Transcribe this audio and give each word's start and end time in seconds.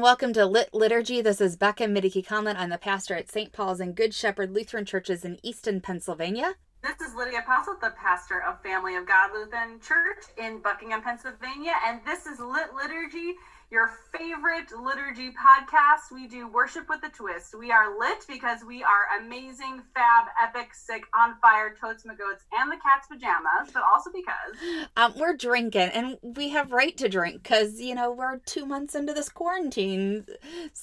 welcome 0.00 0.32
to 0.32 0.46
Lit 0.46 0.72
Liturgy. 0.72 1.20
This 1.20 1.42
is 1.42 1.56
Becca 1.56 1.84
Midiki 1.84 2.24
Conlon. 2.24 2.56
I'm 2.56 2.70
the 2.70 2.78
pastor 2.78 3.14
at 3.14 3.30
St. 3.30 3.52
Paul's 3.52 3.80
and 3.80 3.94
Good 3.94 4.14
Shepherd 4.14 4.54
Lutheran 4.54 4.86
Churches 4.86 5.24
in 5.24 5.38
Easton, 5.42 5.80
Pennsylvania. 5.80 6.54
This 6.82 7.06
is 7.06 7.14
Lydia 7.14 7.44
Posselt, 7.46 7.80
the 7.80 7.92
pastor 7.98 8.42
of 8.42 8.62
Family 8.62 8.96
of 8.96 9.06
God 9.06 9.30
Lutheran 9.34 9.78
Church 9.80 10.24
in 10.38 10.60
Buckingham, 10.62 11.02
Pennsylvania, 11.02 11.74
and 11.86 12.00
this 12.06 12.24
is 12.24 12.40
Lit 12.40 12.72
Liturgy 12.74 13.34
your 13.70 13.90
favorite 14.10 14.72
liturgy 14.72 15.30
podcast. 15.30 16.12
We 16.12 16.26
do 16.26 16.48
worship 16.48 16.88
with 16.88 17.04
a 17.04 17.08
twist. 17.08 17.54
We 17.56 17.70
are 17.70 17.96
lit 17.98 18.24
because 18.26 18.64
we 18.66 18.82
are 18.82 19.20
amazing, 19.20 19.82
fab, 19.94 20.26
epic, 20.42 20.74
sick, 20.74 21.04
on 21.16 21.36
fire, 21.40 21.74
totes, 21.80 22.02
magoats, 22.02 22.42
and 22.58 22.70
the 22.70 22.76
cat's 22.76 23.06
pajamas, 23.06 23.70
but 23.72 23.84
also 23.84 24.10
because 24.12 24.88
um, 24.96 25.14
we're 25.16 25.36
drinking 25.36 25.90
and 25.94 26.16
we 26.22 26.48
have 26.48 26.72
right 26.72 26.96
to 26.96 27.08
drink 27.08 27.44
because 27.44 27.80
you 27.80 27.94
know 27.94 28.10
we're 28.10 28.38
two 28.38 28.66
months 28.66 28.96
into 28.96 29.12
this 29.14 29.28
quarantine, 29.28 30.26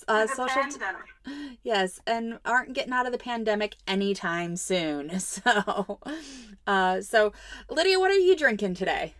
uh, 0.08 0.28
social. 0.28 0.64
T- 0.64 1.58
yes, 1.64 2.00
and 2.08 2.40
aren't 2.45 2.72
getting 2.73 2.94
out 2.94 3.06
of 3.06 3.12
the 3.12 3.17
pandemic 3.17 3.76
anytime 3.86 4.56
soon. 4.56 5.12
So, 5.28 6.00
uh, 6.66 7.02
so 7.02 7.34
Lydia, 7.70 8.00
what 8.00 8.12
are 8.12 8.17
you 8.17 8.36
drinking 8.36 8.76
today? 8.76 9.14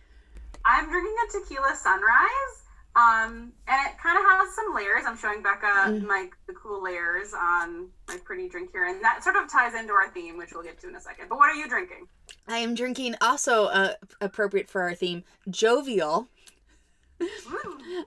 I'm 0.64 0.88
drinking 0.88 1.14
a 1.28 1.32
tequila 1.32 1.76
sunrise. 1.76 2.67
Um, 2.98 3.52
and 3.68 3.86
it 3.86 3.96
kind 4.02 4.18
of 4.18 4.24
has 4.24 4.54
some 4.56 4.74
layers. 4.74 5.04
I'm 5.06 5.16
showing 5.16 5.40
Becca 5.40 5.66
mm. 5.86 6.02
my 6.04 6.28
the 6.48 6.52
cool 6.52 6.82
layers 6.82 7.32
on 7.32 7.90
my 8.08 8.16
pretty 8.24 8.48
drink 8.48 8.72
here, 8.72 8.86
and 8.86 9.00
that 9.04 9.22
sort 9.22 9.36
of 9.36 9.48
ties 9.48 9.74
into 9.74 9.92
our 9.92 10.10
theme, 10.10 10.36
which 10.36 10.50
we'll 10.52 10.64
get 10.64 10.80
to 10.80 10.88
in 10.88 10.96
a 10.96 11.00
second. 11.00 11.28
But 11.28 11.38
what 11.38 11.48
are 11.48 11.54
you 11.54 11.68
drinking? 11.68 12.08
I 12.48 12.58
am 12.58 12.74
drinking 12.74 13.14
also 13.20 13.66
uh, 13.66 13.92
appropriate 14.20 14.68
for 14.68 14.82
our 14.82 14.96
theme, 14.96 15.22
Jovial. 15.48 16.26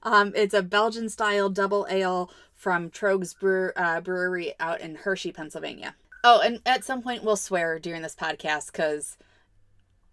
um, 0.03 0.33
it's 0.35 0.53
a 0.53 0.61
Belgian 0.61 1.07
style 1.07 1.49
double 1.49 1.87
ale 1.89 2.29
from 2.53 2.89
Tröegs 2.89 3.37
Brewer, 3.39 3.73
uh, 3.77 4.01
Brewery 4.01 4.53
out 4.59 4.81
in 4.81 4.95
Hershey, 4.95 5.31
Pennsylvania. 5.31 5.95
Oh, 6.23 6.41
and 6.43 6.59
at 6.65 6.83
some 6.83 7.01
point 7.01 7.23
we'll 7.23 7.37
swear 7.37 7.79
during 7.79 8.01
this 8.01 8.15
podcast 8.15 8.73
because 8.73 9.17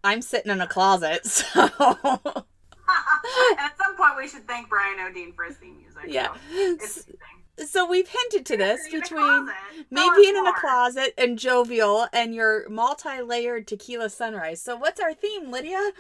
I'm 0.05 0.23
sitting 0.23 0.53
in 0.53 0.61
a 0.61 0.69
closet, 0.69 1.27
so. 1.27 2.45
At 3.59 3.77
some 3.77 3.97
point, 3.97 4.17
we 4.17 4.29
should 4.29 4.47
thank 4.47 4.69
Brian 4.69 4.99
O'Dean 5.01 5.33
for 5.33 5.45
his 5.45 5.57
theme 5.57 5.77
music. 5.77 6.05
Yeah. 6.07 6.35
So, 6.81 7.65
so 7.67 7.89
we've 7.89 8.09
hinted 8.09 8.47
to 8.47 8.57
this 8.57 8.81
between 8.91 9.47
me 9.91 10.11
being 10.17 10.37
in 10.37 10.47
a 10.47 10.53
closet 10.61 11.13
and 11.19 11.39
jovial 11.39 12.07
and 12.13 12.35
your 12.35 12.69
multi-layered 12.69 13.67
tequila 13.67 14.11
sunrise. 14.11 14.63
So 14.63 14.77
what's 14.77 15.01
our 15.01 15.15
theme, 15.15 15.51
Lydia? 15.51 15.93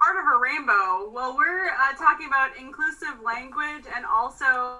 part 0.00 0.16
of 0.16 0.24
a 0.32 0.38
rainbow. 0.40 1.12
Well, 1.12 1.36
we're 1.36 1.68
uh, 1.68 1.92
talking 1.98 2.26
about 2.26 2.56
inclusive 2.56 3.20
language 3.22 3.84
and 3.94 4.06
also 4.06 4.78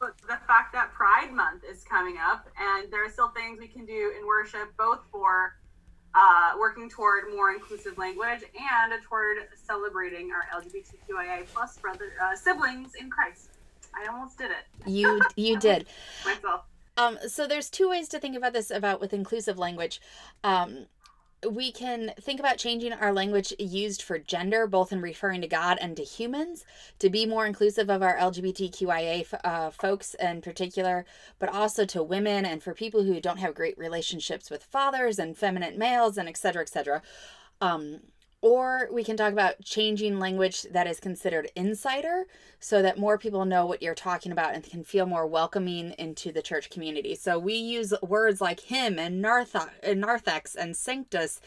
the 0.00 0.38
fact 0.48 0.72
that 0.72 0.92
Pride 0.94 1.30
Month 1.32 1.62
is 1.70 1.84
coming 1.84 2.16
up, 2.16 2.48
and 2.58 2.90
there 2.90 3.04
are 3.04 3.10
still 3.10 3.28
things 3.28 3.58
we 3.60 3.68
can 3.68 3.84
do 3.84 4.14
in 4.18 4.26
worship, 4.26 4.72
both 4.78 5.00
for 5.12 5.56
uh, 6.14 6.52
working 6.58 6.88
toward 6.88 7.24
more 7.34 7.52
inclusive 7.52 7.96
language 7.98 8.40
and 8.54 9.02
toward 9.02 9.38
celebrating 9.54 10.30
our 10.30 10.60
LGBTQIA 10.60 11.46
plus 11.46 11.78
brother 11.78 12.12
uh, 12.22 12.36
siblings 12.36 12.92
in 13.00 13.10
Christ. 13.10 13.50
I 13.94 14.10
almost 14.10 14.38
did 14.38 14.50
it. 14.50 14.88
You 14.88 15.20
you 15.36 15.58
did. 15.60 15.86
Myself. 16.24 16.62
Um, 16.96 17.18
so 17.26 17.46
there's 17.46 17.70
two 17.70 17.88
ways 17.88 18.08
to 18.08 18.18
think 18.18 18.36
about 18.36 18.52
this 18.52 18.70
about 18.70 19.00
with 19.00 19.14
inclusive 19.14 19.58
language. 19.58 20.00
Um, 20.44 20.86
we 21.50 21.72
can 21.72 22.12
think 22.20 22.38
about 22.38 22.58
changing 22.58 22.92
our 22.92 23.12
language 23.12 23.52
used 23.58 24.02
for 24.02 24.18
gender, 24.18 24.66
both 24.66 24.92
in 24.92 25.00
referring 25.00 25.40
to 25.40 25.48
God 25.48 25.78
and 25.80 25.96
to 25.96 26.02
humans, 26.02 26.64
to 26.98 27.10
be 27.10 27.26
more 27.26 27.46
inclusive 27.46 27.90
of 27.90 28.02
our 28.02 28.16
LGBTQIA 28.16 29.26
uh, 29.44 29.70
folks 29.70 30.14
in 30.14 30.40
particular, 30.40 31.04
but 31.38 31.48
also 31.48 31.84
to 31.86 32.02
women 32.02 32.44
and 32.44 32.62
for 32.62 32.74
people 32.74 33.02
who 33.02 33.20
don't 33.20 33.38
have 33.38 33.54
great 33.54 33.76
relationships 33.76 34.50
with 34.50 34.64
fathers 34.64 35.18
and 35.18 35.36
feminine 35.36 35.78
males 35.78 36.16
and 36.16 36.28
et 36.28 36.36
cetera, 36.36 36.62
et 36.62 36.68
cetera. 36.68 37.02
Um, 37.60 38.00
or 38.42 38.88
we 38.92 39.04
can 39.04 39.16
talk 39.16 39.32
about 39.32 39.62
changing 39.64 40.18
language 40.18 40.62
that 40.64 40.88
is 40.88 40.98
considered 40.98 41.50
insider 41.54 42.24
so 42.58 42.82
that 42.82 42.98
more 42.98 43.16
people 43.16 43.44
know 43.44 43.64
what 43.64 43.80
you're 43.80 43.94
talking 43.94 44.32
about 44.32 44.52
and 44.52 44.64
can 44.64 44.82
feel 44.82 45.06
more 45.06 45.26
welcoming 45.26 45.92
into 45.92 46.32
the 46.32 46.42
church 46.42 46.68
community. 46.68 47.14
So 47.14 47.38
we 47.38 47.54
use 47.54 47.94
words 48.02 48.40
like 48.40 48.60
him 48.60 48.98
and 48.98 49.22
narthex 49.22 50.56
and 50.56 50.76
sanctus, 50.76 51.40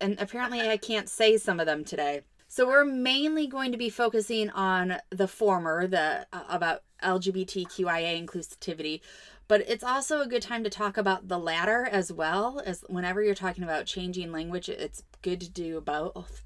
and 0.00 0.20
apparently 0.20 0.68
I 0.68 0.76
can't 0.76 1.08
say 1.08 1.36
some 1.36 1.60
of 1.60 1.66
them 1.66 1.84
today. 1.84 2.22
So 2.48 2.66
we're 2.66 2.84
mainly 2.84 3.46
going 3.46 3.70
to 3.70 3.78
be 3.78 3.88
focusing 3.88 4.50
on 4.50 4.96
the 5.10 5.28
former, 5.28 5.86
the 5.86 6.26
uh, 6.32 6.42
about 6.48 6.82
LGBTQIA 7.02 8.24
inclusivity, 8.24 9.00
but 9.48 9.62
it's 9.68 9.84
also 9.84 10.20
a 10.20 10.26
good 10.26 10.42
time 10.42 10.62
to 10.64 10.70
talk 10.70 10.96
about 10.96 11.28
the 11.28 11.38
latter 11.38 11.88
as 11.90 12.12
well 12.12 12.62
as 12.64 12.84
whenever 12.88 13.22
you're 13.22 13.34
talking 13.34 13.64
about 13.64 13.86
changing 13.86 14.30
language 14.32 14.68
it's 14.68 15.02
good 15.22 15.40
to 15.40 15.50
do 15.50 15.80
both. 15.80 16.42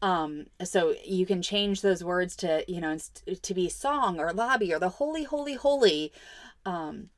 Um 0.00 0.46
so 0.64 0.94
you 1.04 1.26
can 1.26 1.42
change 1.42 1.80
those 1.80 2.04
words 2.04 2.36
to 2.36 2.64
you 2.68 2.80
know 2.80 2.96
to 3.42 3.54
be 3.54 3.68
song 3.68 4.18
or 4.20 4.32
lobby 4.32 4.72
or 4.72 4.78
the 4.78 4.88
holy 4.90 5.24
holy 5.24 5.54
holy 5.54 6.12
um 6.64 7.10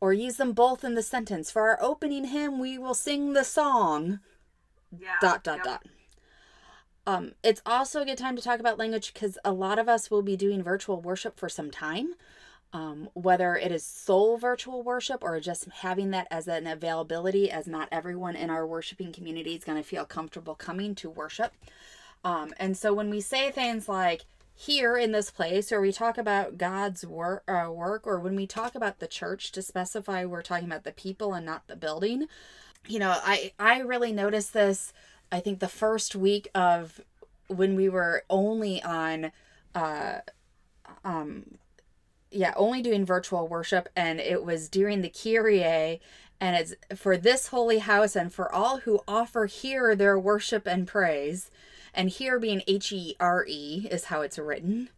or 0.00 0.12
use 0.12 0.36
them 0.36 0.52
both 0.52 0.84
in 0.84 0.94
the 0.94 1.02
sentence. 1.02 1.50
For 1.50 1.68
our 1.68 1.78
opening 1.82 2.26
hymn 2.26 2.58
we 2.58 2.78
will 2.78 2.94
sing 2.94 3.32
the 3.32 3.44
song. 3.44 4.20
Yeah, 4.96 5.16
dot 5.20 5.44
dot 5.44 5.58
yep. 5.58 5.64
dot 5.64 5.86
um 7.06 7.32
it's 7.42 7.62
also 7.64 8.02
a 8.02 8.04
good 8.04 8.18
time 8.18 8.36
to 8.36 8.42
talk 8.42 8.60
about 8.60 8.78
language 8.78 9.12
because 9.12 9.38
a 9.44 9.52
lot 9.52 9.78
of 9.78 9.88
us 9.88 10.10
will 10.10 10.22
be 10.22 10.36
doing 10.36 10.62
virtual 10.62 11.00
worship 11.00 11.38
for 11.38 11.48
some 11.48 11.70
time 11.70 12.14
um, 12.72 13.08
whether 13.14 13.56
it 13.56 13.72
is 13.72 13.84
sole 13.84 14.38
virtual 14.38 14.82
worship 14.82 15.22
or 15.22 15.40
just 15.40 15.68
having 15.68 16.10
that 16.10 16.28
as 16.30 16.46
an 16.46 16.66
availability, 16.66 17.50
as 17.50 17.66
not 17.66 17.88
everyone 17.90 18.36
in 18.36 18.48
our 18.48 18.66
worshiping 18.66 19.12
community 19.12 19.54
is 19.56 19.64
going 19.64 19.78
to 19.78 19.88
feel 19.88 20.04
comfortable 20.04 20.54
coming 20.54 20.94
to 20.96 21.10
worship. 21.10 21.52
Um, 22.22 22.54
and 22.58 22.76
so 22.76 22.92
when 22.94 23.10
we 23.10 23.20
say 23.20 23.50
things 23.50 23.88
like 23.88 24.24
here 24.54 24.96
in 24.96 25.10
this 25.10 25.30
place, 25.30 25.72
or 25.72 25.80
we 25.80 25.90
talk 25.90 26.16
about 26.16 26.58
God's 26.58 27.04
work, 27.04 27.42
uh, 27.48 27.70
work, 27.72 28.06
or 28.06 28.20
when 28.20 28.36
we 28.36 28.46
talk 28.46 28.74
about 28.74 29.00
the 29.00 29.08
church 29.08 29.50
to 29.52 29.62
specify 29.62 30.24
we're 30.24 30.42
talking 30.42 30.66
about 30.66 30.84
the 30.84 30.92
people 30.92 31.34
and 31.34 31.46
not 31.46 31.66
the 31.66 31.76
building, 31.76 32.26
you 32.86 32.98
know, 32.98 33.18
I 33.24 33.52
I 33.58 33.80
really 33.80 34.12
noticed 34.12 34.52
this. 34.52 34.92
I 35.32 35.40
think 35.40 35.60
the 35.60 35.68
first 35.68 36.16
week 36.16 36.48
of 36.54 37.00
when 37.48 37.76
we 37.76 37.88
were 37.88 38.24
only 38.30 38.82
on 38.82 39.32
uh, 39.74 40.18
um, 41.04 41.58
yeah, 42.30 42.52
only 42.56 42.82
doing 42.82 43.04
virtual 43.04 43.48
worship, 43.48 43.88
and 43.96 44.20
it 44.20 44.44
was 44.44 44.68
during 44.68 45.02
the 45.02 45.10
Kyrie, 45.10 46.00
and 46.40 46.56
it's 46.56 46.74
for 46.94 47.16
this 47.16 47.48
holy 47.48 47.78
house 47.78 48.14
and 48.14 48.32
for 48.32 48.52
all 48.52 48.78
who 48.78 49.00
offer 49.06 49.46
here 49.46 49.94
their 49.96 50.18
worship 50.18 50.66
and 50.66 50.86
praise, 50.86 51.50
and 51.92 52.08
here 52.08 52.38
being 52.38 52.62
H 52.66 52.92
E 52.92 53.16
R 53.18 53.44
E 53.48 53.88
is 53.90 54.04
how 54.04 54.20
it's 54.20 54.38
written. 54.38 54.90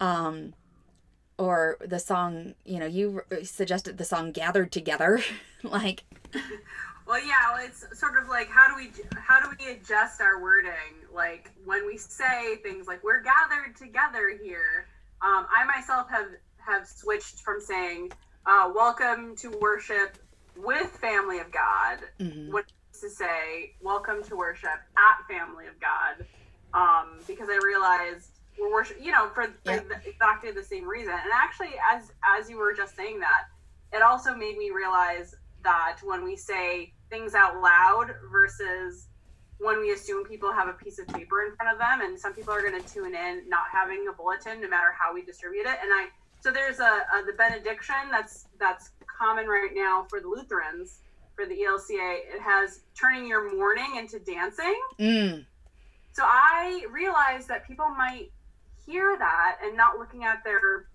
Um, 0.00 0.54
or 1.36 1.78
the 1.80 1.98
song, 1.98 2.54
you 2.64 2.78
know, 2.78 2.86
you 2.86 3.22
suggested 3.42 3.98
the 3.98 4.04
song 4.04 4.32
"Gathered 4.32 4.72
Together," 4.72 5.20
like. 5.62 6.04
Well, 7.08 7.26
yeah, 7.26 7.54
well, 7.54 7.64
it's 7.64 7.98
sort 7.98 8.22
of 8.22 8.28
like 8.28 8.50
how 8.50 8.68
do 8.68 8.76
we 8.76 8.90
how 9.16 9.40
do 9.40 9.48
we 9.58 9.72
adjust 9.72 10.20
our 10.20 10.42
wording? 10.42 10.72
Like 11.12 11.50
when 11.64 11.86
we 11.86 11.96
say 11.96 12.56
things 12.56 12.86
like 12.86 13.02
"we're 13.02 13.22
gathered 13.22 13.76
together 13.76 14.38
here." 14.42 14.86
Um, 15.22 15.46
I 15.50 15.64
myself 15.64 16.10
have 16.10 16.28
have 16.58 16.86
switched 16.86 17.40
from 17.40 17.62
saying 17.62 18.12
uh, 18.44 18.70
"Welcome 18.74 19.34
to 19.36 19.48
worship 19.58 20.18
with 20.54 20.90
Family 20.98 21.38
of 21.38 21.50
God," 21.50 22.00
mm-hmm. 22.20 22.52
what 22.52 22.66
to 23.00 23.08
say 23.08 23.72
"Welcome 23.80 24.22
to 24.24 24.36
worship 24.36 24.68
at 24.68 25.26
Family 25.26 25.66
of 25.66 25.80
God," 25.80 26.26
um, 26.74 27.20
because 27.26 27.48
I 27.50 27.58
realized 27.64 28.32
we're 28.60 28.70
worship, 28.70 28.98
you 29.00 29.12
know, 29.12 29.30
for, 29.30 29.44
for 29.64 29.72
yeah. 29.72 29.80
the, 29.80 30.10
exactly 30.10 30.50
the 30.50 30.62
same 30.62 30.86
reason. 30.86 31.14
And 31.14 31.32
actually, 31.32 31.72
as 31.90 32.12
as 32.38 32.50
you 32.50 32.58
were 32.58 32.74
just 32.74 32.94
saying 32.96 33.18
that, 33.20 33.44
it 33.94 34.02
also 34.02 34.34
made 34.34 34.58
me 34.58 34.70
realize 34.70 35.34
that 35.64 35.96
when 36.04 36.22
we 36.22 36.36
say 36.36 36.92
things 37.10 37.34
out 37.34 37.60
loud 37.60 38.14
versus 38.30 39.08
when 39.58 39.80
we 39.80 39.90
assume 39.92 40.24
people 40.24 40.52
have 40.52 40.68
a 40.68 40.72
piece 40.72 40.98
of 40.98 41.08
paper 41.08 41.44
in 41.44 41.56
front 41.56 41.72
of 41.72 41.78
them 41.78 42.00
and 42.00 42.18
some 42.18 42.32
people 42.32 42.54
are 42.54 42.62
going 42.62 42.80
to 42.80 42.88
tune 42.88 43.14
in 43.14 43.48
not 43.48 43.64
having 43.72 44.06
a 44.08 44.12
bulletin 44.12 44.60
no 44.60 44.68
matter 44.68 44.94
how 44.98 45.12
we 45.12 45.22
distribute 45.24 45.62
it 45.62 45.78
and 45.82 45.90
i 45.92 46.08
so 46.40 46.52
there's 46.52 46.78
a, 46.78 46.82
a, 46.84 47.24
the 47.26 47.32
benediction 47.32 47.96
that's 48.10 48.46
that's 48.60 48.90
common 49.18 49.46
right 49.46 49.70
now 49.74 50.06
for 50.08 50.20
the 50.20 50.28
Lutherans 50.28 51.00
for 51.34 51.46
the 51.46 51.54
ELCA. 51.54 52.18
It 52.34 52.40
has 52.40 52.80
turning 52.98 53.26
your 53.26 53.54
mourning 53.56 53.96
into 53.96 54.18
dancing. 54.18 54.80
Mm. 54.98 55.44
So 56.12 56.22
I 56.24 56.84
realized 56.90 57.48
that 57.48 57.66
people 57.66 57.88
might 57.88 58.30
hear 58.86 59.16
that 59.18 59.58
and 59.62 59.76
not 59.76 59.98
looking 59.98 60.24
at 60.24 60.42
their 60.44 60.88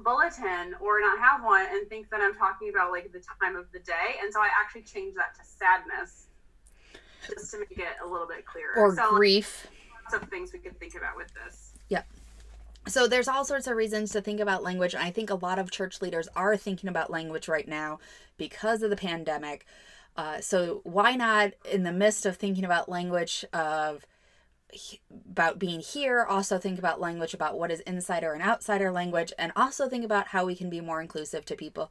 bulletin 0.00 0.74
or 0.80 1.00
not 1.00 1.18
have 1.18 1.42
one 1.44 1.66
and 1.70 1.88
think 1.88 2.10
that 2.10 2.20
I'm 2.20 2.34
talking 2.34 2.68
about 2.68 2.90
like 2.92 3.12
the 3.12 3.22
time 3.40 3.56
of 3.56 3.70
the 3.72 3.78
day. 3.80 4.16
And 4.22 4.32
so 4.32 4.40
I 4.40 4.48
actually 4.60 4.82
changed 4.82 5.16
that 5.16 5.34
to 5.34 5.44
sadness 5.44 6.26
just 7.26 7.50
to 7.52 7.58
make 7.60 7.78
it 7.78 7.96
a 8.04 8.06
little 8.06 8.26
bit 8.26 8.44
clearer. 8.46 8.74
Or 8.76 8.94
so, 8.94 9.10
grief. 9.10 9.66
Lots 10.04 10.22
of 10.22 10.28
things 10.30 10.52
we 10.52 10.58
could 10.60 10.78
think 10.78 10.94
about 10.94 11.16
with 11.16 11.32
this. 11.34 11.72
Yep. 11.88 12.06
so 12.88 13.06
there's 13.06 13.28
all 13.28 13.44
sorts 13.44 13.66
of 13.66 13.76
reasons 13.76 14.10
to 14.12 14.20
think 14.20 14.40
about 14.40 14.62
language 14.64 14.92
and 14.94 15.02
i 15.02 15.10
think 15.10 15.30
a 15.30 15.34
lot 15.36 15.58
of 15.58 15.70
church 15.70 16.02
leaders 16.02 16.28
are 16.34 16.56
thinking 16.56 16.88
about 16.88 17.10
language 17.10 17.46
right 17.46 17.68
now 17.68 17.98
because 18.36 18.82
of 18.82 18.90
the 18.90 18.96
pandemic 18.96 19.66
uh, 20.16 20.40
so 20.40 20.80
why 20.84 21.14
not 21.14 21.52
in 21.70 21.82
the 21.82 21.92
midst 21.92 22.26
of 22.26 22.36
thinking 22.36 22.64
about 22.64 22.88
language 22.88 23.44
of 23.52 24.04
about 25.30 25.58
being 25.58 25.80
here 25.80 26.24
also 26.24 26.58
think 26.58 26.78
about 26.78 27.00
language 27.00 27.32
about 27.32 27.58
what 27.58 27.70
is 27.70 27.80
insider 27.80 28.32
and 28.32 28.42
outsider 28.42 28.90
language 28.90 29.32
and 29.38 29.52
also 29.54 29.88
think 29.88 30.04
about 30.04 30.28
how 30.28 30.44
we 30.44 30.56
can 30.56 30.68
be 30.68 30.80
more 30.80 31.00
inclusive 31.00 31.44
to 31.44 31.54
people 31.54 31.90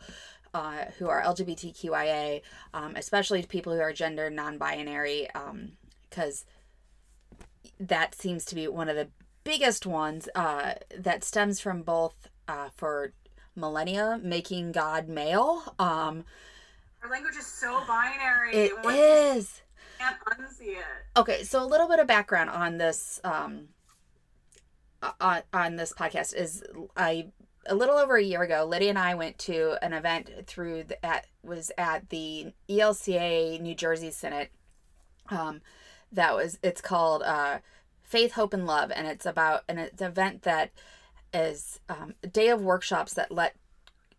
uh, 0.54 0.86
who 1.00 1.08
are 1.08 1.22
lgbtqia 1.24 2.42
um, 2.74 2.96
especially 2.96 3.42
to 3.42 3.48
people 3.48 3.74
who 3.74 3.80
are 3.80 3.94
gender 3.94 4.30
non-binary 4.30 5.28
because 6.10 6.46
um, 6.46 7.88
that 7.88 8.14
seems 8.14 8.46
to 8.46 8.56
be 8.56 8.68
one 8.68 8.90
of 8.90 8.96
the 8.96 9.08
biggest 9.44 9.86
ones 9.86 10.28
uh, 10.36 10.74
that 10.98 11.24
stems 11.24 11.60
from 11.62 11.82
both 11.82 12.28
uh, 12.48 12.70
for 12.76 13.14
millennia 13.56 14.20
making 14.22 14.74
God 14.74 15.08
male. 15.08 15.64
Um, 15.80 16.26
Our 17.04 17.10
language 17.10 17.36
is 17.38 17.48
so 17.48 17.82
binary. 17.88 18.52
It 18.54 18.72
is. 18.86 19.62
Can't 19.98 20.18
unsee 20.26 20.78
it. 20.78 20.84
Okay, 21.18 21.44
so 21.44 21.64
a 21.64 21.66
little 21.66 21.88
bit 21.88 22.00
of 22.00 22.08
background 22.08 22.50
on 22.50 22.78
this 22.78 23.20
um, 23.24 23.70
on 25.20 25.42
on 25.54 25.76
this 25.76 25.94
podcast 25.94 26.36
is 26.36 26.64
I 26.96 27.28
a 27.68 27.76
little 27.76 27.96
over 27.96 28.16
a 28.18 28.24
year 28.24 28.44
ago, 28.44 28.66
Lydia 28.66 28.90
and 28.90 29.00
I 29.00 29.16
went 29.16 29.38
to 29.40 29.78
an 29.84 29.94
event 29.94 30.30
through 30.46 30.84
the, 30.84 31.06
at 31.06 31.28
was 31.44 31.72
at 31.78 32.10
the 32.10 32.54
ELCA 32.70 33.60
New 33.60 33.76
Jersey 33.76 34.12
Synod. 34.12 34.50
Um, 35.30 35.62
that 36.12 36.36
was 36.36 36.60
it's 36.62 36.82
called 36.82 37.24
uh, 37.24 37.60
Faith, 38.04 38.34
Hope, 38.34 38.54
and 38.54 38.68
Love, 38.68 38.92
and 38.96 39.08
it's 39.08 39.26
about 39.26 39.64
an 39.68 39.90
event 40.00 40.44
that 40.44 40.72
is 41.34 41.80
um, 41.90 42.14
a 42.24 42.28
day 42.28 42.50
of 42.50 42.62
workshops 42.62 43.14
that 43.14 43.32
let 43.32 43.56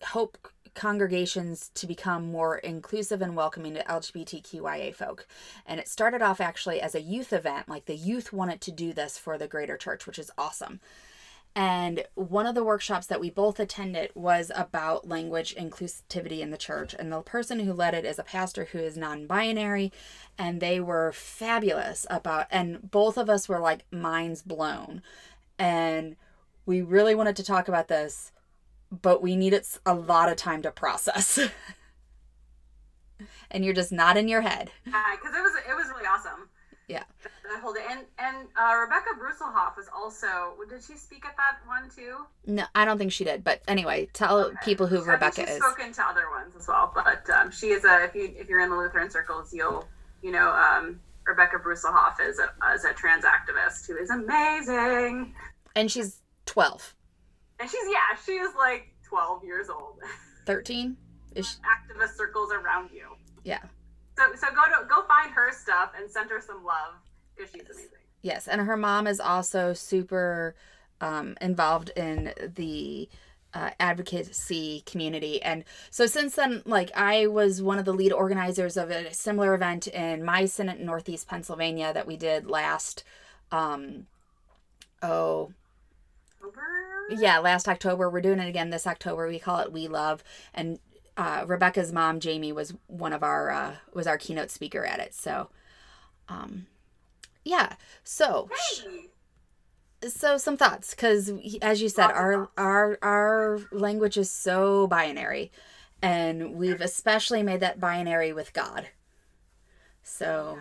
hope 0.08 0.50
congregations 0.76 1.70
to 1.75 1.87
become 1.87 2.31
more 2.31 2.58
inclusive 2.58 3.20
and 3.20 3.34
welcoming 3.34 3.75
to 3.75 3.82
LGBTQIA 3.82 4.94
folk. 4.94 5.26
And 5.67 5.81
it 5.81 5.88
started 5.88 6.23
off 6.23 6.40
actually 6.40 6.81
as 6.81 6.94
a 6.94 7.00
youth 7.00 7.32
event, 7.32 7.69
like 7.69 7.87
the 7.87 7.96
youth 7.96 8.32
wanted 8.32 8.61
to 8.61 8.70
do 8.70 8.93
this 8.93 9.19
for 9.19 9.37
the 9.37 9.49
greater 9.49 9.76
church, 9.76 10.06
which 10.06 10.19
is 10.19 10.31
awesome. 10.38 10.78
And 11.56 12.05
one 12.14 12.44
of 12.44 12.55
the 12.55 12.62
workshops 12.62 13.06
that 13.06 13.19
we 13.19 13.31
both 13.31 13.58
attended 13.58 14.11
was 14.14 14.52
about 14.55 15.08
language 15.08 15.56
inclusivity 15.56 16.40
in 16.40 16.50
the 16.50 16.58
church. 16.58 16.94
And 16.96 17.11
the 17.11 17.23
person 17.23 17.61
who 17.61 17.73
led 17.73 17.94
it 17.94 18.05
is 18.05 18.19
a 18.19 18.25
pastor 18.25 18.67
who 18.67 18.78
is 18.78 18.99
non 18.99 19.26
binary. 19.26 19.90
And 20.37 20.61
they 20.61 20.81
were 20.81 21.12
fabulous 21.12 22.06
about, 22.11 22.46
and 22.50 22.90
both 22.90 23.17
of 23.17 23.31
us 23.31 23.49
were 23.49 23.58
like 23.58 23.87
minds 23.90 24.43
blown. 24.43 25.00
And 25.58 26.17
we 26.67 26.82
really 26.82 27.14
wanted 27.14 27.37
to 27.37 27.43
talk 27.43 27.69
about 27.69 27.88
this, 27.88 28.32
but 28.91 29.23
we 29.23 29.37
needed 29.37 29.67
a 29.85 29.94
lot 29.94 30.29
of 30.29 30.37
time 30.37 30.62
to 30.62 30.71
process. 30.71 31.38
and 33.50 33.65
you're 33.65 33.75
just 33.75 33.93
not 33.93 34.17
in 34.17 34.29
your 34.29 34.43
head. 34.43 34.71
Yeah, 34.85 35.03
because 35.12 35.35
it 35.35 35.41
was 35.41 35.53
it 35.69 35.75
was 35.75 35.88
really 35.88 36.06
awesome. 36.06 36.49
Yeah. 36.88 37.03
That 37.50 37.61
whole 37.61 37.73
day. 37.73 37.85
And 37.88 38.00
and 38.19 38.49
uh, 38.56 38.77
Rebekah 38.77 39.19
Bruesehoff 39.19 39.77
was 39.77 39.87
also. 39.94 40.55
Did 40.69 40.83
she 40.85 40.97
speak 40.97 41.25
at 41.25 41.37
that 41.37 41.59
one 41.67 41.91
too? 41.91 42.27
No, 42.47 42.65
I 42.75 42.85
don't 42.85 42.99
think 42.99 43.12
she 43.12 43.25
did. 43.25 43.43
But 43.43 43.62
anyway, 43.67 44.09
tell 44.12 44.38
okay. 44.38 44.56
people 44.65 44.87
who 44.87 45.03
I 45.03 45.15
Rebekah 45.15 45.43
she's 45.43 45.50
is. 45.50 45.59
Spoken 45.59 45.93
to 45.93 46.05
other 46.05 46.31
ones 46.31 46.55
as 46.56 46.69
well, 46.69 46.93
but 46.94 47.29
um, 47.31 47.50
she 47.50 47.69
is 47.69 47.85
a. 47.85 48.05
If 48.05 48.15
you 48.15 48.33
if 48.37 48.49
you're 48.49 48.61
in 48.61 48.71
the 48.71 48.77
Lutheran 48.77 49.11
circles, 49.11 49.53
you'll 49.53 49.87
you 50.23 50.31
know 50.31 50.50
um, 50.50 51.00
Rebekah 51.27 51.59
Bruesehoff 51.59 52.21
is 52.21 52.38
a 52.38 52.75
is 52.75 52.85
a 52.85 52.93
trans 52.93 53.25
activist 53.25 53.87
who 53.87 53.97
is 53.97 54.11
amazing. 54.11 55.35
And 55.75 55.91
she's 55.91 56.21
twelve. 56.47 56.94
And 57.61 57.70
she's 57.70 57.85
yeah, 57.91 58.19
she 58.25 58.32
is 58.32 58.55
like 58.56 58.93
twelve 59.03 59.44
years 59.44 59.69
old. 59.69 59.99
Thirteen. 60.47 60.97
Is 61.35 61.49
she... 61.49 61.56
activist 61.61 62.17
circles 62.17 62.50
around 62.53 62.91
you. 62.93 63.06
Yeah. 63.44 63.62
So 64.19 64.25
so 64.35 64.47
go 64.49 64.62
to 64.64 64.87
go 64.88 65.05
find 65.06 65.31
her 65.32 65.53
stuff 65.53 65.93
and 65.99 66.11
send 66.11 66.31
her 66.31 66.41
some 66.41 66.64
love 66.64 66.94
because 67.37 67.53
she's 67.53 67.62
amazing. 67.62 67.91
Yes, 68.23 68.49
and 68.49 68.61
her 68.62 68.76
mom 68.76 69.06
is 69.06 69.20
also 69.20 69.73
super 69.73 70.55
um, 71.00 71.37
involved 71.41 71.91
in 71.97 72.32
the 72.55 73.08
uh, 73.56 73.70
advocacy 73.81 74.82
community. 74.85 75.43
And 75.43 75.64
so 75.91 76.06
since 76.06 76.35
then, 76.35 76.62
like 76.67 76.91
I 76.94 77.26
was 77.26 77.62
one 77.62 77.79
of 77.79 77.85
the 77.85 77.94
lead 77.94 78.12
organizers 78.12 78.76
of 78.76 78.91
a 78.91 79.14
similar 79.14 79.55
event 79.55 79.87
in 79.87 80.25
my 80.25 80.49
in 80.59 80.85
Northeast 80.85 81.26
Pennsylvania 81.26 81.93
that 81.94 82.06
we 82.06 82.17
did 82.17 82.50
last. 82.50 83.05
Um, 83.50 84.06
oh. 85.02 85.52
October? 86.46 87.22
Yeah, 87.22 87.38
last 87.38 87.69
October. 87.69 88.10
We're 88.10 88.20
doing 88.20 88.40
it 88.40 88.48
again 88.48 88.70
this 88.70 88.87
October. 88.87 89.28
We 89.28 89.38
call 89.38 89.60
it 89.60 89.72
We 89.72 89.88
Love, 89.88 90.25
and 90.54 90.78
uh, 91.16 91.44
Rebekah's 91.46 91.93
mom, 91.93 92.20
Jamie, 92.20 92.52
was 92.52 92.75
one 92.87 93.12
of 93.12 93.22
our 93.22 93.50
uh, 93.50 93.75
was 93.93 94.06
our 94.06 94.19
keynote 94.19 94.50
speaker 94.50 94.84
at 94.84 95.00
it. 95.00 95.14
So, 95.14 95.48
um, 96.28 96.66
yeah. 97.44 97.75
So, 98.04 98.48
Hey. 98.82 99.08
so 100.08 100.37
some 100.37 100.56
thoughts 100.56 100.90
because 100.94 101.32
as 101.62 101.81
you 101.81 101.88
said, 101.88 102.10
our 102.10 102.49
our 102.56 102.99
our 103.02 103.60
language 103.70 104.16
is 104.16 104.31
so 104.31 104.87
binary, 104.88 105.52
and 106.02 106.54
we've 106.54 106.81
especially 106.81 107.42
made 107.42 107.60
that 107.60 107.81
binary 107.81 108.32
with 108.32 108.52
God. 108.52 108.88
So, 110.02 110.58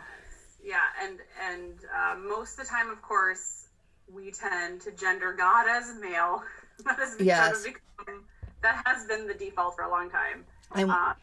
Yeah, 0.63 0.77
and 1.03 1.19
and 1.51 1.73
uh, 1.95 2.15
most 2.17 2.57
of 2.59 2.65
the 2.65 2.69
time, 2.69 2.89
of 2.89 3.01
course, 3.01 3.64
we 4.13 4.31
tend 4.31 4.81
to 4.81 4.91
gender 4.91 5.33
God 5.33 5.67
as 5.67 5.93
male. 5.99 6.43
that 6.85 6.97
has 6.97 7.19
Yes. 7.19 7.63
become, 7.63 8.23
that 8.61 8.81
has 8.85 9.05
been 9.05 9.27
the 9.27 9.33
default 9.33 9.75
for 9.75 9.83
a 9.83 9.89
long 9.89 10.09
time. 10.09 10.45
and 10.75 10.89
Uh, 10.89 11.13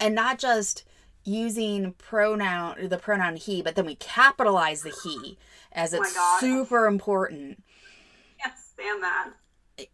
and 0.00 0.14
not 0.14 0.38
just 0.38 0.84
using 1.24 1.92
pronoun 1.92 2.88
the 2.88 2.98
pronoun 2.98 3.36
he, 3.36 3.60
but 3.62 3.74
then 3.74 3.84
we 3.86 3.96
capitalize 3.96 4.82
the 4.82 4.90
he 5.04 5.36
as 5.72 5.92
Oh 5.92 5.98
it's 6.00 6.14
God. 6.14 6.40
super 6.40 6.86
important. 6.86 7.62
can't 8.42 8.54
stand 8.58 9.02
that. 9.02 9.30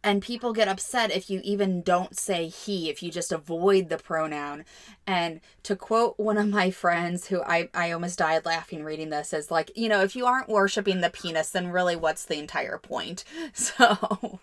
And 0.03 0.23
people 0.23 0.53
get 0.53 0.69
upset 0.69 1.11
if 1.11 1.29
you 1.29 1.41
even 1.45 1.83
don't 1.83 2.17
say 2.17 2.49
he 2.49 2.89
if 2.89 3.03
you 3.03 3.11
just 3.11 3.33
avoid 3.33 3.89
the 3.89 3.99
pronoun 3.99 4.65
and 5.07 5.41
to 5.63 5.77
quote 5.77 6.19
one 6.19 6.39
of 6.39 6.49
my 6.49 6.71
friends 6.71 7.27
who 7.27 7.43
i 7.43 7.69
i 7.75 7.91
almost 7.91 8.19
died 8.19 8.45
laughing 8.45 8.83
reading 8.85 9.11
this 9.11 9.33
is 9.33 9.51
like 9.51 9.71
you 9.75 9.89
know 9.89 10.03
if 10.03 10.17
you 10.17 10.27
aren't 10.27 10.49
worshiping 10.49 11.01
the 11.01 11.11
penis 11.11 11.51
then 11.51 11.69
really 11.69 11.97
what's 11.97 12.25
the 12.25 12.39
entire 12.39 12.79
point 12.79 13.25
so 13.53 14.41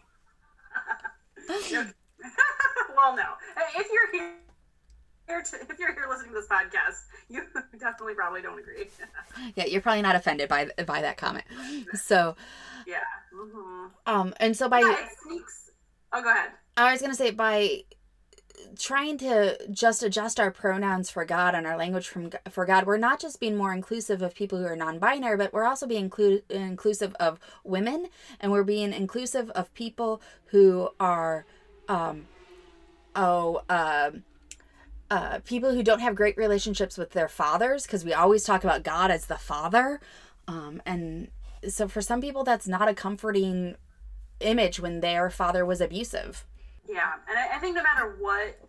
well, 2.96 3.16
no. 3.16 3.24
If 3.76 3.88
you're 3.92 4.32
to, 5.40 5.56
if 5.70 5.80
you're 5.80 5.94
here 5.94 6.08
listening 6.10 6.34
to 6.34 6.40
this 6.42 6.48
podcast, 6.48 7.04
you 7.30 7.44
definitely 7.80 8.16
probably 8.16 8.42
don't 8.42 8.60
agree. 8.60 8.90
yeah 9.56 9.66
you're 9.66 9.82
probably 9.82 10.02
not 10.02 10.16
offended 10.16 10.50
by 10.50 10.68
by 10.86 11.02
that 11.02 11.16
comment 11.18 11.46
so 11.94 12.36
yeah. 12.86 12.98
hmm 13.34 13.86
um 14.06 14.34
and 14.40 14.58
so 14.58 14.68
by 14.68 14.80
yeah. 14.80 14.96
Sneaks. 15.24 15.72
Oh, 16.14 16.22
go 16.22 16.30
ahead. 16.30 16.52
I 16.76 16.92
was 16.92 17.02
going 17.02 17.12
to 17.12 17.18
say 17.18 17.32
by 17.32 17.84
trying 18.78 19.18
to 19.18 19.58
just 19.72 20.04
adjust 20.04 20.40
our 20.40 20.52
pronouns 20.52 21.10
for 21.10 21.26
God 21.26 21.56
and 21.56 21.66
our 21.66 21.78
language 21.78 22.08
from 22.08 22.32
for 22.50 22.66
God, 22.66 22.86
we're 22.86 22.98
not 22.98 23.20
just 23.20 23.40
being 23.40 23.58
more 23.58 23.74
inclusive 23.74 24.22
of 24.22 24.36
people 24.36 24.60
who 24.60 24.66
are 24.66 24.76
non-binary, 24.76 25.38
but 25.38 25.54
we're 25.54 25.66
also 25.66 25.88
being 25.88 26.10
inclu- 26.10 26.42
inclusive 26.50 27.16
of 27.20 27.40
women, 27.64 28.08
and 28.40 28.52
we're 28.52 28.64
being 28.64 28.94
inclusive 28.94 29.50
of 29.52 29.74
people 29.74 30.22
who 30.48 30.90
are, 31.00 31.46
um, 31.88 32.28
oh, 33.16 33.58
um. 33.58 33.66
Uh, 33.70 34.12
people 35.46 35.74
who 35.74 35.84
don't 35.84 36.00
have 36.00 36.16
great 36.16 36.38
relationships 36.38 36.98
with 36.98 37.12
their 37.12 37.28
fathers, 37.28 37.84
because 37.84 38.06
we 38.06 38.14
always 38.14 38.44
talk 38.44 38.64
about 38.64 38.84
God 38.84 39.12
as 39.12 39.26
the 39.26 39.38
father, 39.38 40.00
um, 40.48 40.82
and 40.86 41.30
so 41.68 41.88
for 41.88 42.02
some 42.02 42.22
people 42.22 42.44
that's 42.44 42.68
not 42.68 42.88
a 42.88 42.94
comforting 42.94 43.76
image 44.40 44.80
when 44.80 45.02
their 45.02 45.30
father 45.30 45.66
was 45.66 45.82
abusive. 45.82 46.46
Yeah, 46.88 47.12
and 47.30 47.38
I, 47.38 47.58
I 47.58 47.60
think 47.60 47.76
no 47.76 47.84
matter 47.84 48.16
what 48.20 48.60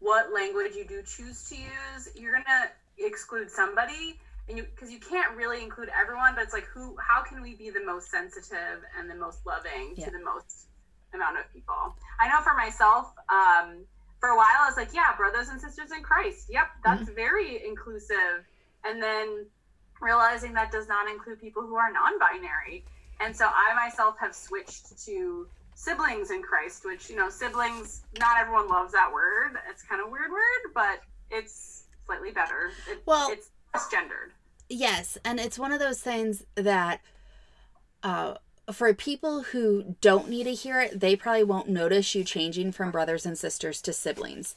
what 0.00 0.32
language 0.34 0.74
you 0.74 0.84
do 0.84 1.02
choose 1.02 1.48
to 1.48 1.56
use, 1.56 2.08
you're 2.14 2.32
gonna 2.32 2.70
exclude 2.98 3.50
somebody, 3.50 4.18
and 4.48 4.58
you 4.58 4.64
because 4.64 4.90
you 4.90 4.98
can't 4.98 5.36
really 5.36 5.62
include 5.62 5.88
everyone. 5.98 6.34
But 6.34 6.44
it's 6.44 6.52
like 6.52 6.66
who? 6.66 6.96
How 6.98 7.22
can 7.22 7.40
we 7.40 7.54
be 7.54 7.70
the 7.70 7.84
most 7.84 8.10
sensitive 8.10 8.82
and 8.98 9.08
the 9.08 9.14
most 9.14 9.46
loving 9.46 9.94
Yeah. 9.96 10.06
to 10.06 10.10
the 10.10 10.22
most 10.24 10.66
amount 11.14 11.38
of 11.38 11.50
people? 11.52 11.96
I 12.20 12.28
know 12.28 12.40
for 12.42 12.54
myself, 12.54 13.14
um, 13.30 13.84
for 14.22 14.28
a 14.28 14.36
while 14.36 14.54
I 14.60 14.68
was 14.68 14.76
like, 14.76 14.94
yeah, 14.94 15.16
brothers 15.16 15.48
and 15.48 15.60
sisters 15.60 15.90
in 15.90 16.00
Christ. 16.00 16.46
Yep, 16.48 16.68
that's 16.84 17.08
very 17.10 17.66
inclusive. 17.66 18.46
And 18.84 19.02
then 19.02 19.46
realizing 20.00 20.52
that 20.52 20.70
does 20.70 20.86
not 20.86 21.10
include 21.10 21.40
people 21.40 21.62
who 21.62 21.74
are 21.74 21.90
non-binary. 21.92 22.84
And 23.20 23.36
so 23.36 23.46
I 23.46 23.74
myself 23.74 24.14
have 24.20 24.32
switched 24.32 25.04
to 25.06 25.48
siblings 25.74 26.30
in 26.30 26.40
Christ, 26.40 26.84
which 26.84 27.10
you 27.10 27.16
know, 27.16 27.28
siblings. 27.30 28.02
Not 28.20 28.36
everyone 28.38 28.68
loves 28.68 28.92
that 28.92 29.12
word. 29.12 29.56
It's 29.68 29.82
kind 29.82 30.00
of 30.00 30.06
a 30.06 30.10
weird 30.10 30.30
word, 30.30 30.72
but 30.72 31.00
it's 31.32 31.86
slightly 32.06 32.30
better. 32.30 32.70
It, 32.88 33.02
Well- 33.04 33.28
it's 33.28 33.50
less 33.74 33.88
gendered. 33.90 34.30
Yes, 34.68 35.18
and 35.24 35.40
it's 35.40 35.58
one 35.58 35.72
of 35.72 35.80
those 35.80 36.00
things 36.00 36.44
that 36.54 37.00
uh 38.04 38.34
for 38.70 38.92
people 38.94 39.42
who 39.42 39.96
don't 40.00 40.28
need 40.28 40.44
to 40.44 40.54
hear 40.54 40.80
it, 40.80 41.00
they 41.00 41.16
probably 41.16 41.44
won't 41.44 41.68
notice 41.68 42.14
you 42.14 42.24
changing 42.24 42.72
from 42.72 42.90
brothers 42.90 43.26
and 43.26 43.36
sisters 43.36 43.82
to 43.82 43.92
siblings. 43.92 44.54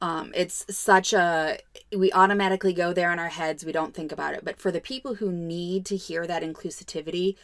Um, 0.00 0.32
it's 0.34 0.64
such 0.76 1.12
a, 1.12 1.58
we 1.96 2.12
automatically 2.12 2.72
go 2.72 2.92
there 2.92 3.12
in 3.12 3.18
our 3.18 3.28
heads, 3.28 3.64
we 3.64 3.72
don't 3.72 3.94
think 3.94 4.10
about 4.10 4.34
it. 4.34 4.44
But 4.44 4.58
for 4.58 4.72
the 4.72 4.80
people 4.80 5.14
who 5.14 5.30
need 5.30 5.86
to 5.86 5.96
hear 5.96 6.26
that 6.26 6.42
inclusivity, 6.42 7.36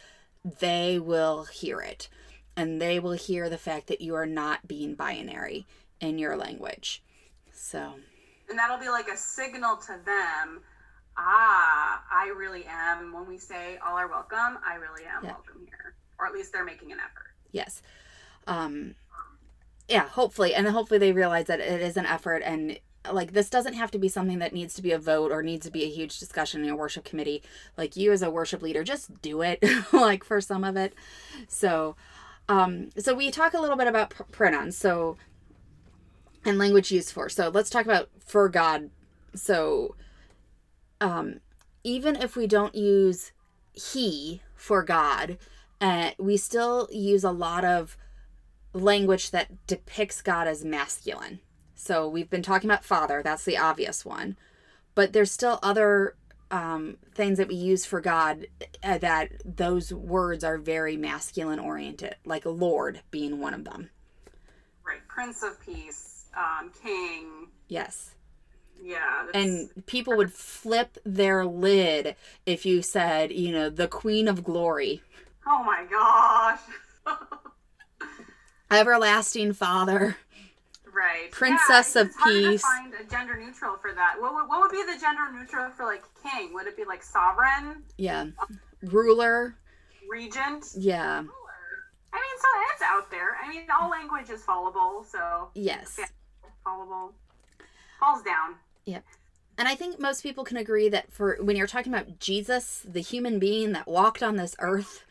they 0.59 0.99
will 0.99 1.45
hear 1.45 1.79
it. 1.79 2.09
And 2.57 2.81
they 2.81 2.99
will 2.99 3.13
hear 3.13 3.49
the 3.49 3.57
fact 3.57 3.87
that 3.87 4.01
you 4.01 4.13
are 4.15 4.25
not 4.25 4.67
being 4.67 4.95
binary 4.95 5.65
in 6.01 6.19
your 6.19 6.35
language. 6.35 7.01
So, 7.53 7.93
and 8.49 8.59
that'll 8.59 8.77
be 8.77 8.89
like 8.89 9.07
a 9.07 9.15
signal 9.15 9.77
to 9.77 9.97
them 10.05 10.61
ah, 11.17 12.03
I 12.11 12.27
really 12.35 12.65
am. 12.67 13.05
And 13.05 13.13
when 13.13 13.27
we 13.27 13.37
say 13.37 13.77
all 13.85 13.97
are 13.97 14.07
welcome, 14.07 14.57
I 14.65 14.75
really 14.75 15.03
am 15.03 15.23
yeah. 15.23 15.31
welcome 15.31 15.65
here. 15.65 15.95
Or 16.21 16.27
at 16.27 16.33
least 16.33 16.53
they're 16.53 16.63
making 16.63 16.93
an 16.93 16.99
effort. 16.99 17.33
Yes. 17.51 17.81
Um, 18.47 18.95
yeah, 19.89 20.07
hopefully. 20.07 20.55
And 20.55 20.67
hopefully 20.67 20.99
they 20.99 21.11
realize 21.11 21.47
that 21.47 21.59
it 21.59 21.81
is 21.81 21.97
an 21.97 22.05
effort 22.05 22.43
and 22.45 22.79
like 23.11 23.33
this 23.33 23.49
doesn't 23.49 23.73
have 23.73 23.89
to 23.89 23.97
be 23.97 24.07
something 24.07 24.37
that 24.37 24.53
needs 24.53 24.75
to 24.75 24.81
be 24.83 24.91
a 24.91 24.99
vote 24.99 25.31
or 25.31 25.41
needs 25.41 25.65
to 25.65 25.71
be 25.71 25.83
a 25.83 25.89
huge 25.89 26.19
discussion 26.19 26.63
in 26.63 26.69
a 26.69 26.75
worship 26.75 27.03
committee. 27.03 27.41
Like 27.75 27.97
you 27.97 28.11
as 28.11 28.21
a 28.21 28.29
worship 28.29 28.61
leader, 28.61 28.83
just 28.83 29.21
do 29.21 29.41
it 29.41 29.61
like 29.91 30.23
for 30.23 30.39
some 30.39 30.63
of 30.63 30.77
it. 30.77 30.93
So 31.47 31.95
um 32.47 32.91
so 32.97 33.15
we 33.15 33.31
talk 33.31 33.55
a 33.55 33.59
little 33.59 33.75
bit 33.75 33.87
about 33.87 34.11
pr- 34.11 34.23
pronouns. 34.23 34.77
So 34.77 35.17
and 36.45 36.57
language 36.57 36.91
used 36.91 37.11
for. 37.11 37.29
So 37.29 37.49
let's 37.49 37.69
talk 37.69 37.85
about 37.85 38.09
for 38.19 38.49
God. 38.49 38.91
So 39.33 39.95
um, 40.99 41.39
even 41.83 42.15
if 42.15 42.35
we 42.35 42.47
don't 42.47 42.75
use 42.75 43.31
he 43.73 44.41
for 44.55 44.83
God, 44.83 45.37
uh, 45.81 46.11
we 46.17 46.37
still 46.37 46.87
use 46.91 47.23
a 47.23 47.31
lot 47.31 47.65
of 47.65 47.97
language 48.73 49.31
that 49.31 49.67
depicts 49.67 50.21
God 50.21 50.47
as 50.47 50.63
masculine. 50.63 51.39
So 51.75 52.07
we've 52.07 52.29
been 52.29 52.43
talking 52.43 52.69
about 52.69 52.85
father, 52.85 53.21
that's 53.23 53.43
the 53.43 53.57
obvious 53.57 54.05
one. 54.05 54.37
But 54.93 55.13
there's 55.13 55.31
still 55.31 55.59
other 55.63 56.15
um, 56.51 56.97
things 57.15 57.37
that 57.37 57.47
we 57.47 57.55
use 57.55 57.85
for 57.85 58.01
God 58.01 58.45
uh, 58.83 58.97
that 58.99 59.31
those 59.43 59.91
words 59.93 60.43
are 60.43 60.57
very 60.57 60.95
masculine 60.97 61.59
oriented, 61.59 62.15
like 62.25 62.45
Lord 62.45 63.01
being 63.09 63.39
one 63.39 63.53
of 63.53 63.63
them. 63.63 63.89
Right. 64.85 65.05
Prince 65.07 65.43
of 65.43 65.59
Peace, 65.65 66.25
um, 66.37 66.71
King. 66.83 67.47
Yes. 67.67 68.11
Yeah. 68.83 69.27
And 69.33 69.69
people 69.85 70.17
would 70.17 70.33
flip 70.33 70.97
their 71.05 71.45
lid 71.45 72.15
if 72.45 72.65
you 72.65 72.81
said, 72.81 73.31
you 73.31 73.51
know, 73.51 73.69
the 73.69 73.87
Queen 73.87 74.27
of 74.27 74.43
Glory. 74.43 75.01
Oh 75.53 75.63
my 75.65 75.85
gosh. 75.89 76.61
Everlasting 78.71 79.51
Father. 79.51 80.15
Right. 80.93 81.29
Princess 81.31 81.93
yeah, 81.93 82.01
of 82.03 82.11
Peace. 82.23 82.61
find 82.61 82.93
a 82.93 83.03
gender 83.09 83.37
neutral 83.37 83.75
for 83.75 83.93
that. 83.93 84.15
What 84.19 84.33
would, 84.33 84.47
what 84.47 84.61
would 84.61 84.71
be 84.71 84.81
the 84.83 84.97
gender 84.97 85.29
neutral 85.33 85.69
for 85.71 85.83
like 85.83 86.03
king? 86.23 86.53
Would 86.53 86.67
it 86.67 86.77
be 86.77 86.85
like 86.85 87.03
sovereign? 87.03 87.83
Yeah. 87.97 88.27
Ruler. 88.83 89.57
Regent? 90.09 90.67
Yeah. 90.77 91.17
Ruler. 91.19 91.31
I 92.13 92.17
mean, 92.17 92.39
so 92.39 92.47
it's 92.73 92.81
out 92.83 93.11
there. 93.11 93.35
I 93.43 93.49
mean, 93.49 93.63
all 93.77 93.89
language 93.89 94.29
is 94.29 94.43
fallible, 94.45 95.05
so. 95.09 95.49
Yes. 95.53 95.97
Yeah, 95.99 96.05
fallible. 96.63 97.13
Falls 97.99 98.23
down. 98.23 98.55
Yep. 98.85 99.03
And 99.57 99.67
I 99.67 99.75
think 99.75 99.99
most 99.99 100.23
people 100.23 100.45
can 100.45 100.57
agree 100.57 100.87
that 100.89 101.11
for 101.11 101.37
when 101.41 101.57
you're 101.57 101.67
talking 101.67 101.93
about 101.93 102.19
Jesus, 102.19 102.85
the 102.87 103.01
human 103.01 103.37
being 103.37 103.73
that 103.73 103.87
walked 103.87 104.23
on 104.23 104.37
this 104.37 104.55
earth, 104.59 105.03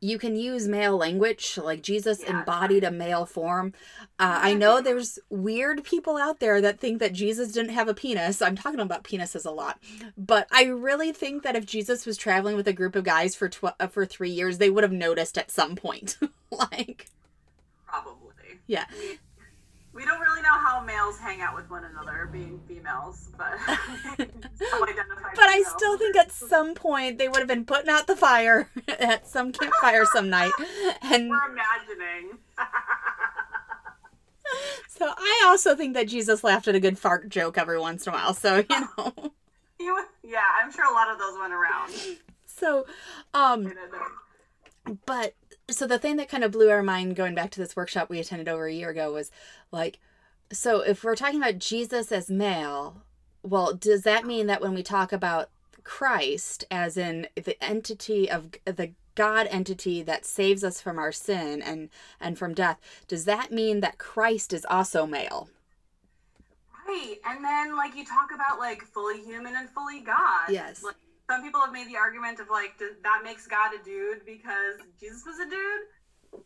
you 0.00 0.18
can 0.18 0.34
use 0.34 0.66
male 0.66 0.96
language 0.96 1.58
like 1.62 1.82
jesus 1.82 2.22
yeah, 2.22 2.38
embodied 2.40 2.84
a 2.84 2.90
male 2.90 3.26
form. 3.26 3.72
Uh, 4.18 4.40
i 4.42 4.54
know 4.54 4.80
there's 4.80 5.18
weird 5.28 5.84
people 5.84 6.16
out 6.16 6.40
there 6.40 6.60
that 6.60 6.80
think 6.80 6.98
that 6.98 7.12
jesus 7.12 7.52
didn't 7.52 7.72
have 7.72 7.88
a 7.88 7.94
penis. 7.94 8.40
I'm 8.42 8.56
talking 8.56 8.80
about 8.80 9.04
penises 9.04 9.44
a 9.46 9.50
lot. 9.50 9.78
But 10.16 10.46
i 10.50 10.64
really 10.64 11.12
think 11.12 11.42
that 11.42 11.56
if 11.56 11.66
jesus 11.66 12.06
was 12.06 12.16
traveling 12.16 12.56
with 12.56 12.68
a 12.68 12.72
group 12.72 12.96
of 12.96 13.04
guys 13.04 13.34
for 13.34 13.48
tw- 13.48 13.76
uh, 13.78 13.86
for 13.86 14.06
three 14.06 14.30
years 14.30 14.58
they 14.58 14.70
would 14.70 14.84
have 14.84 14.92
noticed 14.92 15.38
at 15.38 15.50
some 15.50 15.76
point. 15.76 16.16
Like 16.52 17.06
probably. 17.86 18.58
Yeah 18.66 18.86
we 20.00 20.06
don't 20.06 20.20
really 20.20 20.40
know 20.40 20.58
how 20.58 20.82
males 20.82 21.18
hang 21.18 21.42
out 21.42 21.54
with 21.54 21.68
one 21.68 21.84
another, 21.84 22.26
being 22.32 22.58
females, 22.66 23.28
but 23.36 23.52
but 24.16 24.28
I 24.58 25.62
still 25.76 25.98
think 25.98 26.16
at 26.16 26.32
some 26.32 26.74
point 26.74 27.18
they 27.18 27.28
would 27.28 27.38
have 27.38 27.46
been 27.46 27.66
putting 27.66 27.90
out 27.90 28.06
the 28.06 28.16
fire 28.16 28.70
at 28.88 29.28
some 29.28 29.52
campfire 29.52 30.06
some 30.06 30.30
night, 30.30 30.52
and 31.02 31.28
we're 31.28 31.50
imagining. 31.50 32.38
so 34.88 35.12
I 35.14 35.44
also 35.46 35.76
think 35.76 35.92
that 35.92 36.08
Jesus 36.08 36.42
laughed 36.42 36.66
at 36.66 36.74
a 36.74 36.80
good 36.80 36.98
fart 36.98 37.28
joke 37.28 37.58
every 37.58 37.78
once 37.78 38.06
in 38.06 38.14
a 38.14 38.16
while. 38.16 38.32
So 38.32 38.64
you 38.70 38.88
know. 38.96 39.12
yeah, 40.24 40.46
I'm 40.62 40.72
sure 40.72 40.90
a 40.90 40.94
lot 40.94 41.10
of 41.10 41.18
those 41.18 41.38
went 41.38 41.52
around. 41.52 41.92
So, 42.46 42.86
um, 43.34 43.70
but 45.04 45.34
so 45.70 45.86
the 45.86 45.98
thing 45.98 46.16
that 46.16 46.28
kind 46.28 46.44
of 46.44 46.52
blew 46.52 46.70
our 46.70 46.82
mind 46.82 47.16
going 47.16 47.34
back 47.34 47.50
to 47.50 47.60
this 47.60 47.76
workshop 47.76 48.10
we 48.10 48.18
attended 48.18 48.48
over 48.48 48.66
a 48.66 48.72
year 48.72 48.90
ago 48.90 49.12
was 49.12 49.30
like 49.70 49.98
so 50.52 50.80
if 50.80 51.04
we're 51.04 51.16
talking 51.16 51.40
about 51.40 51.58
Jesus 51.58 52.10
as 52.10 52.30
male, 52.30 53.02
well, 53.42 53.72
does 53.72 54.02
that 54.02 54.26
mean 54.26 54.46
that 54.48 54.60
when 54.60 54.74
we 54.74 54.82
talk 54.82 55.12
about 55.12 55.48
Christ 55.84 56.64
as 56.70 56.96
in 56.96 57.28
the 57.34 57.62
entity 57.62 58.30
of 58.30 58.50
the 58.64 58.92
God 59.14 59.46
entity 59.50 60.02
that 60.02 60.24
saves 60.24 60.64
us 60.64 60.80
from 60.80 60.98
our 60.98 61.12
sin 61.12 61.62
and 61.62 61.88
and 62.20 62.38
from 62.38 62.54
death, 62.54 62.78
does 63.06 63.24
that 63.24 63.52
mean 63.52 63.80
that 63.80 63.98
Christ 63.98 64.52
is 64.52 64.66
also 64.68 65.06
male? 65.06 65.48
Right. 66.86 67.16
And 67.24 67.44
then 67.44 67.76
like 67.76 67.94
you 67.94 68.04
talk 68.04 68.30
about 68.34 68.58
like 68.58 68.82
fully 68.82 69.20
human 69.20 69.54
and 69.56 69.70
fully 69.70 70.00
God. 70.00 70.48
Yes. 70.48 70.82
Like, 70.82 70.96
some 71.30 71.42
people 71.42 71.60
have 71.60 71.72
made 71.72 71.86
the 71.86 71.96
argument 71.96 72.40
of 72.40 72.50
like 72.50 72.76
that 72.78 73.20
makes 73.22 73.46
God 73.46 73.70
a 73.80 73.84
dude 73.84 74.26
because 74.26 74.80
Jesus 74.98 75.22
was 75.24 75.38
a 75.38 75.48
dude. 75.48 76.42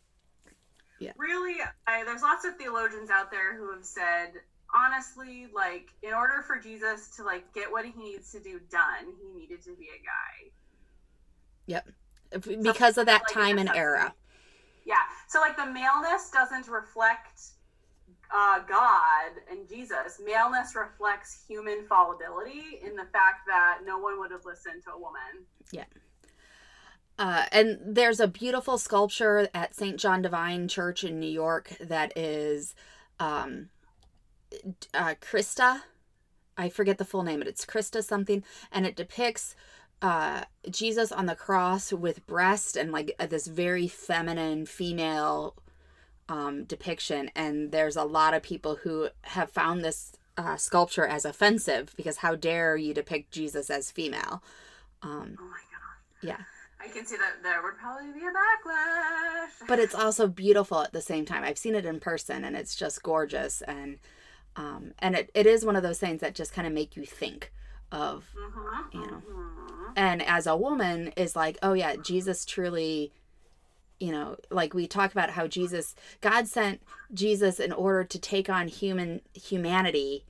Yeah. 0.99 1.11
Really, 1.17 1.55
I, 1.87 2.03
there's 2.03 2.21
lots 2.21 2.45
of 2.45 2.55
theologians 2.57 3.09
out 3.09 3.31
there 3.31 3.57
who 3.57 3.73
have 3.73 3.83
said 3.83 4.33
honestly, 4.75 5.47
like 5.53 5.89
in 6.03 6.13
order 6.13 6.43
for 6.45 6.59
Jesus 6.59 7.09
to 7.15 7.23
like 7.23 7.51
get 7.53 7.71
what 7.71 7.85
he 7.85 7.93
needs 7.97 8.31
to 8.33 8.39
do 8.39 8.59
done, 8.69 9.13
he 9.21 9.39
needed 9.39 9.63
to 9.63 9.75
be 9.75 9.85
a 9.85 10.01
guy. 10.03 10.51
Yep. 11.67 11.89
Because 12.61 12.97
of 12.97 13.07
that 13.07 13.23
like, 13.23 13.33
time 13.33 13.57
and 13.57 13.69
era. 13.73 14.13
Yeah. 14.85 14.95
So 15.27 15.39
like 15.39 15.57
the 15.57 15.65
maleness 15.65 16.29
doesn't 16.31 16.67
reflect 16.67 17.41
uh, 18.33 18.59
God 18.67 19.31
and 19.49 19.67
Jesus, 19.67 20.21
maleness 20.23 20.75
reflects 20.75 21.43
human 21.47 21.85
fallibility 21.87 22.79
in 22.83 22.95
the 22.95 23.05
fact 23.05 23.47
that 23.47 23.79
no 23.85 23.97
one 23.97 24.19
would 24.19 24.31
have 24.31 24.45
listened 24.45 24.83
to 24.83 24.91
a 24.91 24.99
woman. 24.99 25.45
Yeah. 25.71 25.85
Uh, 27.17 27.45
and 27.51 27.79
there's 27.85 28.19
a 28.19 28.27
beautiful 28.27 28.77
sculpture 28.77 29.47
at 29.53 29.73
St. 29.73 29.97
John 29.97 30.21
Divine 30.21 30.67
Church 30.67 31.03
in 31.03 31.19
New 31.19 31.29
York 31.29 31.73
that 31.79 32.11
is 32.17 32.75
um, 33.19 33.69
uh, 34.93 35.15
Christa. 35.21 35.81
I 36.57 36.69
forget 36.69 36.97
the 36.97 37.05
full 37.05 37.23
name, 37.23 37.39
but 37.39 37.47
it's 37.47 37.65
Christa 37.65 38.03
something. 38.03 38.43
And 38.71 38.85
it 38.85 38.95
depicts 38.95 39.55
uh, 40.01 40.43
Jesus 40.69 41.11
on 41.11 41.25
the 41.25 41.35
cross 41.35 41.93
with 41.93 42.25
breast 42.27 42.75
and 42.75 42.91
like 42.91 43.15
this 43.29 43.47
very 43.47 43.87
feminine 43.87 44.65
female 44.65 45.55
um, 46.29 46.63
depiction, 46.63 47.31
and 47.35 47.71
there's 47.71 47.95
a 47.95 48.03
lot 48.03 48.33
of 48.33 48.41
people 48.41 48.77
who 48.77 49.09
have 49.21 49.51
found 49.51 49.83
this 49.83 50.13
uh, 50.37 50.57
sculpture 50.57 51.05
as 51.05 51.25
offensive 51.25 51.93
because 51.95 52.17
how 52.17 52.35
dare 52.35 52.75
you 52.75 52.93
depict 52.93 53.31
Jesus 53.31 53.69
as 53.69 53.91
female? 53.91 54.43
Um, 55.01 55.37
oh 55.39 55.45
my 55.45 55.57
god! 55.71 56.27
Yeah. 56.27 56.37
I 56.85 56.87
can 56.87 57.05
see 57.05 57.15
that 57.15 57.41
there 57.41 57.63
would 57.63 57.77
probably 57.77 58.11
be 58.11 58.25
a 58.25 58.29
backlash. 58.29 59.67
But 59.67 59.79
it's 59.79 59.95
also 59.95 60.27
beautiful 60.27 60.81
at 60.81 60.93
the 60.93 61.01
same 61.01 61.25
time. 61.25 61.43
I've 61.43 61.57
seen 61.57 61.73
it 61.73 61.85
in 61.85 61.99
person 61.99 62.43
and 62.43 62.55
it's 62.55 62.75
just 62.75 63.01
gorgeous 63.01 63.61
and 63.61 63.97
um 64.55 64.93
and 64.99 65.15
it, 65.15 65.31
it 65.33 65.47
is 65.47 65.65
one 65.65 65.75
of 65.75 65.83
those 65.83 65.99
things 65.99 66.21
that 66.21 66.35
just 66.35 66.53
kind 66.53 66.67
of 66.67 66.73
make 66.73 66.95
you 66.95 67.05
think 67.05 67.51
of 67.91 68.29
mm-hmm, 68.37 68.97
you 68.97 69.05
know. 69.05 69.21
Mm-hmm. 69.27 69.91
And 69.95 70.21
as 70.21 70.45
a 70.45 70.55
woman 70.55 71.11
is 71.15 71.35
like, 71.35 71.57
oh 71.63 71.73
yeah, 71.73 71.95
Jesus 71.95 72.45
truly 72.45 73.11
you 73.99 74.11
know, 74.11 74.37
like 74.49 74.73
we 74.73 74.87
talk 74.87 75.11
about 75.11 75.31
how 75.31 75.47
Jesus, 75.47 75.95
God 76.21 76.47
sent 76.47 76.81
Jesus 77.13 77.59
in 77.59 77.71
order 77.71 78.03
to 78.03 78.19
take 78.19 78.49
on 78.49 78.67
human 78.67 79.21
humanity 79.33 80.25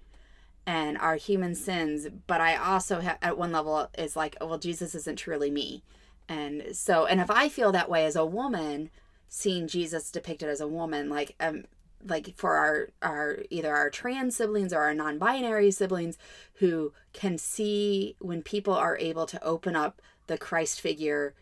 and 0.67 0.97
our 0.97 1.15
human 1.15 1.55
sins. 1.55 2.07
But 2.27 2.41
I 2.41 2.55
also, 2.55 3.01
ha- 3.01 3.17
at 3.21 3.37
one 3.37 3.51
level, 3.51 3.89
is 3.97 4.15
like, 4.15 4.37
well, 4.39 4.57
Jesus 4.57 4.95
isn't 4.95 5.17
truly 5.17 5.51
me. 5.51 5.83
And 6.27 6.75
so, 6.75 7.05
and 7.05 7.19
if 7.19 7.29
I 7.29 7.49
feel 7.49 7.71
that 7.71 7.89
way 7.89 8.05
as 8.05 8.15
a 8.15 8.25
woman, 8.25 8.89
seeing 9.27 9.67
Jesus 9.67 10.11
depicted 10.11 10.49
as 10.49 10.61
a 10.61 10.67
woman, 10.67 11.09
like, 11.09 11.35
um, 11.39 11.65
like 12.07 12.35
for 12.35 12.55
our 12.55 12.89
our 13.01 13.39
either 13.49 13.75
our 13.75 13.89
trans 13.89 14.35
siblings 14.35 14.71
or 14.71 14.81
our 14.81 14.93
non-binary 14.93 15.71
siblings 15.71 16.19
who 16.55 16.93
can 17.13 17.37
see 17.37 18.15
when 18.19 18.43
people 18.43 18.73
are 18.73 18.97
able 18.97 19.25
to 19.25 19.43
open 19.43 19.75
up 19.75 20.01
the 20.27 20.37
Christ 20.37 20.79
figure 20.79 21.33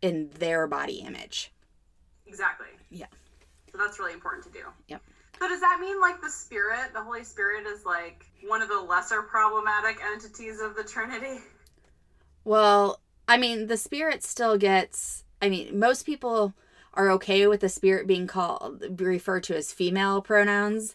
in 0.00 0.30
their 0.38 0.66
body 0.66 1.00
image 1.00 1.52
Exactly. 2.28 2.68
Yeah. 2.90 3.06
So 3.72 3.78
that's 3.78 3.98
really 3.98 4.12
important 4.12 4.44
to 4.44 4.50
do. 4.52 4.64
Yep. 4.88 5.02
So 5.40 5.48
does 5.48 5.60
that 5.60 5.78
mean 5.80 6.00
like 6.00 6.20
the 6.20 6.30
Spirit, 6.30 6.92
the 6.92 7.02
Holy 7.02 7.24
Spirit, 7.24 7.66
is 7.66 7.84
like 7.84 8.26
one 8.46 8.62
of 8.62 8.68
the 8.68 8.80
lesser 8.80 9.22
problematic 9.22 9.98
entities 10.04 10.60
of 10.60 10.76
the 10.76 10.84
Trinity? 10.84 11.40
Well, 12.44 13.00
I 13.28 13.36
mean, 13.36 13.66
the 13.66 13.76
spirit 13.76 14.24
still 14.24 14.56
gets. 14.56 15.24
I 15.40 15.48
mean, 15.48 15.78
most 15.78 16.06
people 16.06 16.54
are 16.94 17.10
okay 17.12 17.46
with 17.46 17.60
the 17.60 17.68
spirit 17.68 18.06
being 18.06 18.26
called 18.26 18.82
referred 18.98 19.44
to 19.44 19.56
as 19.56 19.72
female 19.72 20.22
pronouns, 20.22 20.94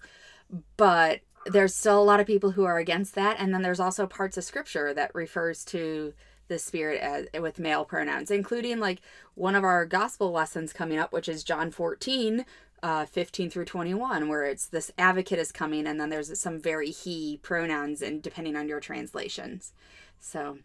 but 0.75 1.21
there's 1.45 1.75
still 1.75 2.01
a 2.01 2.03
lot 2.03 2.19
of 2.19 2.27
people 2.27 2.51
who 2.51 2.65
are 2.65 2.77
against 2.77 3.15
that. 3.15 3.37
And 3.39 3.53
then 3.53 3.61
there's 3.61 3.79
also 3.79 4.07
parts 4.07 4.37
of 4.37 4.43
scripture 4.43 4.93
that 4.93 5.13
refers 5.13 5.63
to 5.65 6.13
the 6.47 6.59
spirit 6.59 7.01
as 7.01 7.27
with 7.41 7.59
male 7.59 7.85
pronouns, 7.85 8.31
including 8.31 8.79
like 8.79 9.01
one 9.35 9.55
of 9.55 9.63
our 9.63 9.85
gospel 9.85 10.31
lessons 10.31 10.73
coming 10.73 10.97
up, 10.97 11.13
which 11.13 11.29
is 11.29 11.43
John 11.43 11.71
14. 11.71 12.45
Uh, 12.81 13.05
15 13.05 13.49
through 13.49 13.63
21 13.63 14.27
where 14.27 14.43
it's 14.43 14.67
this 14.67 14.91
advocate 14.97 15.39
is 15.39 15.53
coming 15.53 15.87
and 15.87 16.01
then 16.01 16.09
there's 16.09 16.37
some 16.37 16.59
very 16.59 16.89
he 16.89 17.39
pronouns 17.41 18.01
and 18.01 18.21
depending 18.21 18.57
on 18.57 18.67
your 18.67 18.81
translations 18.81 19.71
so 20.19 20.57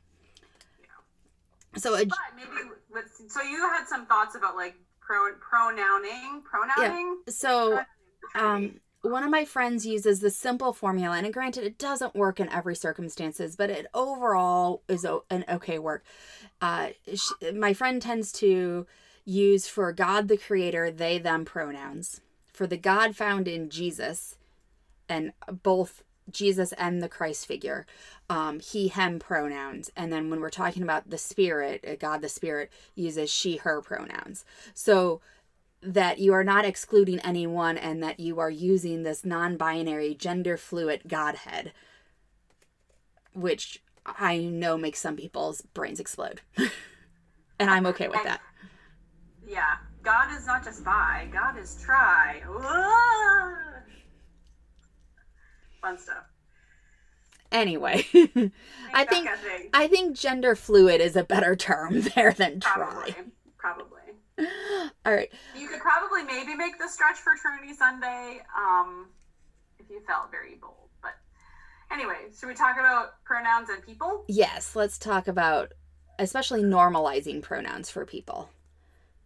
so 1.76 1.94
a, 1.94 2.04
But 2.04 2.18
maybe 2.36 2.70
let's. 2.92 3.22
So 3.32 3.42
you 3.42 3.58
had 3.68 3.86
some 3.86 4.06
thoughts 4.06 4.34
about 4.34 4.56
like 4.56 4.74
pro, 5.00 5.32
pronouning, 5.40 6.42
pronouning. 6.44 7.18
Yeah. 7.26 7.32
so 7.32 7.80
um 8.34 8.80
one 9.02 9.22
of 9.22 9.30
my 9.30 9.44
friends 9.44 9.86
uses 9.86 10.20
the 10.20 10.30
simple 10.30 10.72
formula 10.72 11.16
and 11.16 11.32
granted 11.32 11.64
it 11.64 11.78
doesn't 11.78 12.14
work 12.16 12.40
in 12.40 12.48
every 12.48 12.74
circumstances 12.74 13.54
but 13.56 13.70
it 13.70 13.86
overall 13.94 14.82
is 14.88 15.06
an 15.30 15.44
okay 15.48 15.78
work. 15.78 16.04
Uh 16.60 16.88
sh 17.14 17.30
my 17.54 17.72
friend 17.72 18.02
tends 18.02 18.32
to 18.32 18.86
use 19.24 19.68
for 19.68 19.92
god 19.92 20.28
the 20.28 20.36
creator 20.36 20.90
they 20.90 21.18
them 21.18 21.44
pronouns. 21.44 22.20
For 22.52 22.66
the 22.66 22.76
god 22.76 23.14
found 23.14 23.46
in 23.46 23.70
jesus 23.70 24.36
and 25.08 25.32
both 25.62 26.02
jesus 26.30 26.72
and 26.72 27.02
the 27.02 27.08
christ 27.08 27.46
figure 27.46 27.86
um 28.28 28.58
he 28.58 28.88
him 28.88 29.18
pronouns. 29.20 29.90
And 29.96 30.12
then 30.12 30.28
when 30.28 30.40
we're 30.40 30.50
talking 30.50 30.82
about 30.82 31.08
the 31.08 31.18
spirit 31.18 31.84
uh, 31.88 31.94
god 31.94 32.20
the 32.20 32.28
spirit 32.28 32.72
uses 32.96 33.30
she 33.30 33.58
her 33.58 33.80
pronouns. 33.80 34.44
So 34.74 35.20
that 35.82 36.18
you 36.18 36.32
are 36.32 36.44
not 36.44 36.64
excluding 36.64 37.20
anyone 37.20 37.76
and 37.78 38.02
that 38.02 38.18
you 38.18 38.40
are 38.40 38.50
using 38.50 39.02
this 39.02 39.24
non-binary 39.24 40.14
gender 40.14 40.56
fluid 40.56 41.02
godhead 41.06 41.72
which 43.32 43.82
i 44.04 44.38
know 44.38 44.76
makes 44.76 44.98
some 44.98 45.16
people's 45.16 45.60
brains 45.74 46.00
explode 46.00 46.40
and 47.58 47.70
i'm 47.70 47.86
okay 47.86 48.08
with 48.08 48.22
that 48.24 48.40
Yeah, 49.46 49.76
God 50.02 50.30
is 50.36 50.46
not 50.46 50.62
just 50.64 50.84
bi. 50.84 51.26
God 51.32 51.56
is 51.58 51.80
tri. 51.82 52.42
Whoa! 52.46 53.54
Fun 55.80 55.96
stuff. 55.98 56.24
anyway 57.52 58.04
i 58.92 59.04
think 59.04 59.26
kind 59.26 59.28
of 59.34 59.40
thing. 59.40 59.70
i 59.72 59.86
think 59.86 60.16
gender 60.16 60.54
fluid 60.54 61.00
is 61.00 61.16
a 61.16 61.24
better 61.24 61.54
term 61.56 62.00
there 62.14 62.32
than 62.32 62.60
probably, 62.60 63.12
try 63.12 63.22
probably. 63.56 63.97
all 65.06 65.12
right 65.12 65.30
You 65.58 65.68
could 65.68 65.80
probably 65.80 66.22
maybe 66.22 66.54
make 66.54 66.78
the 66.78 66.88
stretch 66.88 67.16
for 67.16 67.34
Trinity 67.34 67.74
Sunday, 67.74 68.40
um, 68.56 69.06
if 69.78 69.90
you 69.90 70.00
felt 70.06 70.30
very 70.30 70.54
bold. 70.54 70.88
But 71.02 71.12
anyway, 71.90 72.30
should 72.38 72.48
we 72.48 72.54
talk 72.54 72.76
about 72.78 73.22
pronouns 73.24 73.68
and 73.70 73.82
people? 73.84 74.24
yes 74.28 74.76
let's 74.76 74.98
talk 74.98 75.28
about 75.28 75.72
especially 76.18 76.62
normalizing 76.62 77.42
pronouns 77.42 77.90
for 77.90 78.04
people 78.04 78.50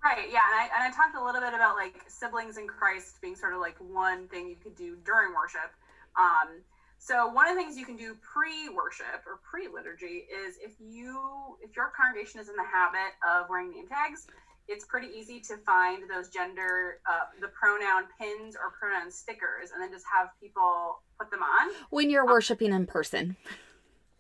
Right, 0.05 0.27
yeah, 0.33 0.41
and 0.51 0.59
I, 0.59 0.65
and 0.75 0.83
I 0.83 0.97
talked 0.97 1.15
a 1.15 1.25
little 1.25 1.41
bit 1.41 1.55
about 1.55 1.77
like 1.77 1.95
siblings 2.09 2.59
in 2.59 2.67
Christ 2.67 3.21
being 3.23 3.37
sort 3.37 3.55
of 3.55 3.61
like 3.61 3.77
one 3.79 4.27
thing 4.27 4.49
you 4.49 4.57
could 4.61 4.75
do 4.75 4.97
during 5.07 5.33
worship. 5.33 5.71
Um, 6.19 6.59
so 6.99 7.29
one 7.29 7.49
of 7.49 7.55
the 7.55 7.63
things 7.63 7.79
you 7.79 7.87
can 7.87 7.97
do 7.97 8.17
pre-worship 8.19 9.23
or 9.27 9.39
pre-liturgy 9.49 10.27
is 10.27 10.59
if 10.61 10.73
you 10.81 11.57
if 11.63 11.77
your 11.77 11.93
congregation 11.97 12.41
is 12.41 12.49
in 12.49 12.57
the 12.57 12.67
habit 12.67 13.15
of 13.23 13.49
wearing 13.49 13.71
name 13.71 13.87
tags, 13.87 14.27
it's 14.69 14.85
pretty 14.85 15.09
easy 15.09 15.41
to 15.41 15.57
find 15.59 16.05
those 16.09 16.29
gender 16.29 17.01
uh, 17.11 17.27
the 17.41 17.49
pronoun 17.49 18.05
pins 18.19 18.57
or 18.57 18.73
pronoun 18.79 19.11
stickers, 19.11 19.71
and 19.73 19.83
then 19.83 19.91
just 19.91 20.07
have 20.13 20.29
people 20.41 21.03
put 21.19 21.31
them 21.31 21.43
on. 21.43 21.75
when 21.91 22.11
you're 22.11 22.27
worshiping 22.27 22.73
in 22.73 22.87
person 22.87 23.37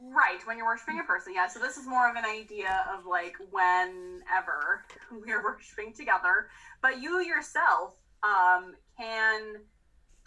Right, 0.05 0.45
when 0.47 0.57
you're 0.57 0.67
worshiping 0.67 0.99
a 0.99 1.05
person, 1.05 1.33
yeah. 1.33 1.47
So 1.47 1.61
this 1.61 1.77
is 1.77 1.87
more 1.87 2.11
of 2.11 2.17
an 2.17 2.25
idea 2.25 2.85
of 2.93 3.07
like 3.07 3.37
whenever 3.53 4.85
we're 5.13 5.45
worshiping 5.45 5.93
together, 5.93 6.49
but 6.81 7.01
you 7.01 7.21
yourself 7.21 7.95
um, 8.25 8.75
can, 8.99 9.59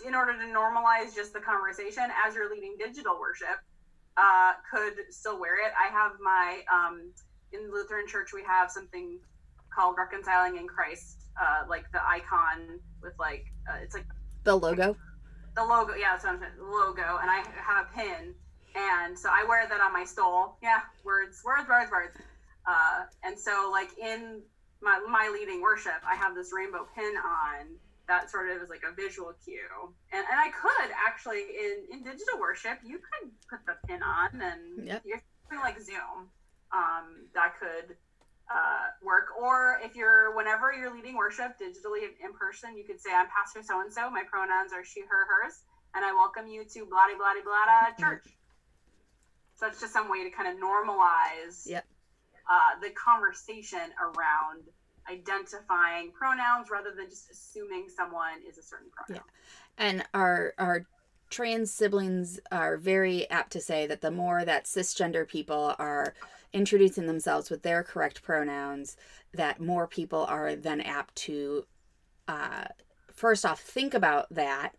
in 0.05 0.15
order 0.15 0.31
to 0.31 0.45
normalize 0.45 1.13
just 1.13 1.33
the 1.33 1.41
conversation 1.41 2.05
as 2.25 2.35
you're 2.35 2.49
leading 2.49 2.75
digital 2.79 3.19
worship, 3.19 3.59
uh, 4.15 4.53
could 4.71 4.93
still 5.09 5.41
wear 5.41 5.55
it. 5.55 5.73
I 5.77 5.91
have 5.91 6.13
my 6.23 6.61
um, 6.73 7.11
in 7.51 7.69
Lutheran 7.69 8.07
Church 8.07 8.31
we 8.33 8.43
have 8.43 8.71
something 8.71 9.19
called 9.75 9.95
reconciling 9.97 10.57
in 10.57 10.67
Christ, 10.67 11.27
uh, 11.39 11.67
like 11.67 11.91
the 11.91 11.99
icon 12.07 12.79
with 13.01 13.13
like 13.19 13.45
uh, 13.69 13.77
it's 13.81 13.93
like 13.93 14.05
the 14.43 14.55
logo 14.55 14.95
the 15.55 15.63
logo. 15.63 15.93
Yeah, 15.95 16.11
that's 16.11 16.25
what 16.25 16.33
I'm 16.33 16.39
saying. 16.39 16.51
The 16.57 16.63
logo, 16.63 17.19
and 17.21 17.31
I 17.31 17.43
have 17.55 17.87
a 17.87 17.95
pin, 17.95 18.35
and 18.75 19.17
so 19.17 19.29
I 19.31 19.45
wear 19.47 19.67
that 19.67 19.81
on 19.81 19.93
my 19.93 20.03
stole. 20.03 20.57
Yeah, 20.61 20.81
words, 21.03 21.41
words, 21.43 21.67
words, 21.67 21.89
words. 21.91 22.17
Uh, 22.67 23.05
and 23.23 23.37
so, 23.37 23.69
like 23.71 23.89
in 23.97 24.41
my 24.81 24.99
my 25.09 25.31
leading 25.33 25.61
worship, 25.61 25.99
I 26.05 26.15
have 26.15 26.35
this 26.35 26.51
rainbow 26.53 26.87
pin 26.95 27.13
on 27.17 27.75
that 28.07 28.29
sort 28.29 28.51
of 28.51 28.61
is 28.61 28.69
like 28.69 28.83
a 28.83 28.93
visual 28.93 29.33
cue. 29.43 29.95
And 30.11 30.25
and 30.29 30.39
I 30.39 30.51
could 30.51 30.91
actually 31.07 31.39
in 31.39 31.85
in 31.91 32.03
digital 32.03 32.39
worship, 32.39 32.79
you 32.83 32.99
could 32.99 33.31
put 33.49 33.65
the 33.65 33.75
pin 33.87 34.03
on, 34.03 34.41
and 34.41 34.87
Yep. 34.87 35.01
you're 35.05 35.21
something 35.43 35.63
like 35.63 35.79
Zoom. 35.81 36.29
Um, 36.73 37.29
that 37.33 37.53
could 37.59 37.95
uh, 38.51 38.93
work. 39.03 39.27
Or 39.39 39.79
if 39.83 39.95
you're, 39.95 40.35
whenever 40.35 40.73
you're 40.73 40.93
leading 40.93 41.15
worship 41.15 41.57
digitally 41.59 42.03
in 42.23 42.33
person, 42.33 42.77
you 42.77 42.83
could 42.83 43.01
say, 43.01 43.11
I'm 43.13 43.27
Pastor 43.27 43.63
so 43.63 43.81
and 43.81 43.91
so. 43.91 44.09
My 44.09 44.23
pronouns 44.29 44.71
are 44.73 44.83
she, 44.83 45.01
her, 45.01 45.25
hers, 45.25 45.61
and 45.95 46.05
I 46.05 46.11
welcome 46.13 46.47
you 46.47 46.63
to 46.63 46.85
blah, 46.85 47.05
blah, 47.17 47.33
blah, 47.33 47.43
blah, 47.43 48.09
church. 48.09 48.25
So 49.55 49.67
it's 49.67 49.79
just 49.79 49.93
some 49.93 50.09
way 50.09 50.23
to 50.23 50.29
kind 50.29 50.49
of 50.51 50.61
normalize 50.61 51.65
Yep. 51.65 51.85
uh, 52.51 52.79
the 52.81 52.89
conversation 52.91 53.79
around 54.01 54.63
identifying 55.09 56.11
pronouns 56.11 56.69
rather 56.69 56.91
than 56.95 57.09
just 57.09 57.29
assuming 57.31 57.87
someone 57.95 58.41
is 58.47 58.57
a 58.57 58.63
certain 58.63 58.89
pronoun. 58.91 59.23
and 59.77 60.03
our 60.13 60.53
our 60.57 60.85
trans 61.29 61.71
siblings 61.71 62.39
are 62.51 62.77
very 62.77 63.29
apt 63.29 63.51
to 63.51 63.61
say 63.61 63.87
that 63.87 64.01
the 64.01 64.11
more 64.11 64.43
that 64.45 64.65
cisgender 64.65 65.27
people 65.27 65.75
are 65.79 66.15
introducing 66.55 67.05
themselves 67.05 67.49
with 67.49 67.61
their 67.61 67.83
correct 67.83 68.23
pronouns 68.23 68.95
that 69.33 69.59
more 69.59 69.85
people 69.85 70.25
are 70.25 70.55
then 70.55 70.81
apt 70.81 71.13
to 71.15 71.65
uh, 72.27 72.65
first 73.13 73.45
off 73.45 73.59
think 73.59 73.93
about 73.93 74.27
that 74.33 74.71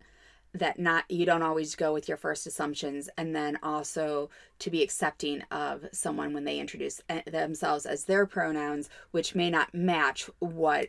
that 0.53 0.79
not 0.79 1.03
you 1.09 1.25
don't 1.25 1.43
always 1.43 1.75
go 1.75 1.93
with 1.93 2.07
your 2.07 2.17
first 2.17 2.47
assumptions 2.47 3.09
and 3.17 3.35
then 3.35 3.59
also 3.61 4.29
to 4.57 4.71
be 4.71 4.81
accepting 4.81 5.41
of 5.51 5.85
someone 5.91 6.33
when 6.33 6.45
they 6.45 6.59
introduce 6.59 6.99
uh, 7.09 7.21
themselves 7.27 7.85
as 7.85 8.05
their 8.05 8.25
pronouns 8.25 8.89
which 9.11 9.35
may 9.35 9.49
not 9.49 9.73
match 9.73 10.29
what 10.39 10.87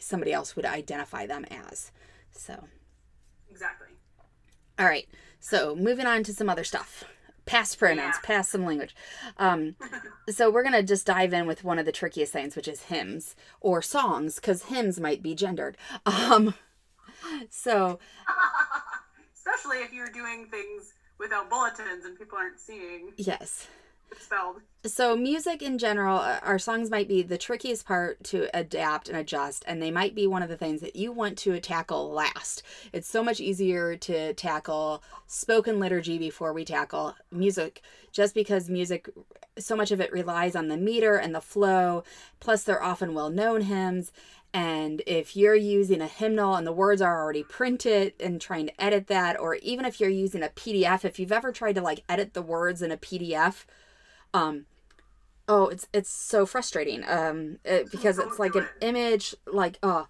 somebody 0.00 0.32
else 0.32 0.54
would 0.54 0.66
identify 0.66 1.26
them 1.26 1.46
as 1.70 1.90
so 2.30 2.64
Exactly. 3.50 3.88
all 4.78 4.84
right. 4.84 5.08
So 5.40 5.74
moving 5.74 6.06
on 6.06 6.22
to 6.24 6.34
some 6.34 6.50
other 6.50 6.64
stuff. 6.64 7.04
Past 7.46 7.78
pronouns, 7.78 8.16
Yeah. 8.16 8.20
past 8.26 8.50
some 8.50 8.64
language. 8.64 8.94
Um, 9.38 9.76
so 10.28 10.50
we're 10.50 10.64
gonna 10.64 10.82
just 10.82 11.06
dive 11.06 11.32
in 11.32 11.46
with 11.46 11.62
one 11.64 11.78
of 11.78 11.86
the 11.86 11.92
trickiest 11.92 12.32
things, 12.32 12.56
which 12.56 12.68
is 12.68 12.84
hymns 12.84 13.34
or 13.60 13.80
songs, 13.80 14.34
because 14.36 14.64
hymns 14.64 14.98
might 15.00 15.22
be 15.22 15.34
gendered. 15.34 15.76
Um, 16.06 16.54
so 17.50 17.98
Especially 19.34 19.78
if 19.78 19.92
you're 19.92 20.08
doing 20.10 20.46
things 20.50 20.92
without 21.18 21.48
bulletins 21.48 22.04
and 22.04 22.18
people 22.18 22.36
aren't 22.36 22.58
seeing 22.60 23.12
yes. 23.16 23.68
Spelled. 24.18 24.56
So 24.84 25.16
music 25.16 25.62
in 25.62 25.78
general, 25.78 26.18
uh, 26.18 26.38
our 26.42 26.58
songs 26.58 26.90
might 26.90 27.08
be 27.08 27.22
the 27.22 27.38
trickiest 27.38 27.86
part 27.86 28.22
to 28.24 28.48
adapt 28.56 29.08
and 29.08 29.18
adjust, 29.18 29.64
and 29.66 29.82
they 29.82 29.90
might 29.90 30.14
be 30.14 30.26
one 30.26 30.42
of 30.42 30.48
the 30.48 30.56
things 30.56 30.80
that 30.80 30.94
you 30.94 31.10
want 31.10 31.36
to 31.38 31.58
tackle 31.58 32.10
last. 32.10 32.62
It's 32.92 33.08
so 33.08 33.24
much 33.24 33.40
easier 33.40 33.96
to 33.96 34.32
tackle 34.34 35.02
spoken 35.26 35.80
liturgy 35.80 36.18
before 36.18 36.52
we 36.52 36.64
tackle 36.64 37.16
music, 37.32 37.82
just 38.12 38.34
because 38.34 38.70
music, 38.70 39.08
so 39.58 39.74
much 39.74 39.90
of 39.90 40.00
it 40.00 40.12
relies 40.12 40.54
on 40.54 40.68
the 40.68 40.76
meter 40.76 41.16
and 41.16 41.34
the 41.34 41.40
flow. 41.40 42.04
Plus, 42.38 42.62
they're 42.62 42.82
often 42.82 43.12
well-known 43.12 43.62
hymns. 43.62 44.12
And 44.54 45.02
if 45.06 45.36
you're 45.36 45.54
using 45.56 46.00
a 46.00 46.06
hymnal 46.06 46.54
and 46.54 46.66
the 46.66 46.72
words 46.72 47.02
are 47.02 47.20
already 47.20 47.42
printed 47.42 48.14
and 48.20 48.40
trying 48.40 48.68
to 48.68 48.82
edit 48.82 49.08
that, 49.08 49.38
or 49.38 49.56
even 49.56 49.84
if 49.84 50.00
you're 50.00 50.08
using 50.08 50.42
a 50.42 50.48
PDF, 50.48 51.04
if 51.04 51.18
you've 51.18 51.32
ever 51.32 51.52
tried 51.52 51.74
to 51.74 51.82
like 51.82 52.04
edit 52.08 52.34
the 52.34 52.40
words 52.40 52.80
in 52.80 52.90
a 52.90 52.96
PDF, 52.96 53.64
um, 54.36 54.66
oh 55.48 55.68
it's 55.68 55.86
it's 55.92 56.10
so 56.10 56.46
frustrating 56.46 57.00
um 57.08 57.58
it, 57.64 57.90
because 57.90 58.18
it's 58.18 58.38
like 58.38 58.54
an 58.54 58.66
image 58.80 59.34
like 59.62 59.78
oh 59.82 60.06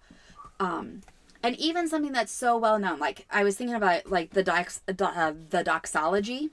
Um, 0.59 1.01
and 1.43 1.55
even 1.57 1.87
something 1.87 2.13
that's 2.13 2.31
so 2.31 2.57
well 2.57 2.79
known, 2.79 2.99
like 2.99 3.25
I 3.29 3.43
was 3.43 3.55
thinking 3.55 3.75
about, 3.75 4.09
like 4.09 4.31
the 4.31 4.43
dox, 4.43 4.81
uh, 4.87 5.33
the 5.49 5.63
doxology, 5.63 6.49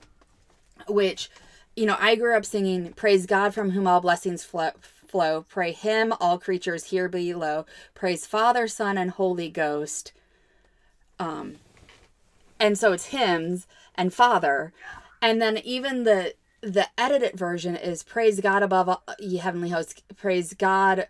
which, 0.87 1.29
you 1.75 1.85
know, 1.87 1.97
I 1.99 2.15
grew 2.15 2.35
up 2.37 2.45
singing, 2.45 2.93
"Praise 2.93 3.25
God 3.25 3.53
from 3.53 3.71
whom 3.71 3.87
all 3.87 4.01
blessings 4.01 4.43
flow." 4.43 4.71
flow. 5.07 5.45
Pray 5.47 5.71
him, 5.71 6.13
all 6.19 6.37
creatures 6.37 6.85
here 6.85 7.07
below. 7.07 7.65
Praise 7.93 8.25
Father, 8.25 8.67
Son, 8.67 8.97
and 8.97 9.11
Holy 9.11 9.49
Ghost. 9.49 10.11
Um, 11.19 11.55
and 12.59 12.77
so 12.77 12.91
it's 12.93 13.07
hymns 13.07 13.65
and 13.95 14.13
Father, 14.13 14.73
and 15.21 15.41
then 15.41 15.57
even 15.59 16.03
the 16.03 16.33
the 16.61 16.87
edited 16.97 17.37
version 17.37 17.75
is 17.75 18.03
praise 18.03 18.39
God 18.39 18.63
above 18.63 18.89
all, 18.89 19.03
ye 19.19 19.37
heavenly 19.37 19.69
hosts. 19.69 20.01
Praise 20.15 20.53
God. 20.53 21.07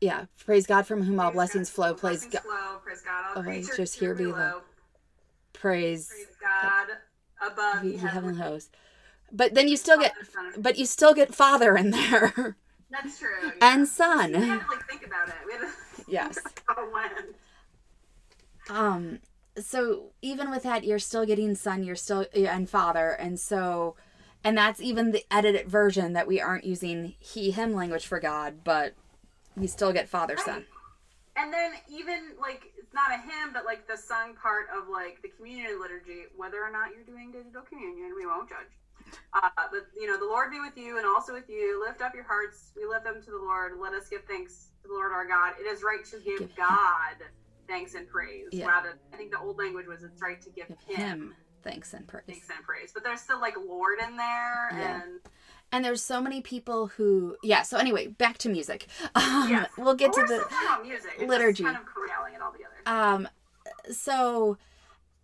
Yeah, 0.00 0.26
praise 0.44 0.66
God 0.66 0.86
from 0.86 1.02
whom 1.02 1.18
all 1.20 1.32
blessings 1.32 1.70
flow. 1.70 1.94
Praise 1.94 2.24
God. 2.24 2.42
Flow, 2.42 2.78
praise 2.84 3.02
God. 3.02 3.36
All 3.36 3.42
Oh, 3.42 3.48
wait, 3.48 3.68
just 3.76 3.98
here 3.98 4.14
below. 4.14 4.32
below. 4.32 4.60
Praise, 5.52 6.08
Praise 6.08 6.26
God 6.40 6.86
above 7.44 7.84
ye 7.84 7.92
heavenly 7.96 8.08
heavenly 8.36 8.38
hosts. 8.42 8.70
But 9.32 9.54
then 9.54 9.68
you 9.68 9.76
still 9.76 9.98
get, 9.98 10.14
but 10.56 10.78
you 10.78 10.86
still 10.86 11.14
get 11.14 11.34
Father 11.34 11.76
in 11.76 11.90
there, 11.90 12.56
That's 12.90 13.18
true. 13.18 13.28
yeah. 13.42 13.50
and 13.60 13.80
We 13.82 13.86
Son. 13.86 14.32
had 14.34 14.60
to 14.60 14.66
like 14.68 14.88
think 14.88 15.04
about 15.06 15.28
it. 15.28 15.34
We 15.46 15.52
had 15.52 15.60
to 15.62 15.68
Yes. 16.08 16.38
oh, 16.70 16.88
when. 16.92 18.76
um 18.76 19.18
so 19.60 20.12
even 20.22 20.50
with 20.50 20.62
that 20.62 20.84
you're 20.84 20.98
still 21.00 21.26
getting 21.26 21.54
son 21.56 21.82
you're 21.82 21.96
still 21.96 22.24
and 22.34 22.70
father 22.70 23.10
and 23.10 23.38
so 23.40 23.96
and 24.44 24.56
that's 24.56 24.80
even 24.80 25.10
the 25.12 25.24
edited 25.30 25.68
version 25.68 26.12
that 26.12 26.26
we 26.26 26.40
aren't 26.40 26.64
using 26.64 27.14
he 27.18 27.50
him 27.50 27.72
language 27.74 28.06
for 28.06 28.20
god 28.20 28.62
but 28.64 28.94
we 29.56 29.66
still 29.66 29.92
get 29.92 30.08
father 30.08 30.36
son 30.36 30.64
And 31.36 31.52
then 31.52 31.72
even 31.88 32.32
like 32.40 32.72
it's 32.76 32.92
not 32.94 33.10
a 33.12 33.20
hymn, 33.20 33.52
but 33.52 33.64
like 33.64 33.86
the 33.86 33.96
sung 33.96 34.34
part 34.34 34.66
of 34.76 34.88
like 34.88 35.20
the 35.22 35.28
communion 35.28 35.78
liturgy, 35.80 36.24
whether 36.36 36.56
or 36.64 36.70
not 36.70 36.88
you're 36.94 37.04
doing 37.04 37.30
digital 37.30 37.62
communion, 37.62 38.12
we 38.16 38.26
won't 38.26 38.48
judge. 38.48 38.74
Uh, 39.34 39.48
but 39.70 39.86
you 39.94 40.06
know, 40.08 40.18
the 40.18 40.24
Lord 40.24 40.50
be 40.50 40.58
with 40.58 40.76
you 40.76 40.96
and 40.96 41.06
also 41.06 41.32
with 41.32 41.48
you. 41.48 41.84
Lift 41.86 42.02
up 42.02 42.14
your 42.14 42.24
hearts. 42.24 42.72
We 42.76 42.86
lift 42.86 43.04
them 43.04 43.22
to 43.22 43.30
the 43.30 43.38
Lord. 43.38 43.78
Let 43.78 43.92
us 43.92 44.08
give 44.08 44.24
thanks 44.24 44.68
to 44.82 44.88
the 44.88 44.94
Lord 44.94 45.12
our 45.12 45.26
God. 45.28 45.52
It 45.60 45.64
is 45.64 45.82
right 45.84 46.04
to 46.06 46.16
give 46.18 46.38
Give 46.40 46.50
him- 46.50 46.56
God 46.56 47.16
thanks 47.68 47.94
and 47.94 48.08
praise. 48.08 48.48
Yeah. 48.50 48.66
Rather, 48.66 48.98
I 49.12 49.16
think 49.16 49.30
the 49.30 49.38
old 49.38 49.58
language 49.58 49.86
was 49.86 50.02
it's 50.02 50.20
right 50.22 50.40
to 50.40 50.50
give, 50.50 50.68
give 50.88 50.96
him, 50.96 51.06
him 51.06 51.34
thanks 51.62 51.92
and 51.94 52.06
praise 52.06 52.24
thanks 52.26 52.48
and 52.54 52.64
praise. 52.64 52.90
But 52.92 53.04
there's 53.04 53.20
still 53.20 53.40
like 53.40 53.54
Lord 53.56 53.98
in 54.06 54.16
there, 54.16 54.68
Yeah. 54.72 55.02
and 55.02 55.20
and 55.72 55.84
there's 55.84 56.02
so 56.02 56.20
many 56.20 56.40
people 56.40 56.86
who 56.88 57.36
yeah 57.42 57.62
so 57.62 57.76
anyway 57.76 58.06
back 58.06 58.38
to 58.38 58.48
music 58.48 58.86
um, 59.14 59.48
yes, 59.50 59.68
we'll 59.76 59.94
get 59.94 60.12
But 60.12 60.26
to 60.26 60.26
the 60.26 60.82
music. 60.82 61.10
It's 61.18 61.28
liturgy. 61.28 61.64
kind 61.64 61.76
of 61.76 61.84
corralling 61.84 62.34
it 62.34 62.40
all 62.42 62.52
together. 62.52 62.70
um 62.86 63.28
so 63.92 64.56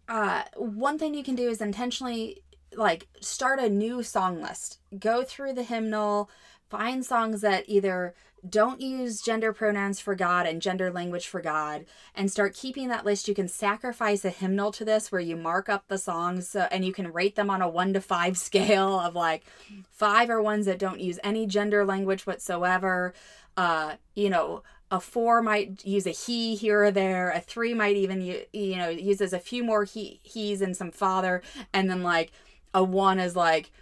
uh 0.09 0.43
one 0.57 0.99
thing 0.99 1.15
you 1.15 1.25
can 1.25 1.35
do 1.35 1.49
is 1.49 1.61
intentionally 1.63 2.43
like 2.77 3.07
start 3.21 3.59
a 3.59 3.69
new 3.71 4.03
song 4.03 4.43
list 4.43 4.79
go 4.99 5.23
through 5.23 5.53
the 5.55 5.63
hymnal 5.63 6.29
find 6.69 7.05
songs 7.07 7.41
that 7.41 7.65
either 7.69 8.15
don't 8.49 8.81
use 8.81 9.23
gender 9.23 9.53
pronouns 9.53 10.01
for 10.01 10.15
god 10.15 10.47
and 10.47 10.61
gender 10.61 10.91
language 10.91 11.27
for 11.27 11.41
god 11.41 11.85
and 12.15 12.31
start 12.31 12.55
keeping 12.55 12.89
that 12.89 13.05
list. 13.05 13.29
You 13.29 13.35
can 13.35 13.49
sacrifice 13.49 14.25
a 14.25 14.31
hymnal 14.31 14.71
to 14.73 14.85
this 14.85 15.11
where 15.11 15.21
you 15.21 15.37
mark 15.37 15.69
up 15.69 15.89
the 15.89 15.99
songs 15.99 16.49
so, 16.49 16.69
and 16.71 16.85
you 16.85 16.93
can 16.93 17.13
rate 17.13 17.37
them 17.37 17.51
on 17.51 17.63
a 17.63 17.69
one 17.69 17.93
to 17.95 18.01
five 18.01 18.37
scale 18.39 19.01
of 19.01 19.15
like 19.15 19.45
five 19.91 20.31
are 20.31 20.43
ones 20.43 20.67
that 20.67 20.79
don't 20.79 21.01
use 21.01 21.19
any 21.25 21.47
gender 21.47 21.85
language 21.85 22.27
whatsoever. 22.27 23.15
Uh 23.57 23.95
you 24.15 24.29
know 24.29 24.63
a 24.91 25.01
four 25.01 25.43
might 25.43 25.85
use 25.85 26.07
a 26.07 26.11
he 26.11 26.55
here 26.55 26.85
or 26.85 26.91
there. 26.91 27.31
A 27.31 27.41
three 27.41 27.75
might 27.75 27.97
even 27.97 28.21
you 28.53 28.77
know 28.77 28.89
uses 28.89 29.33
a 29.33 29.39
few 29.39 29.65
more 29.65 29.85
he 29.85 30.21
he's 30.23 30.61
and 30.61 30.77
some 30.77 30.91
father. 30.91 31.43
And 31.73 31.89
then 31.89 32.03
like 32.03 32.33
a 32.75 32.85
one 32.85 33.19
is 33.19 33.35
like 33.35 33.73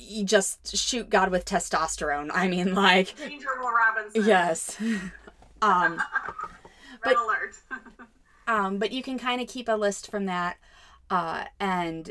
you 0.00 0.24
just 0.24 0.76
shoot 0.76 1.08
god 1.10 1.30
with 1.30 1.44
testosterone. 1.44 2.30
I 2.32 2.48
mean 2.48 2.74
like 2.74 3.16
Danger 3.16 3.48
Robinson. 3.62 4.24
yes. 4.24 4.76
Um 5.62 5.92
Red 7.04 7.14
but- 7.14 7.16
alert. 7.16 7.56
um 8.48 8.78
but 8.78 8.92
you 8.92 9.02
can 9.02 9.18
kind 9.18 9.40
of 9.40 9.46
keep 9.48 9.68
a 9.68 9.72
list 9.72 10.10
from 10.10 10.24
that 10.26 10.56
uh 11.10 11.44
and 11.60 12.10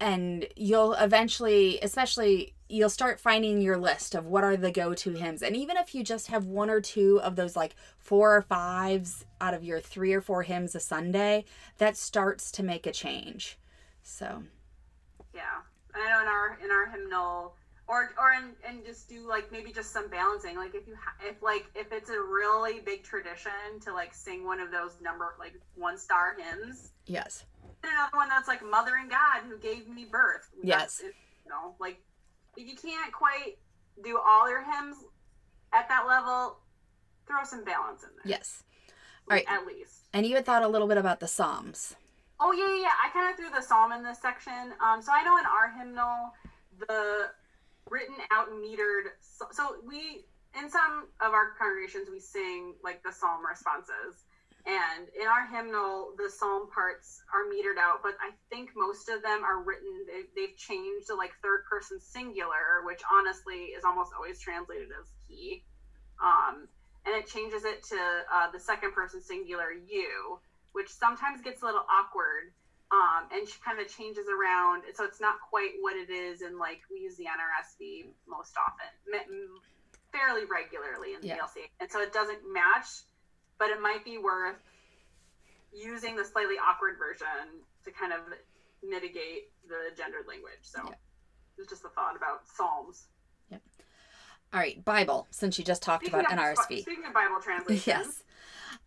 and 0.00 0.46
you'll 0.56 0.94
eventually 0.94 1.78
especially 1.80 2.54
you'll 2.68 2.90
start 2.90 3.20
finding 3.20 3.60
your 3.60 3.76
list 3.76 4.16
of 4.16 4.26
what 4.26 4.42
are 4.42 4.56
the 4.56 4.72
go-to 4.72 5.12
hymns. 5.12 5.40
And 5.40 5.54
even 5.56 5.76
if 5.76 5.94
you 5.94 6.02
just 6.02 6.26
have 6.26 6.46
one 6.46 6.68
or 6.68 6.80
two 6.80 7.20
of 7.22 7.36
those 7.36 7.54
like 7.54 7.76
four 7.96 8.34
or 8.36 8.42
fives 8.42 9.24
out 9.40 9.54
of 9.54 9.62
your 9.62 9.78
three 9.78 10.12
or 10.12 10.20
four 10.20 10.42
hymns 10.42 10.74
a 10.74 10.80
sunday 10.80 11.44
that 11.78 11.96
starts 11.96 12.50
to 12.50 12.64
make 12.64 12.84
a 12.84 12.90
change. 12.92 13.56
So 14.02 14.42
yeah, 15.32 15.62
I 15.96 16.08
know 16.10 16.20
in 16.22 16.28
our 16.28 16.58
in 16.64 16.70
our 16.70 16.86
hymnal, 16.90 17.54
or 17.88 18.10
or 18.20 18.32
in, 18.32 18.52
and 18.68 18.84
just 18.84 19.08
do 19.08 19.26
like 19.28 19.50
maybe 19.50 19.72
just 19.72 19.92
some 19.92 20.08
balancing. 20.08 20.56
Like 20.56 20.74
if 20.74 20.86
you 20.86 20.94
ha- 20.94 21.16
if 21.28 21.42
like 21.42 21.66
if 21.74 21.92
it's 21.92 22.10
a 22.10 22.20
really 22.20 22.80
big 22.80 23.02
tradition 23.02 23.80
to 23.82 23.92
like 23.92 24.14
sing 24.14 24.44
one 24.44 24.60
of 24.60 24.70
those 24.70 24.92
number 25.00 25.34
like 25.38 25.54
one 25.74 25.98
star 25.98 26.36
hymns, 26.38 26.92
yes 27.06 27.44
another 27.82 28.16
one 28.16 28.28
that's 28.28 28.48
like 28.48 28.64
Mother 28.64 28.96
and 29.00 29.10
God 29.10 29.42
who 29.48 29.56
gave 29.58 29.88
me 29.88 30.06
birth. 30.10 30.48
Yes. 30.62 31.00
You 31.02 31.12
know, 31.48 31.74
like 31.78 31.98
if 32.56 32.66
you 32.68 32.74
can't 32.76 33.12
quite 33.12 33.58
do 34.02 34.18
all 34.24 34.48
your 34.50 34.64
hymns 34.64 34.96
at 35.72 35.88
that 35.88 36.06
level, 36.06 36.58
throw 37.26 37.44
some 37.44 37.64
balance 37.64 38.02
in 38.02 38.08
there. 38.16 38.38
yes 38.38 38.62
All 39.30 39.36
right. 39.36 39.44
At 39.48 39.66
least. 39.66 40.06
and 40.12 40.26
you 40.26 40.34
had 40.36 40.44
thought 40.46 40.62
a 40.62 40.68
little 40.68 40.88
bit 40.88 40.96
about 40.98 41.20
the 41.20 41.28
psalms 41.28 41.94
Oh 42.38 42.52
yeah, 42.52 42.68
yeah. 42.76 42.82
yeah. 42.82 42.96
I 43.02 43.08
kind 43.12 43.30
of 43.30 43.36
threw 43.36 43.50
the 43.50 43.64
psalm 43.64 43.92
in 43.92 44.02
this 44.02 44.20
section. 44.20 44.74
Um, 44.84 45.00
so 45.00 45.12
I 45.12 45.22
know 45.24 45.38
in 45.38 45.46
our 45.46 45.72
hymnal, 45.76 46.32
the 46.88 47.30
written 47.88 48.16
out 48.32 48.48
metered. 48.50 49.16
So, 49.20 49.46
so 49.52 49.76
we 49.86 50.24
in 50.58 50.70
some 50.70 51.08
of 51.20 51.32
our 51.32 51.52
congregations 51.58 52.08
we 52.10 52.20
sing 52.20 52.74
like 52.82 53.02
the 53.02 53.12
psalm 53.12 53.40
responses, 53.46 54.24
and 54.66 55.08
in 55.16 55.26
our 55.26 55.48
hymnal 55.48 56.12
the 56.18 56.28
psalm 56.28 56.68
parts 56.68 57.22
are 57.32 57.48
metered 57.48 57.80
out. 57.80 58.02
But 58.02 58.20
I 58.20 58.36
think 58.50 58.70
most 58.76 59.08
of 59.08 59.22
them 59.22 59.42
are 59.44 59.62
written. 59.62 60.04
They, 60.06 60.28
they've 60.36 60.56
changed 60.56 61.08
to 61.08 61.14
like 61.14 61.32
third 61.42 61.64
person 61.70 62.00
singular, 62.00 62.84
which 62.84 63.00
honestly 63.08 63.72
is 63.72 63.84
almost 63.84 64.12
always 64.16 64.40
translated 64.40 64.88
as 64.92 65.08
he. 65.28 65.64
Um, 66.22 66.68
and 67.06 67.14
it 67.14 67.28
changes 67.28 67.64
it 67.64 67.84
to 67.84 67.96
uh, 68.32 68.50
the 68.50 68.58
second 68.58 68.92
person 68.92 69.22
singular 69.22 69.70
you 69.70 70.40
which 70.76 70.92
sometimes 70.92 71.40
gets 71.40 71.62
a 71.62 71.64
little 71.64 71.86
awkward 71.88 72.52
um, 72.92 73.24
and 73.32 73.48
she 73.48 73.56
kind 73.64 73.80
of 73.80 73.88
changes 73.88 74.26
around 74.28 74.82
so 74.94 75.04
it's 75.04 75.20
not 75.22 75.36
quite 75.48 75.70
what 75.80 75.96
it 75.96 76.10
is 76.12 76.42
and 76.42 76.58
like 76.58 76.80
we 76.92 77.00
use 77.00 77.16
the 77.16 77.24
nrsv 77.24 78.04
most 78.28 78.52
often 78.60 78.92
fairly 80.12 80.44
regularly 80.44 81.14
in 81.14 81.20
the 81.22 81.28
Yeah. 81.28 81.38
dlc 81.38 81.56
and 81.80 81.90
so 81.90 82.00
it 82.02 82.12
doesn't 82.12 82.40
match 82.52 83.08
but 83.58 83.70
it 83.70 83.80
might 83.80 84.04
be 84.04 84.18
worth 84.18 84.60
using 85.72 86.14
the 86.14 86.24
slightly 86.24 86.56
awkward 86.60 86.98
version 86.98 87.64
to 87.84 87.90
kind 87.90 88.12
of 88.12 88.20
mitigate 88.86 89.48
the 89.66 89.96
gendered 89.96 90.28
language 90.28 90.60
so 90.60 90.80
Yeah. 90.84 90.94
it's 91.56 91.70
just 91.70 91.86
a 91.86 91.88
thought 91.88 92.16
about 92.16 92.46
psalms 92.46 93.08
Yep. 93.50 93.62
all 94.52 94.60
right 94.60 94.84
bible 94.84 95.26
since 95.30 95.58
you 95.58 95.64
just 95.64 95.82
talked 95.82 96.06
about 96.06 96.30
of, 96.30 96.38
nrsv 96.38 96.82
speaking 96.82 97.06
of 97.06 97.14
bible 97.14 97.40
translations 97.42 97.86
Yes. 97.86 98.22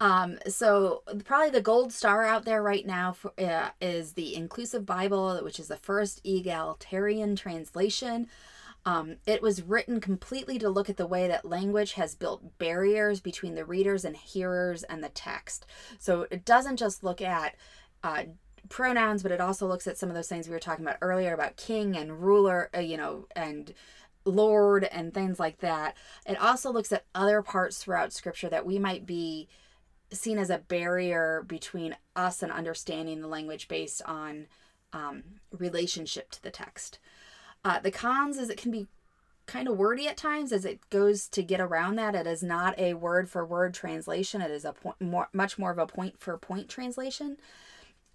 Um, 0.01 0.37
so 0.47 1.03
probably 1.25 1.49
the 1.49 1.61
gold 1.61 1.91
star 1.91 2.25
out 2.25 2.45
there 2.45 2.63
right 2.63 2.85
now 2.85 3.11
for, 3.11 3.33
uh, 3.37 3.69
is 3.81 4.13
the 4.13 4.35
Inclusive 4.35 4.85
Bible, 4.85 5.39
which 5.43 5.59
is 5.59 5.67
the 5.67 5.75
first 5.75 6.21
egalitarian 6.23 7.35
translation. 7.35 8.27
Um, 8.85 9.17
it 9.27 9.41
was 9.41 9.61
written 9.61 9.99
completely 9.99 10.57
to 10.59 10.69
look 10.69 10.89
at 10.89 10.97
the 10.97 11.05
way 11.05 11.27
that 11.27 11.43
language 11.43 11.93
has 11.93 12.15
built 12.15 12.57
barriers 12.57 13.19
between 13.19 13.55
the 13.55 13.65
readers 13.65 14.05
and 14.05 14.15
hearers 14.15 14.83
and 14.83 15.03
the 15.03 15.09
text. 15.09 15.65
So 15.99 16.27
it 16.31 16.45
doesn't 16.45 16.77
just 16.77 17.03
look 17.03 17.21
at 17.21 17.55
uh, 18.01 18.23
pronouns, 18.69 19.21
but 19.21 19.33
it 19.33 19.41
also 19.41 19.67
looks 19.67 19.85
at 19.85 19.97
some 19.97 20.09
of 20.09 20.15
those 20.15 20.29
things 20.29 20.47
we 20.47 20.53
were 20.53 20.59
talking 20.59 20.85
about 20.85 20.97
earlier 21.01 21.33
about 21.33 21.57
king 21.57 21.97
and 21.97 22.23
ruler, 22.23 22.69
uh, 22.75 22.79
you 22.79 22.95
know, 22.95 23.27
and 23.35 23.73
Lord 24.23 24.85
and 24.85 25.13
things 25.13 25.39
like 25.39 25.59
that. 25.59 25.95
It 26.25 26.39
also 26.41 26.71
looks 26.71 26.91
at 26.93 27.05
other 27.13 27.41
parts 27.41 27.83
throughout 27.83 28.13
Scripture 28.13 28.49
that 28.49 28.65
we 28.65 28.79
might 28.79 29.05
be 29.05 29.49
seen 30.11 30.37
as 30.37 30.49
a 30.49 30.57
barrier 30.57 31.43
between 31.47 31.95
us 32.15 32.41
and 32.41 32.51
understanding 32.51 33.21
the 33.21 33.27
language 33.27 33.67
based 33.67 34.01
on 34.03 34.47
um, 34.93 35.23
relationship 35.51 36.31
to 36.31 36.43
the 36.43 36.51
text. 36.51 36.99
Uh, 37.63 37.79
the 37.79 37.91
cons 37.91 38.37
is 38.37 38.49
it 38.49 38.57
can 38.57 38.71
be 38.71 38.87
kind 39.45 39.67
of 39.67 39.77
wordy 39.77 40.07
at 40.07 40.15
times 40.15 40.51
as 40.51 40.63
it 40.63 40.79
goes 40.89 41.27
to 41.27 41.41
get 41.41 41.59
around 41.59 41.95
that. 41.95 42.15
It 42.15 42.27
is 42.27 42.43
not 42.43 42.77
a 42.77 42.93
word 42.93 43.29
for 43.29 43.45
word 43.45 43.73
translation. 43.73 44.41
It 44.41 44.51
is 44.51 44.63
a 44.63 44.73
point 44.73 45.01
more 45.01 45.27
much 45.33 45.57
more 45.57 45.71
of 45.71 45.79
a 45.79 45.87
point 45.87 46.19
for 46.19 46.37
point 46.37 46.69
translation. 46.69 47.37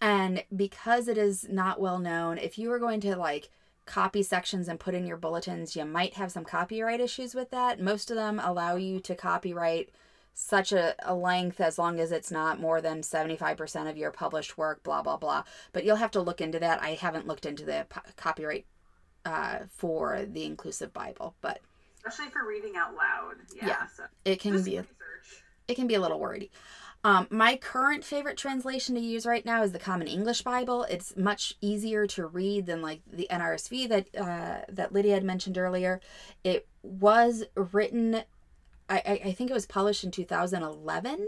And 0.00 0.44
because 0.54 1.08
it 1.08 1.18
is 1.18 1.48
not 1.48 1.80
well 1.80 1.98
known, 1.98 2.38
if 2.38 2.58
you 2.58 2.68
were 2.68 2.78
going 2.78 3.00
to 3.00 3.16
like 3.16 3.50
copy 3.84 4.22
sections 4.22 4.68
and 4.68 4.80
put 4.80 4.94
in 4.94 5.06
your 5.06 5.16
bulletins, 5.16 5.74
you 5.76 5.84
might 5.84 6.14
have 6.14 6.32
some 6.32 6.44
copyright 6.44 7.00
issues 7.00 7.34
with 7.34 7.50
that. 7.50 7.80
Most 7.80 8.10
of 8.10 8.16
them 8.16 8.38
allow 8.38 8.76
you 8.76 9.00
to 9.00 9.14
copyright 9.14 9.90
such 10.34 10.72
a, 10.72 10.94
a 11.08 11.14
length 11.14 11.60
as 11.60 11.78
long 11.78 12.00
as 12.00 12.10
it's 12.12 12.30
not 12.30 12.60
more 12.60 12.80
than 12.80 13.00
75% 13.02 13.88
of 13.88 13.96
your 13.96 14.10
published 14.10 14.58
work, 14.58 14.82
blah, 14.82 15.00
blah, 15.00 15.16
blah. 15.16 15.44
But 15.72 15.84
you'll 15.84 15.96
have 15.96 16.10
to 16.12 16.20
look 16.20 16.40
into 16.40 16.58
that. 16.58 16.82
I 16.82 16.90
haven't 16.94 17.26
looked 17.26 17.46
into 17.46 17.64
the 17.64 17.86
po- 17.88 18.00
copyright 18.16 18.66
uh, 19.24 19.60
for 19.70 20.26
the 20.28 20.44
inclusive 20.44 20.92
Bible, 20.92 21.34
but 21.40 21.60
especially 22.04 22.30
for 22.32 22.46
reading 22.46 22.74
out 22.76 22.94
loud. 22.94 23.36
Yeah, 23.56 23.66
Yeah. 23.68 23.86
so 23.96 24.02
it 24.24 24.40
can 24.40 24.62
be 24.62 24.76
a, 24.76 24.80
research. 24.82 25.44
it 25.68 25.74
can 25.76 25.86
be 25.86 25.94
a 25.94 26.00
little 26.00 26.18
wordy. 26.20 26.50
Um, 27.04 27.26
my 27.30 27.56
current 27.56 28.02
favorite 28.02 28.38
translation 28.38 28.94
to 28.94 29.00
use 29.00 29.26
right 29.26 29.44
now 29.44 29.62
is 29.62 29.72
the 29.72 29.78
Common 29.78 30.06
English 30.08 30.40
Bible. 30.42 30.84
It's 30.84 31.14
much 31.16 31.54
easier 31.60 32.06
to 32.08 32.26
read 32.26 32.64
than 32.66 32.80
like 32.82 33.02
the 33.10 33.26
NRSV 33.30 33.88
that 33.90 34.08
uh, 34.18 34.64
that 34.70 34.92
Lydia 34.92 35.14
had 35.14 35.22
mentioned 35.24 35.58
earlier. 35.58 36.00
It 36.44 36.66
was 36.82 37.44
written, 37.54 38.22
I, 38.88 38.96
I, 38.96 39.20
I 39.28 39.32
think 39.32 39.50
it 39.50 39.54
was 39.54 39.66
published 39.66 40.04
in 40.04 40.10
2011, 40.10 41.26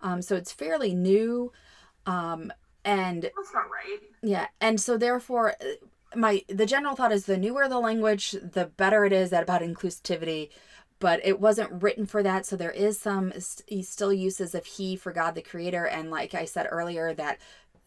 um, 0.00 0.22
so 0.22 0.36
it's 0.36 0.52
fairly 0.52 0.94
new. 0.94 1.52
Um, 2.06 2.52
and 2.84 3.22
That's 3.22 3.50
about 3.50 3.70
right. 3.70 3.98
yeah, 4.22 4.46
and 4.60 4.80
so 4.80 4.96
therefore, 4.96 5.54
uh, 5.60 6.16
my 6.16 6.42
the 6.48 6.66
general 6.66 6.96
thought 6.96 7.12
is 7.12 7.26
the 7.26 7.36
newer 7.36 7.68
the 7.68 7.78
language, 7.78 8.32
the 8.32 8.66
better 8.76 9.04
it 9.04 9.12
is 9.12 9.32
at 9.32 9.42
about 9.42 9.62
inclusivity. 9.62 10.50
But 10.98 11.20
it 11.24 11.40
wasn't 11.40 11.82
written 11.82 12.06
for 12.06 12.22
that, 12.22 12.46
so 12.46 12.54
there 12.54 12.70
is 12.70 12.96
some 13.00 13.32
st- 13.36 13.84
still 13.84 14.12
uses 14.12 14.54
of 14.54 14.64
he 14.64 14.94
for 14.94 15.10
God 15.12 15.34
the 15.34 15.42
Creator, 15.42 15.86
and 15.86 16.10
like 16.10 16.32
I 16.32 16.44
said 16.44 16.68
earlier, 16.70 17.12
that 17.14 17.38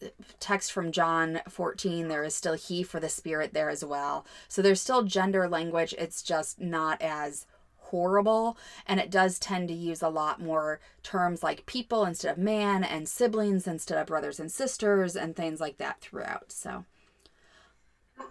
uh, 0.02 0.08
text 0.38 0.70
from 0.70 0.92
John 0.92 1.40
14, 1.48 2.08
there 2.08 2.24
is 2.24 2.34
still 2.34 2.52
he 2.54 2.82
for 2.82 3.00
the 3.00 3.08
Spirit 3.08 3.54
there 3.54 3.70
as 3.70 3.82
well. 3.82 4.26
So 4.48 4.60
there's 4.60 4.82
still 4.82 5.02
gender 5.02 5.48
language. 5.48 5.94
It's 5.96 6.22
just 6.22 6.60
not 6.60 7.00
as 7.00 7.46
horrible 7.90 8.56
and 8.86 9.00
it 9.00 9.10
does 9.10 9.38
tend 9.38 9.68
to 9.68 9.74
use 9.74 10.02
a 10.02 10.08
lot 10.08 10.40
more 10.40 10.80
terms 11.02 11.42
like 11.42 11.66
people 11.66 12.04
instead 12.04 12.32
of 12.32 12.38
man 12.38 12.82
and 12.84 13.08
siblings 13.08 13.66
instead 13.66 13.98
of 13.98 14.06
brothers 14.06 14.38
and 14.40 14.50
sisters 14.52 15.16
and 15.16 15.34
things 15.36 15.60
like 15.60 15.78
that 15.78 16.00
throughout 16.00 16.50
so 16.52 16.84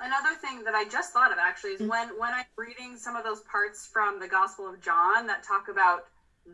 Another 0.01 0.33
thing 0.41 0.63
that 0.63 0.73
I 0.73 0.85
just 0.89 1.13
thought 1.13 1.31
of 1.31 1.37
actually 1.39 1.75
Mm-hmm. 1.75 1.83
is 1.83 1.89
when 1.89 2.07
when 2.19 2.33
I'm 2.33 2.45
reading 2.57 2.97
some 2.97 3.15
of 3.15 3.23
those 3.23 3.41
parts 3.41 3.87
from 3.91 4.19
the 4.19 4.27
Gospel 4.27 4.67
of 4.67 4.81
John 4.81 5.27
that 5.27 5.43
talk 5.43 5.67
about 5.69 6.05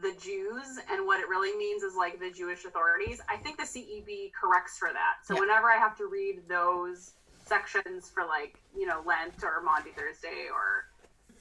the 0.01 0.13
Jews 0.21 0.79
and 0.91 1.05
what 1.05 1.19
it 1.19 1.27
really 1.29 1.55
means 1.57 1.83
is 1.83 1.95
like 1.95 2.19
the 2.19 2.29
Jewish 2.31 2.65
authorities. 2.65 3.21
I 3.29 3.37
think 3.37 3.57
the 3.57 3.63
CEB 3.63 4.31
corrects 4.39 4.77
for 4.77 4.89
that. 4.93 5.23
So 5.23 5.33
Yeah. 5.33 5.41
whenever 5.41 5.69
I 5.71 5.77
have 5.77 5.97
to 5.97 6.07
read 6.07 6.41
those 6.49 7.13
sections 7.45 8.09
for 8.09 8.25
like 8.25 8.59
you 8.75 8.85
know 8.85 9.01
Lent 9.05 9.43
or 9.43 9.61
Maundy 9.63 9.91
Thursday 9.91 10.47
or 10.53 10.90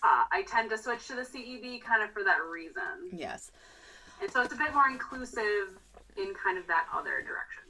uh, 0.02 0.24
I 0.32 0.42
tend 0.42 0.70
to 0.70 0.78
switch 0.78 1.06
to 1.08 1.14
the 1.14 1.22
CEB 1.22 1.82
kind 1.82 2.02
of 2.02 2.10
for 2.12 2.24
that 2.24 2.38
reason. 2.50 3.10
yes 3.12 3.50
And 4.22 4.30
so 4.30 4.42
it's 4.42 4.54
a 4.54 4.56
bit 4.56 4.72
more 4.74 4.88
inclusive 4.88 5.78
in 6.16 6.34
kind 6.34 6.58
of 6.58 6.66
that 6.66 6.86
other 6.94 7.22
direction. 7.22 7.60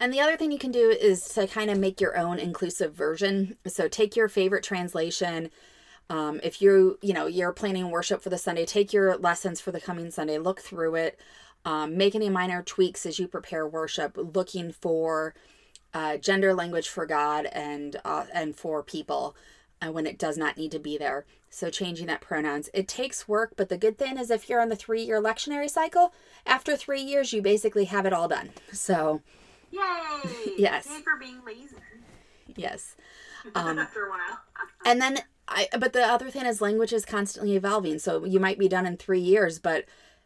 And 0.00 0.12
the 0.12 0.20
other 0.20 0.36
thing 0.36 0.52
you 0.52 0.58
can 0.58 0.70
do 0.70 0.90
is 0.90 1.28
to 1.30 1.46
kind 1.46 1.70
of 1.70 1.78
make 1.78 2.00
your 2.00 2.16
own 2.16 2.38
inclusive 2.38 2.94
version. 2.94 3.56
So 3.66 3.88
take 3.88 4.16
your 4.16 4.28
favorite 4.28 4.62
translation. 4.62 5.50
Um, 6.10 6.40
if 6.42 6.62
you 6.62 6.98
you 7.02 7.12
know 7.12 7.26
you're 7.26 7.52
planning 7.52 7.90
worship 7.90 8.22
for 8.22 8.30
the 8.30 8.38
Sunday, 8.38 8.64
take 8.64 8.92
your 8.92 9.16
lessons 9.16 9.60
for 9.60 9.72
the 9.72 9.80
coming 9.80 10.10
Sunday, 10.10 10.38
look 10.38 10.60
through 10.60 10.94
it, 10.94 11.20
um, 11.64 11.96
make 11.96 12.14
any 12.14 12.30
minor 12.30 12.62
tweaks 12.62 13.04
as 13.04 13.18
you 13.18 13.28
prepare 13.28 13.66
worship, 13.66 14.16
looking 14.16 14.72
for 14.72 15.34
uh, 15.92 16.16
gender 16.16 16.54
language 16.54 16.88
for 16.88 17.04
God 17.04 17.46
and 17.46 17.96
uh, 18.04 18.24
and 18.32 18.56
for 18.56 18.82
people 18.82 19.36
uh, 19.80 19.92
when 19.92 20.06
it 20.06 20.18
does 20.18 20.36
not 20.36 20.56
need 20.56 20.70
to 20.72 20.78
be 20.78 20.98
there. 20.98 21.24
So 21.50 21.70
changing 21.70 22.06
that 22.08 22.20
pronouns. 22.20 22.68
It 22.74 22.88
takes 22.88 23.26
work, 23.28 23.52
but 23.56 23.68
the 23.68 23.78
good 23.78 23.96
thing 23.98 24.18
is 24.18 24.30
if 24.30 24.48
you're 24.48 24.60
on 24.60 24.68
the 24.68 24.76
three 24.76 25.02
year 25.02 25.20
lectionary 25.20 25.70
cycle, 25.70 26.12
after 26.46 26.76
three 26.76 27.00
years 27.00 27.32
you 27.32 27.40
basically 27.42 27.86
have 27.86 28.06
it 28.06 28.12
all 28.12 28.28
done. 28.28 28.50
So 28.72 29.22
Yay! 29.70 29.82
Yes. 30.58 30.88
Yay 30.90 31.02
for 31.02 31.16
being 31.18 31.40
lazy. 31.46 31.76
yes. 32.56 32.96
Um, 33.54 33.78
After 33.88 34.06
a 34.06 34.10
while. 34.10 34.40
and 34.84 35.00
then 35.00 35.20
I 35.46 35.68
but 35.78 35.92
the 35.92 36.02
other 36.04 36.30
thing 36.30 36.44
is 36.46 36.60
language 36.60 36.92
is 36.92 37.04
constantly 37.04 37.56
evolving. 37.56 37.98
So 37.98 38.24
you 38.24 38.40
might 38.40 38.58
be 38.58 38.68
done 38.68 38.86
in 38.86 38.96
3 38.96 39.20
years, 39.20 39.58
but 39.58 39.84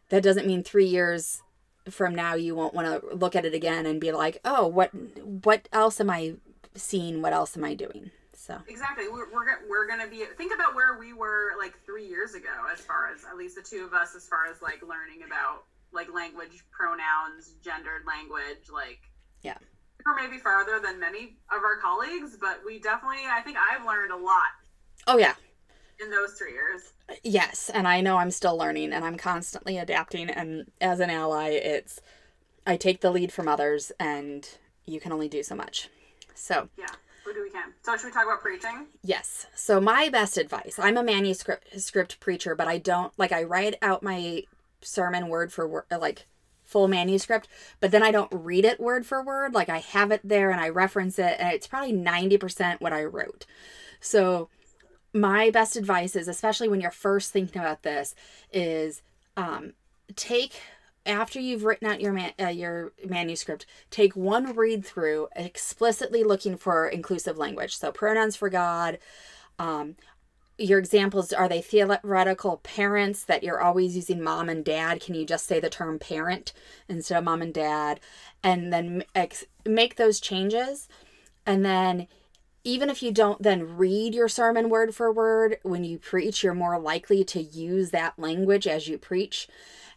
that 0.09 0.23
doesn't 0.23 0.47
mean 0.47 0.63
3 0.63 0.85
years 0.85 1.41
from 1.89 2.15
now 2.15 2.33
you 2.33 2.55
won't 2.55 2.73
want 2.73 2.87
to 2.87 3.15
look 3.15 3.35
at 3.35 3.45
it 3.45 3.53
again 3.53 3.85
and 3.85 3.99
be 3.99 4.11
like, 4.11 4.39
"Oh, 4.45 4.67
what 4.67 4.91
what 5.23 5.67
else 5.73 5.99
am 5.99 6.09
I 6.09 6.35
seeing? 6.75 7.21
What 7.21 7.33
else 7.33 7.55
am 7.57 7.63
I 7.65 7.73
doing?" 7.73 8.11
So, 8.43 8.59
Exactly. 8.67 9.07
We're, 9.07 9.31
we're, 9.31 9.45
we're 9.69 9.87
going 9.87 10.01
to 10.01 10.07
be, 10.07 10.25
think 10.37 10.53
about 10.53 10.75
where 10.75 10.97
we 10.99 11.13
were 11.13 11.51
like 11.57 11.73
three 11.85 12.05
years 12.05 12.33
ago, 12.33 12.49
as 12.73 12.81
far 12.81 13.07
as 13.07 13.23
at 13.23 13.37
least 13.37 13.55
the 13.55 13.61
two 13.61 13.85
of 13.85 13.93
us, 13.93 14.15
as 14.15 14.27
far 14.27 14.47
as 14.51 14.61
like 14.61 14.81
learning 14.81 15.23
about 15.25 15.63
like 15.93 16.13
language, 16.13 16.65
pronouns, 16.69 17.55
gendered 17.63 18.03
language. 18.05 18.67
Like, 18.71 18.99
Yeah. 19.43 19.57
We're 20.05 20.15
maybe 20.15 20.39
farther 20.39 20.81
than 20.83 20.99
many 20.99 21.37
of 21.55 21.63
our 21.63 21.77
colleagues, 21.77 22.35
but 22.35 22.59
we 22.65 22.79
definitely, 22.79 23.23
I 23.31 23.39
think 23.39 23.55
I've 23.55 23.85
learned 23.85 24.11
a 24.11 24.17
lot 24.17 24.51
oh 25.07 25.17
yeah. 25.17 25.35
in 26.03 26.11
those 26.11 26.33
three 26.33 26.51
years. 26.51 26.91
Yes, 27.23 27.71
and 27.73 27.87
I 27.87 28.01
know 28.01 28.17
I'm 28.17 28.31
still 28.31 28.57
learning 28.57 28.91
and 28.91 29.05
I'm 29.05 29.15
constantly 29.15 29.77
adapting 29.77 30.29
and 30.29 30.69
as 30.81 30.99
an 30.99 31.09
ally, 31.09 31.51
it's 31.51 32.01
I 32.67 32.75
take 32.75 32.99
the 32.99 33.11
lead 33.11 33.31
from 33.31 33.47
others 33.47 33.93
and 34.01 34.49
you 34.85 34.99
can 34.99 35.13
only 35.13 35.29
do 35.29 35.43
so 35.43 35.55
much. 35.55 35.87
So, 36.35 36.67
Yeah. 36.77 36.87
Do 37.33 37.41
we 37.41 37.49
can. 37.49 37.73
So 37.81 37.97
should 37.97 38.05
we 38.05 38.11
talk 38.11 38.25
about 38.25 38.41
preaching? 38.41 38.87
Yes. 39.03 39.47
So 39.55 39.81
my 39.81 40.09
best 40.09 40.37
advice. 40.37 40.77
I'm 40.77 40.97
a 40.97 41.03
manuscript 41.03 41.79
script 41.79 42.19
preacher, 42.19 42.55
but 42.55 42.67
I 42.67 42.77
don't 42.77 43.11
like 43.17 43.31
I 43.31 43.43
write 43.43 43.75
out 43.81 44.03
my 44.03 44.43
sermon 44.81 45.29
word 45.29 45.51
for 45.51 45.67
word 45.67 45.85
like 45.91 46.27
full 46.63 46.87
manuscript, 46.87 47.47
but 47.79 47.91
then 47.91 48.03
I 48.03 48.11
don't 48.11 48.31
read 48.31 48.65
it 48.65 48.79
word 48.79 49.05
for 49.05 49.23
word. 49.23 49.53
Like 49.53 49.69
I 49.69 49.79
have 49.79 50.11
it 50.11 50.21
there 50.23 50.51
and 50.51 50.61
I 50.61 50.69
reference 50.69 51.17
it 51.17 51.37
and 51.39 51.51
it's 51.53 51.67
probably 51.67 51.93
90% 51.93 52.81
what 52.81 52.93
I 52.93 53.03
wrote. 53.03 53.45
So 53.99 54.49
my 55.13 55.49
best 55.49 55.75
advice 55.75 56.15
is 56.15 56.27
especially 56.27 56.67
when 56.67 56.81
you're 56.81 56.91
first 56.91 57.31
thinking 57.31 57.61
about 57.61 57.83
this 57.83 58.15
is 58.51 59.01
um 59.37 59.73
take 60.15 60.59
after 61.05 61.39
you've 61.39 61.63
written 61.63 61.87
out 61.87 62.01
your 62.01 62.13
man, 62.13 62.31
uh, 62.39 62.47
your 62.47 62.93
manuscript, 63.05 63.65
take 63.89 64.15
one 64.15 64.55
read 64.55 64.85
through 64.85 65.27
explicitly 65.35 66.23
looking 66.23 66.55
for 66.57 66.87
inclusive 66.87 67.37
language. 67.37 67.75
So 67.77 67.91
pronouns 67.91 68.35
for 68.35 68.49
God. 68.49 68.99
Um, 69.59 69.95
your 70.57 70.79
examples 70.79 71.33
are 71.33 71.49
they 71.49 71.61
theoretical 71.61 72.57
parents 72.57 73.23
that 73.25 73.43
you're 73.43 73.61
always 73.61 73.95
using 73.95 74.21
mom 74.21 74.49
and 74.49 74.63
dad? 74.63 75.01
Can 75.01 75.15
you 75.15 75.25
just 75.25 75.47
say 75.47 75.59
the 75.59 75.69
term 75.69 75.99
parent 75.99 76.53
instead 76.87 77.17
of 77.17 77.23
mom 77.23 77.41
and 77.41 77.53
dad? 77.53 77.99
And 78.43 78.71
then 78.71 79.03
ex- 79.15 79.45
make 79.65 79.95
those 79.95 80.19
changes. 80.19 80.87
And 81.45 81.65
then 81.65 82.07
even 82.63 82.89
if 82.89 83.03
you 83.03 83.11
don't 83.11 83.41
then 83.43 83.77
read 83.77 84.13
your 84.13 84.29
sermon 84.29 84.69
word 84.69 84.95
for 84.95 85.11
word, 85.11 85.57
when 85.63 85.83
you 85.83 85.97
preach, 85.97 86.43
you're 86.43 86.53
more 86.53 86.79
likely 86.79 87.23
to 87.25 87.41
use 87.41 87.89
that 87.89 88.17
language 88.17 88.67
as 88.67 88.87
you 88.87 88.97
preach. 88.97 89.47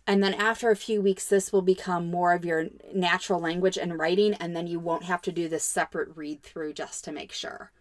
And 0.07 0.23
then 0.23 0.35
after 0.35 0.71
a 0.71 0.77
few 0.77 1.03
weeks, 1.03 1.27
this 1.27 1.53
will 1.53 1.63
become 1.63 2.11
more 2.11 2.33
of 2.33 2.45
your 2.45 2.67
natural 2.95 3.41
language 3.41 3.77
and 3.77 3.99
writing, 3.99 4.35
and 4.35 4.55
then 4.55 4.69
you 4.69 4.79
won't 4.79 5.05
have 5.05 5.21
to 5.23 5.33
do 5.33 5.49
this 5.49 5.65
separate 5.65 6.17
read 6.17 6.43
through 6.43 6.75
just 6.75 7.05
to 7.05 7.13
make 7.13 7.33
sure 7.33 7.73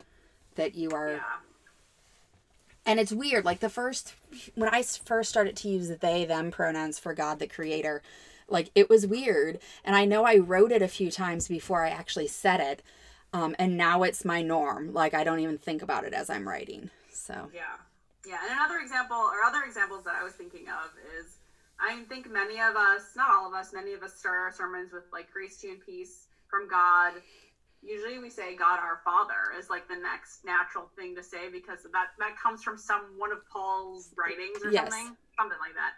that 0.56 0.74
you 0.76 0.90
are. 0.92 1.14
Yeah. 1.14 1.24
And 2.88 3.00
it's 3.00 3.12
weird. 3.12 3.46
Like 3.46 3.60
the 3.60 3.70
first, 3.70 4.16
when 4.56 4.70
I 4.70 4.82
first 4.82 5.30
started 5.30 5.56
to 5.58 5.70
use 5.70 5.88
the 5.88 5.96
they, 5.96 6.26
them 6.26 6.52
pronouns 6.52 6.98
for 6.98 7.14
God 7.14 7.40
the 7.40 7.48
Creator, 7.48 8.02
like 8.48 8.72
it 8.76 8.90
was 8.90 9.08
weird. 9.08 9.60
And 9.84 9.96
I 9.96 10.06
know 10.06 10.24
I 10.24 10.38
wrote 10.38 10.72
it 10.72 10.82
a 10.82 10.88
few 10.88 11.12
times 11.12 11.48
before 11.48 11.84
I 11.84 11.90
actually 11.90 12.28
said 12.28 12.60
it. 12.60 12.84
Um, 13.34 13.56
and 13.60 13.76
now 13.76 14.04
it's 14.04 14.24
my 14.24 14.42
norm. 14.42 14.94
Like 14.94 15.14
I 15.14 15.24
don't 15.24 15.40
even 15.40 15.58
think 15.58 15.82
about 15.82 16.06
it 16.06 16.14
as 16.14 16.30
I'm 16.30 16.48
writing. 16.48 16.90
So, 17.12 17.50
Yeah. 17.54 17.64
Yeah. 18.26 18.38
And 18.44 18.52
another 18.54 18.80
example, 18.80 19.18
or 19.18 19.44
other 19.44 19.64
examples 19.66 20.04
that 20.06 20.16
I 20.20 20.24
was 20.24 20.34
thinking 20.34 20.68
of 20.68 20.92
is 21.20 21.35
I 21.80 22.04
think 22.08 22.30
many 22.30 22.60
of 22.62 22.76
us, 22.76 23.12
not 23.16 23.32
all 23.32 23.48
of 23.48 23.54
us, 23.54 23.74
many 23.74 23.94
of 23.94 24.04
us 24.04 24.18
start 24.18 24.40
our 24.40 24.52
sermons 24.52 24.92
with 24.94 25.04
like 25.12 25.32
grace 25.32 25.60
to 25.62 25.68
you 25.68 25.74
and 25.74 25.82
peace 25.86 26.28
from 26.50 26.68
God. 26.68 27.14
Usually 27.82 28.18
we 28.20 28.30
say 28.30 28.56
God 28.56 28.80
our 28.80 29.02
Father 29.04 29.54
is 29.60 29.70
like 29.70 29.88
the 29.88 29.96
next 29.96 30.40
natural 30.46 30.90
thing 30.96 31.16
to 31.16 31.24
say 31.24 31.50
because 31.52 31.84
that 31.92 32.08
that 32.20 32.40
comes 32.42 32.64
from 32.64 32.78
some 32.78 33.14
one 33.18 33.32
of 33.32 33.40
Paul's 33.52 34.10
writings 34.18 34.64
or 34.64 34.72
Yes. 34.72 34.90
something, 34.90 35.16
something 35.40 35.60
like 35.60 35.76
that. 35.76 35.94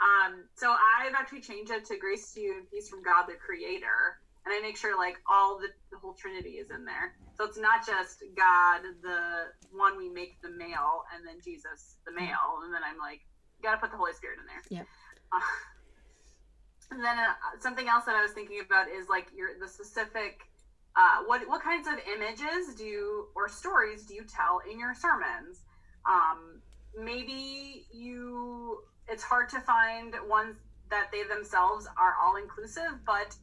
Um, 0.00 0.46
so 0.56 0.74
I've 0.74 1.14
actually 1.14 1.40
changed 1.42 1.70
it 1.70 1.84
to 1.86 1.96
grace 1.98 2.32
to 2.34 2.40
you 2.40 2.54
and 2.56 2.70
peace 2.70 2.88
from 2.88 3.02
God 3.02 3.24
the 3.28 3.34
Creator, 3.34 4.18
and 4.46 4.54
I 4.54 4.60
make 4.60 4.76
sure 4.76 4.96
like 4.96 5.16
all 5.30 5.58
the, 5.58 5.68
the 5.92 5.98
whole 5.98 6.14
Trinity 6.14 6.58
is 6.58 6.70
in 6.70 6.84
there. 6.84 7.14
So 7.36 7.44
it's 7.44 7.58
not 7.58 7.86
just 7.86 8.22
God, 8.36 8.80
the 9.02 9.50
one 9.70 9.96
we 9.96 10.08
make 10.08 10.40
the 10.42 10.50
male, 10.50 11.02
and 11.14 11.26
then 11.26 11.38
Jesus, 11.44 11.96
the 12.06 12.12
male, 12.12 12.62
and 12.64 12.72
then 12.74 12.82
I'm 12.82 12.98
like, 12.98 13.20
you 13.58 13.62
got 13.62 13.74
to 13.74 13.80
put 13.80 13.90
the 13.90 13.96
Holy 13.96 14.12
Spirit 14.14 14.38
in 14.38 14.46
there. 14.46 14.62
Yeah. 14.70 14.86
And 16.90 17.04
then 17.04 17.18
uh, 17.18 17.34
something 17.60 17.86
else 17.86 18.06
that 18.06 18.14
I 18.14 18.22
was 18.22 18.32
thinking 18.32 18.60
about 18.64 18.88
is 18.88 19.08
like 19.08 19.28
your 19.36 19.50
the 19.60 19.68
specific. 19.68 20.40
Uh, 20.96 21.22
what 21.26 21.46
what 21.48 21.62
kinds 21.62 21.86
of 21.86 21.94
images 22.16 22.74
do 22.74 22.84
you 22.84 23.28
or 23.36 23.48
stories 23.48 24.06
do 24.06 24.14
you 24.14 24.24
tell 24.24 24.60
in 24.70 24.80
your 24.80 24.94
sermons? 24.94 25.64
Um, 26.08 26.62
maybe 26.96 27.86
you 27.92 28.78
it's 29.06 29.22
hard 29.22 29.48
to 29.50 29.60
find 29.60 30.14
ones 30.26 30.56
that 30.90 31.08
they 31.12 31.24
themselves 31.24 31.86
are 31.98 32.14
all 32.22 32.36
inclusive, 32.36 33.04
but 33.04 33.36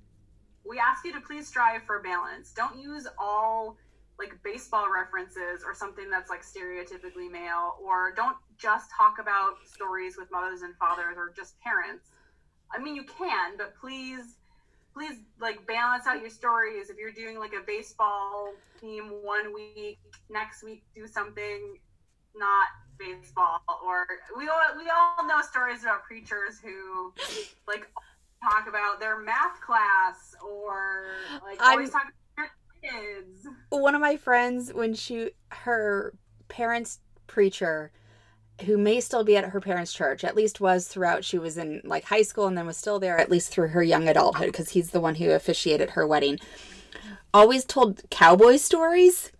we 0.67 0.79
ask 0.79 1.05
you 1.05 1.13
to 1.13 1.21
please 1.21 1.47
strive 1.47 1.83
for 1.83 2.01
balance. 2.01 2.51
Don't 2.51 2.77
use 2.77 3.07
all 3.19 3.77
like 4.17 4.33
baseball 4.43 4.87
references 4.91 5.63
or 5.63 5.75
something 5.75 6.09
that's 6.09 6.29
like 6.29 6.41
stereotypically 6.41 7.31
male, 7.31 7.77
or 7.83 8.11
don't 8.15 8.37
just 8.57 8.89
talk 8.95 9.17
about 9.19 9.55
stories 9.65 10.17
with 10.17 10.31
mothers 10.31 10.61
and 10.61 10.75
fathers 10.75 11.15
or 11.17 11.33
just 11.35 11.59
parents. 11.59 12.09
I 12.73 12.81
mean, 12.81 12.95
you 12.95 13.03
can, 13.03 13.57
but 13.57 13.75
please, 13.79 14.37
please 14.93 15.19
like 15.39 15.65
balance 15.67 16.07
out 16.07 16.21
your 16.21 16.29
stories. 16.29 16.89
If 16.89 16.97
you're 16.97 17.11
doing 17.11 17.39
like 17.39 17.53
a 17.53 17.65
baseball 17.65 18.53
theme 18.79 19.11
one 19.23 19.53
week, 19.53 19.99
next 20.29 20.63
week 20.63 20.83
do 20.95 21.07
something 21.07 21.77
not 22.35 22.67
baseball. 22.97 23.61
Or 23.85 24.05
we 24.37 24.47
all 24.47 24.61
we 24.77 24.89
all 24.89 25.27
know 25.27 25.41
stories 25.41 25.83
about 25.83 26.03
preachers 26.03 26.59
who 26.59 27.13
like 27.67 27.87
talk 28.43 28.67
about 28.67 28.99
their 28.99 29.19
math 29.19 29.61
class 29.61 30.35
or 30.45 31.05
like 31.43 31.61
always 31.61 31.89
talk 31.89 32.03
about 32.37 32.49
kids. 32.81 33.47
One 33.69 33.95
of 33.95 34.01
my 34.01 34.17
friends, 34.17 34.73
when 34.73 34.93
she 34.93 35.31
her 35.49 36.13
parents 36.47 36.99
preacher 37.27 37.91
who 38.63 38.77
may 38.77 39.01
still 39.01 39.23
be 39.23 39.35
at 39.35 39.49
her 39.49 39.59
parents' 39.59 39.93
church, 39.93 40.23
at 40.23 40.35
least 40.35 40.61
was 40.61 40.87
throughout 40.87 41.25
she 41.25 41.37
was 41.37 41.57
in 41.57 41.81
like 41.83 42.05
high 42.05 42.21
school 42.21 42.47
and 42.47 42.57
then 42.57 42.65
was 42.65 42.77
still 42.77 42.99
there 42.99 43.17
at 43.17 43.29
least 43.29 43.51
through 43.51 43.69
her 43.69 43.83
young 43.83 44.07
adulthood 44.07 44.47
because 44.47 44.69
he's 44.69 44.91
the 44.91 45.01
one 45.01 45.15
who 45.15 45.31
officiated 45.31 45.91
her 45.91 46.07
wedding. 46.07 46.39
Always 47.33 47.65
told 47.65 48.09
cowboy 48.09 48.55
stories. 48.57 49.31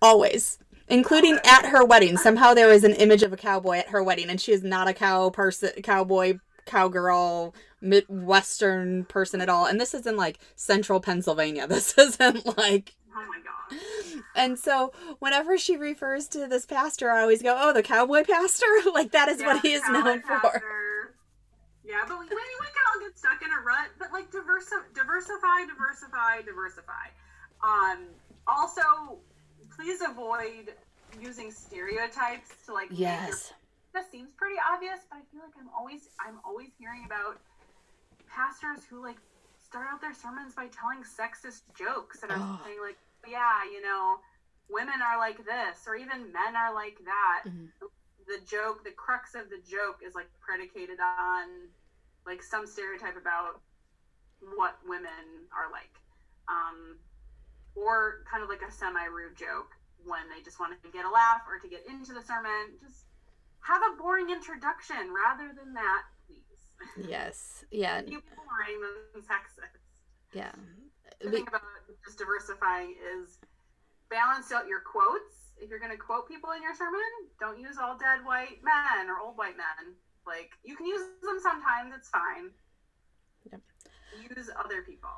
Always. 0.00 0.58
Including 0.86 1.38
at 1.44 1.66
her 1.66 1.84
wedding. 1.84 2.16
Somehow 2.16 2.54
there 2.54 2.68
was 2.68 2.84
an 2.84 2.94
image 2.94 3.22
of 3.22 3.32
a 3.32 3.36
cowboy 3.36 3.78
at 3.78 3.88
her 3.88 4.02
wedding 4.02 4.30
and 4.30 4.40
she 4.40 4.52
is 4.52 4.62
not 4.62 4.88
a 4.88 4.94
cow 4.94 5.30
person 5.30 5.70
cowboy 5.82 6.38
cowgirl 6.66 7.54
midwestern 7.80 9.04
person 9.06 9.40
at 9.40 9.48
all 9.48 9.64
and 9.64 9.80
this 9.80 9.94
isn't 9.94 10.16
like 10.16 10.38
central 10.54 11.00
pennsylvania 11.00 11.66
this 11.68 11.96
isn't 11.96 12.58
like 12.58 12.94
oh 13.16 13.26
my 13.26 13.40
god 13.42 14.22
and 14.34 14.58
so 14.58 14.92
whenever 15.18 15.56
she 15.58 15.76
refers 15.76 16.28
to 16.28 16.46
this 16.46 16.66
pastor 16.66 17.10
i 17.10 17.20
always 17.22 17.42
go 17.42 17.56
oh 17.58 17.72
the 17.72 17.82
cowboy 17.82 18.22
pastor? 18.24 18.66
Like 18.92 19.12
that 19.12 19.28
is 19.28 19.40
yeah, 19.40 19.46
what 19.46 19.62
he 19.62 19.72
is 19.72 19.82
known 19.88 20.22
pastor. 20.22 20.60
for. 20.60 21.14
yeah 21.84 22.02
but 22.06 22.18
we, 22.18 22.24
we, 22.26 22.30
we 22.30 22.66
can 22.66 22.84
all 22.94 23.00
get 23.00 23.16
stuck 23.18 23.40
in 23.42 23.48
a 23.50 23.62
rut 23.64 23.88
but 23.98 24.12
like 24.12 24.30
diversi- 24.30 24.94
diversify 24.94 25.66
diversify 25.66 26.42
diversify. 26.42 27.06
Um 27.62 28.06
also 28.46 29.18
please 29.76 30.00
avoid 30.02 30.74
using 31.20 31.50
stereotypes 31.50 32.50
to 32.66 32.72
like 32.72 32.88
yes. 32.90 33.52
That 33.94 34.10
seems 34.12 34.28
pretty 34.36 34.56
obvious, 34.70 35.00
but 35.10 35.16
I 35.16 35.22
feel 35.32 35.40
like 35.42 35.54
I'm 35.58 35.70
always 35.76 36.08
I'm 36.20 36.38
always 36.44 36.68
hearing 36.78 37.04
about 37.06 37.40
pastors 38.28 38.84
who 38.88 39.02
like 39.02 39.16
start 39.68 39.86
out 39.92 40.00
their 40.00 40.16
sermons 40.16 40.56
by 40.56 40.66
telling 40.72 41.04
sexist 41.04 41.68
jokes 41.76 42.22
and 42.24 42.32
I'm 42.32 42.40
oh. 42.40 42.60
saying 42.64 42.80
like, 42.80 42.96
yeah, 43.28 43.68
you 43.68 43.84
know, 43.84 44.16
women 44.72 45.04
are 45.04 45.20
like 45.20 45.36
this 45.44 45.84
or 45.86 45.96
even 45.96 46.32
men 46.32 46.56
are 46.56 46.72
like 46.72 46.96
that. 47.04 47.44
Mm-hmm. 47.44 47.84
The 48.24 48.40
joke, 48.48 48.84
the 48.84 48.92
crux 48.96 49.36
of 49.36 49.52
the 49.52 49.60
joke 49.64 50.00
is 50.04 50.14
like 50.14 50.28
predicated 50.40 51.00
on 51.00 51.68
like 52.24 52.42
some 52.42 52.66
stereotype 52.66 53.16
about 53.16 53.60
what 54.56 54.80
women 54.88 55.48
are 55.52 55.72
like. 55.72 55.92
Um, 56.48 56.96
or 57.76 58.24
kind 58.24 58.42
of 58.42 58.48
like 58.48 58.64
a 58.64 58.72
semi 58.72 59.04
rude 59.04 59.36
joke 59.36 59.76
when 60.04 60.24
they 60.32 60.40
just 60.42 60.60
want 60.60 60.72
to 60.72 60.88
get 60.90 61.04
a 61.04 61.12
laugh 61.12 61.44
or 61.44 61.60
to 61.60 61.68
get 61.68 61.84
into 61.88 62.12
the 62.12 62.24
sermon. 62.24 62.72
Just 62.80 63.04
have 63.60 63.84
a 63.84 63.96
boring 64.00 64.30
introduction 64.30 65.12
rather 65.12 65.52
than 65.52 65.74
that. 65.74 66.08
Yes. 66.96 67.64
Yeah. 67.70 68.02
Keep 68.02 68.24
boring 68.34 68.80
than 69.12 69.22
sexist. 69.22 69.78
Yeah. 70.32 70.52
The 71.20 71.30
thing 71.30 71.46
about 71.48 71.62
just 72.04 72.18
diversifying 72.18 72.94
is 72.98 73.38
balance 74.10 74.52
out 74.52 74.68
your 74.68 74.80
quotes. 74.80 75.52
If 75.60 75.70
you're 75.70 75.80
going 75.80 75.90
to 75.90 75.98
quote 75.98 76.28
people 76.28 76.52
in 76.52 76.62
your 76.62 76.74
sermon, 76.74 77.00
don't 77.40 77.58
use 77.58 77.76
all 77.80 77.98
dead 77.98 78.24
white 78.24 78.62
men 78.62 79.10
or 79.10 79.18
old 79.18 79.36
white 79.36 79.56
men. 79.56 79.94
Like 80.26 80.50
you 80.62 80.76
can 80.76 80.86
use 80.86 81.02
them 81.22 81.38
sometimes; 81.42 81.92
it's 81.96 82.08
fine. 82.08 82.50
Yep. 83.50 83.60
Use 84.36 84.50
other 84.62 84.82
people. 84.82 85.10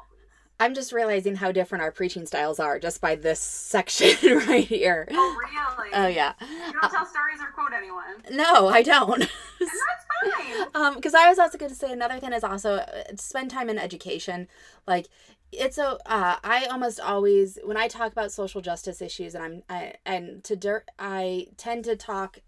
I'm 0.60 0.74
just 0.74 0.92
realizing 0.92 1.36
how 1.36 1.52
different 1.52 1.82
our 1.82 1.90
preaching 1.90 2.26
styles 2.26 2.60
are 2.60 2.78
just 2.78 3.00
by 3.00 3.16
this 3.16 3.40
section 3.40 4.36
right 4.46 4.64
here. 4.64 5.08
Oh, 5.10 5.36
really? 5.38 5.90
Oh, 5.94 6.06
yeah. 6.06 6.34
You 6.40 6.72
don't 6.80 6.90
tell 6.90 7.06
stories 7.06 7.40
or 7.40 7.50
quote 7.52 7.72
anyone. 7.72 8.22
No, 8.30 8.68
I 8.68 8.82
don't. 8.82 9.22
and 9.22 9.30
that's 9.60 10.38
fine. 10.46 10.66
um, 10.74 10.94
because 10.96 11.14
I 11.14 11.30
was 11.30 11.38
also 11.38 11.56
going 11.56 11.70
to 11.70 11.76
say 11.76 11.90
another 11.90 12.20
thing 12.20 12.34
is 12.34 12.44
also 12.44 12.74
uh, 12.74 13.02
spend 13.16 13.50
time 13.50 13.70
in 13.70 13.78
education. 13.78 14.48
Like, 14.86 15.08
it's 15.52 15.78
a 15.78 15.98
uh, 16.06 16.36
I 16.44 16.66
almost 16.70 17.00
always 17.00 17.58
when 17.64 17.76
I 17.76 17.88
talk 17.88 18.12
about 18.12 18.30
social 18.30 18.60
justice 18.60 19.02
issues 19.02 19.34
and 19.34 19.42
I'm 19.42 19.62
I, 19.68 19.94
and 20.06 20.44
to 20.44 20.54
dirt 20.54 20.88
I 20.98 21.48
tend 21.56 21.84
to 21.86 21.96
talk 21.96 22.38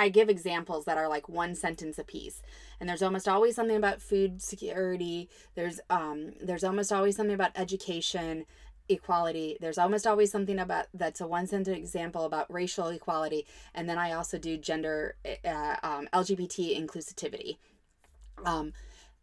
I 0.00 0.08
give 0.08 0.30
examples 0.30 0.86
that 0.86 0.96
are 0.96 1.08
like 1.08 1.28
one 1.28 1.54
sentence 1.54 1.98
a 1.98 2.04
piece. 2.04 2.40
And 2.80 2.88
there's 2.88 3.02
almost 3.02 3.28
always 3.28 3.54
something 3.54 3.76
about 3.76 4.00
food 4.00 4.40
security. 4.40 5.28
There's 5.54 5.78
um 5.90 6.32
there's 6.42 6.64
almost 6.64 6.90
always 6.90 7.16
something 7.16 7.34
about 7.34 7.52
education, 7.54 8.46
equality. 8.88 9.58
There's 9.60 9.76
almost 9.76 10.06
always 10.06 10.32
something 10.32 10.58
about 10.58 10.86
that's 10.94 11.20
a 11.20 11.26
one 11.26 11.46
sentence 11.46 11.76
example 11.76 12.24
about 12.24 12.50
racial 12.50 12.88
equality. 12.88 13.46
And 13.74 13.86
then 13.90 13.98
I 13.98 14.12
also 14.12 14.38
do 14.38 14.56
gender 14.56 15.16
uh, 15.44 15.76
um, 15.82 16.08
LGBT 16.14 16.80
inclusivity. 16.80 17.58
Um, 18.46 18.72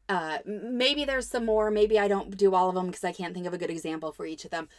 uh, 0.10 0.40
maybe 0.46 1.04
there's 1.04 1.28
some 1.28 1.46
more. 1.46 1.70
Maybe 1.70 2.00
I 2.00 2.08
don't 2.08 2.36
do 2.38 2.56
all 2.56 2.70
of 2.70 2.76
them 2.76 2.88
because 2.88 3.04
I 3.04 3.12
can't 3.12 3.34
think 3.34 3.46
of 3.46 3.54
a 3.54 3.58
good 3.58 3.70
example 3.70 4.12
for 4.14 4.26
each 4.26 4.46
of 4.46 4.52
them, 4.52 4.70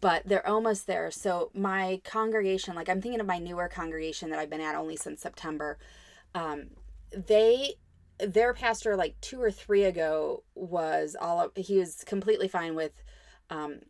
but 0.00 0.22
they're 0.24 0.46
almost 0.46 0.86
there. 0.86 1.10
So 1.10 1.50
my 1.54 2.00
congregation, 2.04 2.74
like 2.74 2.88
I'm 2.88 3.02
thinking 3.02 3.20
of 3.20 3.26
my 3.26 3.38
newer 3.38 3.68
congregation 3.68 4.30
that 4.30 4.38
I've 4.38 4.50
been 4.50 4.62
at 4.62 4.74
only 4.74 4.96
since 4.96 5.20
September. 5.20 5.78
Um, 6.34 6.68
they, 7.12 7.74
their 8.18 8.54
pastor, 8.54 8.96
like 8.96 9.20
two 9.20 9.42
or 9.42 9.50
three 9.50 9.84
ago, 9.84 10.42
was 10.54 11.16
all 11.20 11.40
of, 11.40 11.52
he 11.54 11.78
was 11.78 12.02
completely 12.04 12.48
fine 12.48 12.74
with, 12.74 12.92
um, 13.50 13.80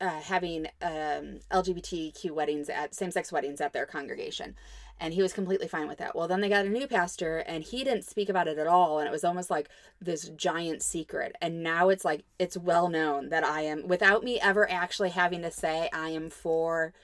uh, 0.00 0.20
having 0.20 0.66
um, 0.82 1.40
LGBTQ 1.50 2.30
weddings 2.32 2.68
at 2.68 2.94
same 2.94 3.10
sex 3.10 3.32
weddings 3.32 3.60
at 3.60 3.72
their 3.72 3.86
congregation 3.86 4.54
and 4.98 5.14
he 5.14 5.22
was 5.22 5.32
completely 5.32 5.68
fine 5.68 5.88
with 5.88 5.98
that. 5.98 6.16
Well, 6.16 6.28
then 6.28 6.40
they 6.40 6.48
got 6.48 6.64
a 6.64 6.70
new 6.70 6.86
pastor 6.86 7.38
and 7.38 7.62
he 7.62 7.84
didn't 7.84 8.04
speak 8.04 8.28
about 8.28 8.48
it 8.48 8.58
at 8.58 8.66
all 8.66 8.98
and 8.98 9.06
it 9.06 9.12
was 9.12 9.24
almost 9.24 9.50
like 9.50 9.68
this 10.00 10.28
giant 10.30 10.82
secret. 10.82 11.36
And 11.40 11.62
now 11.62 11.88
it's 11.88 12.04
like 12.04 12.24
it's 12.38 12.56
well 12.56 12.88
known 12.88 13.28
that 13.28 13.44
I 13.44 13.62
am 13.62 13.86
without 13.86 14.24
me 14.24 14.40
ever 14.40 14.70
actually 14.70 15.10
having 15.10 15.42
to 15.42 15.50
say 15.50 15.90
I 15.92 16.10
am 16.10 16.30
for 16.30 16.94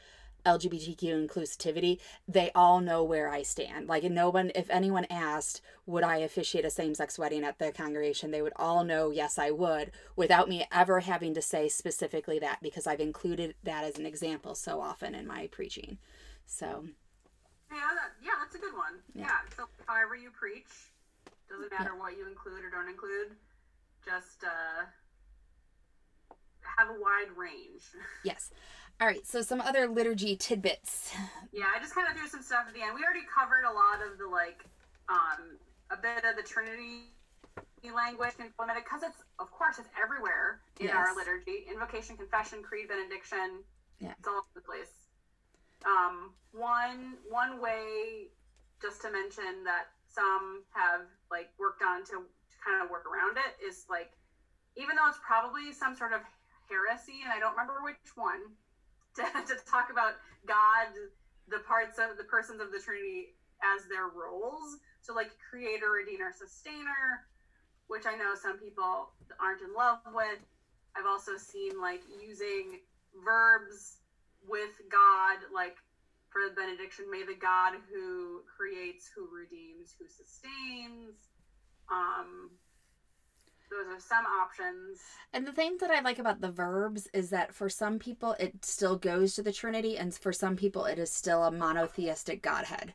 LGBTQ 0.44 1.28
inclusivity, 1.28 2.00
they 2.26 2.50
all 2.54 2.80
know 2.80 3.04
where 3.04 3.28
I 3.28 3.42
stand. 3.42 3.88
Like 3.88 4.04
no 4.04 4.30
one 4.30 4.50
if 4.54 4.68
anyone 4.70 5.06
asked, 5.10 5.60
would 5.86 6.02
I 6.02 6.16
officiate 6.16 6.64
a 6.64 6.70
same-sex 6.70 7.18
wedding 7.18 7.44
at 7.44 7.58
the 7.58 7.72
congregation, 7.72 8.30
they 8.30 8.42
would 8.42 8.54
all 8.56 8.84
know 8.84 9.10
yes 9.10 9.38
I 9.38 9.50
would 9.50 9.92
without 10.16 10.48
me 10.48 10.66
ever 10.72 11.00
having 11.00 11.34
to 11.34 11.42
say 11.42 11.68
specifically 11.68 12.38
that 12.40 12.58
because 12.62 12.86
I've 12.86 13.00
included 13.00 13.54
that 13.62 13.84
as 13.84 13.98
an 13.98 14.06
example 14.06 14.54
so 14.54 14.80
often 14.80 15.14
in 15.14 15.26
my 15.26 15.46
preaching. 15.48 15.98
So 16.46 16.86
yeah, 17.72 17.92
that, 17.94 18.10
yeah, 18.22 18.36
that's 18.40 18.54
a 18.54 18.58
good 18.58 18.74
one. 18.74 19.00
Yeah. 19.14 19.26
yeah. 19.26 19.56
So 19.56 19.64
however 19.86 20.16
you 20.16 20.30
preach, 20.30 20.70
doesn't 21.48 21.70
matter 21.70 21.92
yeah. 21.94 22.00
what 22.00 22.16
you 22.16 22.26
include 22.28 22.64
or 22.64 22.70
don't 22.70 22.88
include. 22.88 23.36
Just 24.04 24.44
uh, 24.44 24.84
have 26.62 26.88
a 26.88 26.98
wide 27.00 27.30
range. 27.36 27.84
Yes. 28.24 28.50
All 29.00 29.06
right. 29.06 29.26
So 29.26 29.42
some 29.42 29.60
other 29.60 29.88
liturgy 29.88 30.36
tidbits. 30.36 31.12
Yeah, 31.52 31.66
I 31.74 31.80
just 31.80 31.94
kind 31.94 32.06
of 32.08 32.16
threw 32.16 32.28
some 32.28 32.42
stuff 32.42 32.66
at 32.68 32.74
the 32.74 32.82
end. 32.82 32.94
We 32.94 33.02
already 33.02 33.26
covered 33.26 33.64
a 33.64 33.72
lot 33.72 33.98
of 33.98 34.18
the 34.18 34.28
like, 34.28 34.64
um, 35.08 35.58
a 35.90 35.96
bit 35.96 36.24
of 36.24 36.36
the 36.36 36.42
Trinity 36.42 37.10
language 37.90 38.38
implemented 38.38 38.84
because 38.84 39.02
it's 39.02 39.18
of 39.40 39.50
course 39.50 39.78
it's 39.78 39.88
everywhere 39.98 40.60
in 40.78 40.86
yes. 40.86 40.94
our 40.94 41.16
liturgy 41.16 41.66
invocation 41.66 42.16
confession 42.16 42.62
creed 42.62 42.86
benediction 42.86 43.58
yeah 43.98 44.14
it's 44.16 44.28
all 44.28 44.38
over 44.38 44.54
the 44.54 44.60
place 44.60 45.01
um, 45.86 46.32
one 46.52 47.16
one 47.28 47.60
way, 47.60 48.28
just 48.80 49.00
to 49.02 49.10
mention 49.10 49.64
that 49.64 49.92
some 50.08 50.62
have 50.74 51.08
like 51.30 51.48
worked 51.58 51.82
on 51.82 52.04
to, 52.04 52.20
to 52.22 52.56
kind 52.64 52.82
of 52.82 52.90
work 52.90 53.04
around 53.06 53.38
it 53.38 53.56
is 53.64 53.86
like, 53.88 54.12
even 54.76 54.96
though 54.96 55.08
it's 55.08 55.20
probably 55.24 55.72
some 55.72 55.96
sort 55.96 56.12
of 56.12 56.20
heresy, 56.68 57.24
and 57.24 57.32
I 57.32 57.38
don't 57.40 57.52
remember 57.52 57.80
which 57.82 58.12
one, 58.14 58.52
to, 59.16 59.22
to 59.22 59.56
talk 59.64 59.90
about 59.90 60.20
God, 60.46 60.92
the 61.48 61.60
parts 61.64 61.98
of 61.98 62.16
the 62.16 62.24
persons 62.24 62.60
of 62.60 62.72
the 62.72 62.78
Trinity 62.78 63.34
as 63.62 63.88
their 63.88 64.08
roles. 64.08 64.78
So 65.00 65.14
like 65.14 65.30
creator, 65.38 65.90
redeemer, 65.90 66.32
sustainer, 66.32 67.26
which 67.88 68.06
I 68.06 68.14
know 68.14 68.34
some 68.34 68.58
people 68.58 69.10
aren't 69.40 69.62
in 69.62 69.74
love 69.74 70.00
with. 70.14 70.40
I've 70.96 71.06
also 71.06 71.36
seen 71.36 71.80
like 71.80 72.02
using 72.20 72.80
verbs 73.24 74.01
with 74.48 74.80
God, 74.90 75.38
like 75.54 75.76
for 76.30 76.42
the 76.48 76.54
benediction, 76.54 77.10
may 77.10 77.22
the 77.24 77.34
God 77.34 77.74
who 77.92 78.42
creates, 78.56 79.10
who 79.14 79.28
redeems, 79.34 79.94
who 79.98 80.06
sustains. 80.08 81.16
Um, 81.90 82.50
those 83.70 83.86
are 83.96 84.00
some 84.00 84.26
options. 84.26 85.00
And 85.32 85.46
the 85.46 85.52
thing 85.52 85.78
that 85.80 85.90
I 85.90 86.00
like 86.00 86.18
about 86.18 86.40
the 86.40 86.50
verbs 86.50 87.08
is 87.14 87.30
that 87.30 87.54
for 87.54 87.68
some 87.68 87.98
people 87.98 88.34
it 88.38 88.64
still 88.64 88.96
goes 88.96 89.34
to 89.34 89.42
the 89.42 89.52
Trinity, 89.52 89.96
and 89.96 90.12
for 90.14 90.32
some 90.32 90.56
people 90.56 90.84
it 90.84 90.98
is 90.98 91.12
still 91.12 91.42
a 91.44 91.50
monotheistic 91.50 92.42
Godhead, 92.42 92.92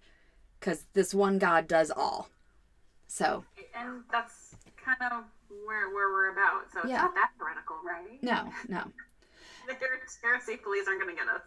because 0.60 0.86
this 0.94 1.14
one 1.14 1.38
God 1.40 1.68
does 1.68 1.92
all. 1.92 2.30
So 3.08 3.46
And 3.74 4.04
that's 4.12 4.56
kind 4.84 5.12
of 5.12 5.24
where 5.66 5.90
where 5.90 6.12
we're 6.12 6.32
about. 6.32 6.72
So 6.72 6.80
it's 6.80 6.90
Yeah. 6.90 7.02
not 7.02 7.16
that 7.16 7.32
heretical, 7.40 7.78
right? 7.84 8.22
no, 8.22 8.52
no, 8.68 8.84
heresy 10.24 10.58
police 10.58 10.88
aren't 10.88 11.02
going 11.02 11.14
to 11.16 11.20
get 11.20 11.28
us. 11.30 11.42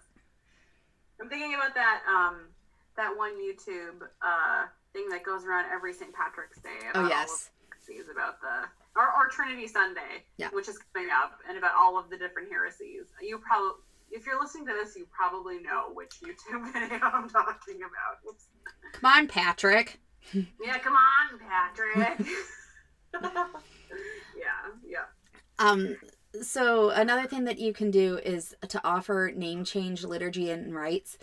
I'm 1.21 1.29
thinking 1.29 1.55
about 1.55 1.75
that 1.75 2.01
um 2.09 2.49
that 2.97 3.17
one 3.17 3.33
YouTube 3.41 4.03
uh 4.23 4.67
thing 4.93 5.09
that 5.11 5.23
goes 5.25 5.45
around 5.45 5.67
every 5.73 5.93
St. 5.93 6.13
Patrick's 6.13 6.59
Day. 6.61 6.89
About 6.91 7.05
oh 7.05 7.09
yes, 7.09 7.51
heresies 7.87 8.09
about 8.11 8.41
the 8.41 8.67
or, 8.97 9.05
or 9.07 9.29
Trinity 9.29 9.69
Sunday, 9.69 10.25
Yeah. 10.37 10.49
which 10.51 10.69
is 10.69 10.79
coming 10.93 11.11
up, 11.11 11.39
and 11.49 11.57
about 11.57 11.73
all 11.79 11.97
of 11.99 12.11
the 12.11 12.17
different 12.17 12.49
heresies. 12.51 13.07
You 13.23 13.39
probably, 13.39 13.79
if 14.11 14.27
you're 14.27 14.41
listening 14.41 14.67
to 14.67 14.73
this, 14.73 14.97
you 14.97 15.07
probably 15.15 15.61
know 15.61 15.93
which 15.95 16.15
YouTube 16.21 16.65
video 16.73 16.99
I'm 17.03 17.29
talking 17.29 17.77
about. 17.77 18.19
Oops. 18.29 18.47
come 18.95 19.11
on, 19.13 19.29
Patrick. 19.29 20.01
Yeah, 20.35 20.77
come 20.79 20.95
on, 20.95 21.39
Patrick. 21.39 22.19
yeah, 24.37 24.71
yeah. 24.87 25.05
Um, 25.59 25.97
so 26.43 26.91
another 26.91 27.27
thing 27.27 27.45
that 27.45 27.59
you 27.59 27.73
can 27.73 27.91
do 27.91 28.19
is 28.19 28.55
to 28.69 28.81
offer 28.85 29.33
name 29.35 29.65
change 29.65 30.05
liturgy 30.05 30.51
and 30.51 30.75
rites. 30.75 31.19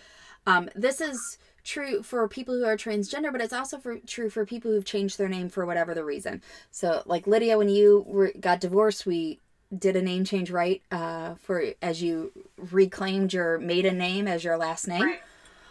Um, 0.46 0.70
this 0.76 1.02
is 1.02 1.38
true 1.64 2.02
for 2.02 2.28
people 2.28 2.56
who 2.56 2.66
are 2.66 2.78
transgender, 2.78 3.32
but 3.32 3.42
it's 3.42 3.54
also 3.54 3.78
for, 3.78 3.98
true 4.00 4.30
for 4.30 4.46
people 4.46 4.72
who've 4.72 4.86
changed 4.86 5.18
their 5.18 5.28
name 5.28 5.50
for 5.50 5.66
whatever 5.66 5.94
the 5.94 6.04
reason. 6.04 6.42
So, 6.72 7.04
like 7.06 7.28
Lydia, 7.28 7.58
when 7.58 7.70
you 7.70 8.06
were, 8.08 8.32
got 8.40 8.62
divorced, 8.62 9.06
we 9.06 9.40
did 9.78 9.98
a 9.98 10.02
name 10.02 10.24
change 10.24 10.50
right 10.50 10.82
uh, 10.92 11.36
for 11.36 11.74
as 11.82 12.02
you 12.02 12.32
reclaimed 12.72 13.34
your 13.34 13.58
maiden 13.58 13.98
name 13.98 14.28
as 14.28 14.44
your 14.44 14.58
last 14.58 14.88
name. 14.88 15.04
Right. 15.04 15.22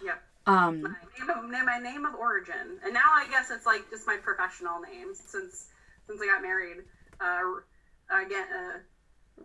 Yep. 0.05 0.23
Um, 0.47 0.83
My 0.83 0.89
name 1.19 1.61
of 1.61 1.65
my 1.67 1.79
name 1.79 2.05
of 2.05 2.15
origin, 2.15 2.79
and 2.85 2.93
now 2.93 3.11
I 3.15 3.27
guess 3.31 3.51
it's 3.51 3.65
like 3.65 3.89
just 3.91 4.07
my 4.07 4.19
professional 4.23 4.81
name 4.81 5.15
since 5.15 5.69
since 6.07 6.21
I 6.21 6.27
got 6.27 6.43
married. 6.43 6.79
Uh, 7.19 7.41
again, 8.11 8.47
uh, 8.55 8.79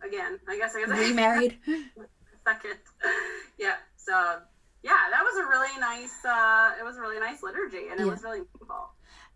again, 0.06 0.40
I 0.48 0.58
guess 0.58 0.76
I 0.76 0.82
guess 0.82 0.92
I 0.92 1.00
remarried. 1.10 1.58
second. 2.46 2.78
yeah. 3.58 3.76
So 3.98 4.14
yeah, 4.84 4.98
that 5.12 5.22
was 5.24 5.38
a 5.38 5.48
really 5.48 5.80
nice. 5.80 6.14
Uh, 6.26 6.72
it 6.80 6.84
was 6.84 6.98
a 6.98 7.02
really 7.02 7.20
nice 7.20 7.44
liturgy, 7.44 7.88
and 7.92 8.00
it 8.00 8.06
Yeah. 8.06 8.12
was 8.12 8.24
really 8.24 8.40
meaningful. 8.40 8.90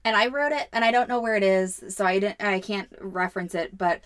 and 0.03 0.15
I 0.15 0.27
wrote 0.27 0.51
it, 0.51 0.67
and 0.73 0.83
I 0.83 0.91
don't 0.91 1.09
know 1.09 1.19
where 1.19 1.35
it 1.35 1.43
is, 1.43 1.83
so 1.89 2.05
I 2.05 2.19
didn't, 2.19 2.41
I 2.41 2.59
can't 2.59 2.89
reference 2.99 3.53
it. 3.55 3.77
But 3.77 4.01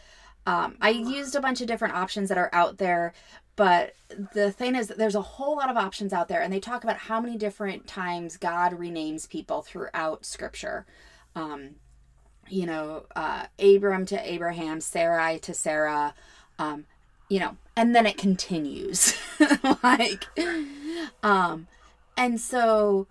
um, 0.46 0.78
I 0.82 0.90
used 0.90 1.36
a 1.36 1.42
bunch 1.42 1.62
of 1.62 1.68
different 1.68 1.94
options 1.96 2.30
that 2.30 2.38
are 2.38 2.50
out 2.54 2.78
there. 2.78 3.14
But 3.56 3.94
the 4.34 4.52
thing 4.54 4.76
is, 4.76 4.88
that 4.88 4.98
there's 4.98 5.16
a 5.16 5.22
whole 5.22 5.58
lot 5.58 5.70
of 5.70 5.76
options 5.78 6.14
out 6.14 6.28
there, 6.30 6.42
and 6.42 6.52
they 6.52 6.62
talk 6.62 6.84
about 6.86 6.96
how 6.98 7.20
many 7.22 7.38
different 7.38 7.88
times 7.88 8.38
God 8.38 8.72
renames 8.74 9.28
people 9.30 9.62
throughout 9.62 10.26
Scripture. 10.26 10.86
Um, 11.36 11.76
you 12.50 12.66
know, 12.66 13.06
uh, 13.16 13.46
Abram 13.60 14.06
to 14.08 14.34
Abraham, 14.34 14.80
Sarai 14.82 15.40
to 15.40 15.54
Sarah, 15.54 16.14
um, 16.60 16.86
you 17.30 17.40
know, 17.40 17.58
and 17.76 17.96
then 17.96 18.06
it 18.06 18.18
continues. 18.18 19.18
like, 19.84 20.26
um, 21.24 21.68
and 22.16 22.40
so 22.40 23.08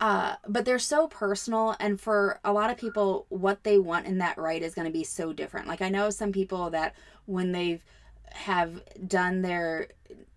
uh, 0.00 0.36
but 0.48 0.64
they're 0.64 0.78
so 0.78 1.06
personal 1.06 1.76
and 1.78 2.00
for 2.00 2.40
a 2.42 2.52
lot 2.52 2.70
of 2.70 2.78
people 2.78 3.26
what 3.28 3.62
they 3.64 3.78
want 3.78 4.06
in 4.06 4.16
that 4.18 4.38
right 4.38 4.62
is 4.62 4.74
going 4.74 4.86
to 4.86 4.92
be 4.92 5.04
so 5.04 5.32
different. 5.32 5.68
Like 5.68 5.82
i 5.82 5.90
know 5.90 6.08
some 6.10 6.32
people 6.32 6.70
that 6.70 6.94
when 7.26 7.52
they've 7.52 7.84
have 8.32 8.82
done 9.06 9.42
their 9.42 9.88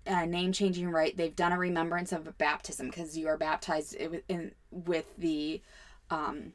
uh, 0.06 0.26
name 0.26 0.52
changing 0.52 0.90
rite 0.90 1.16
they've 1.16 1.36
done 1.36 1.54
a 1.54 1.58
remembrance 1.58 2.12
of 2.12 2.28
a 2.28 2.32
baptism 2.34 2.88
because 2.88 3.18
you 3.18 3.28
are 3.28 3.38
baptized 3.38 3.96
in, 4.28 4.52
with 4.70 5.16
the 5.18 5.62
um, 6.10 6.52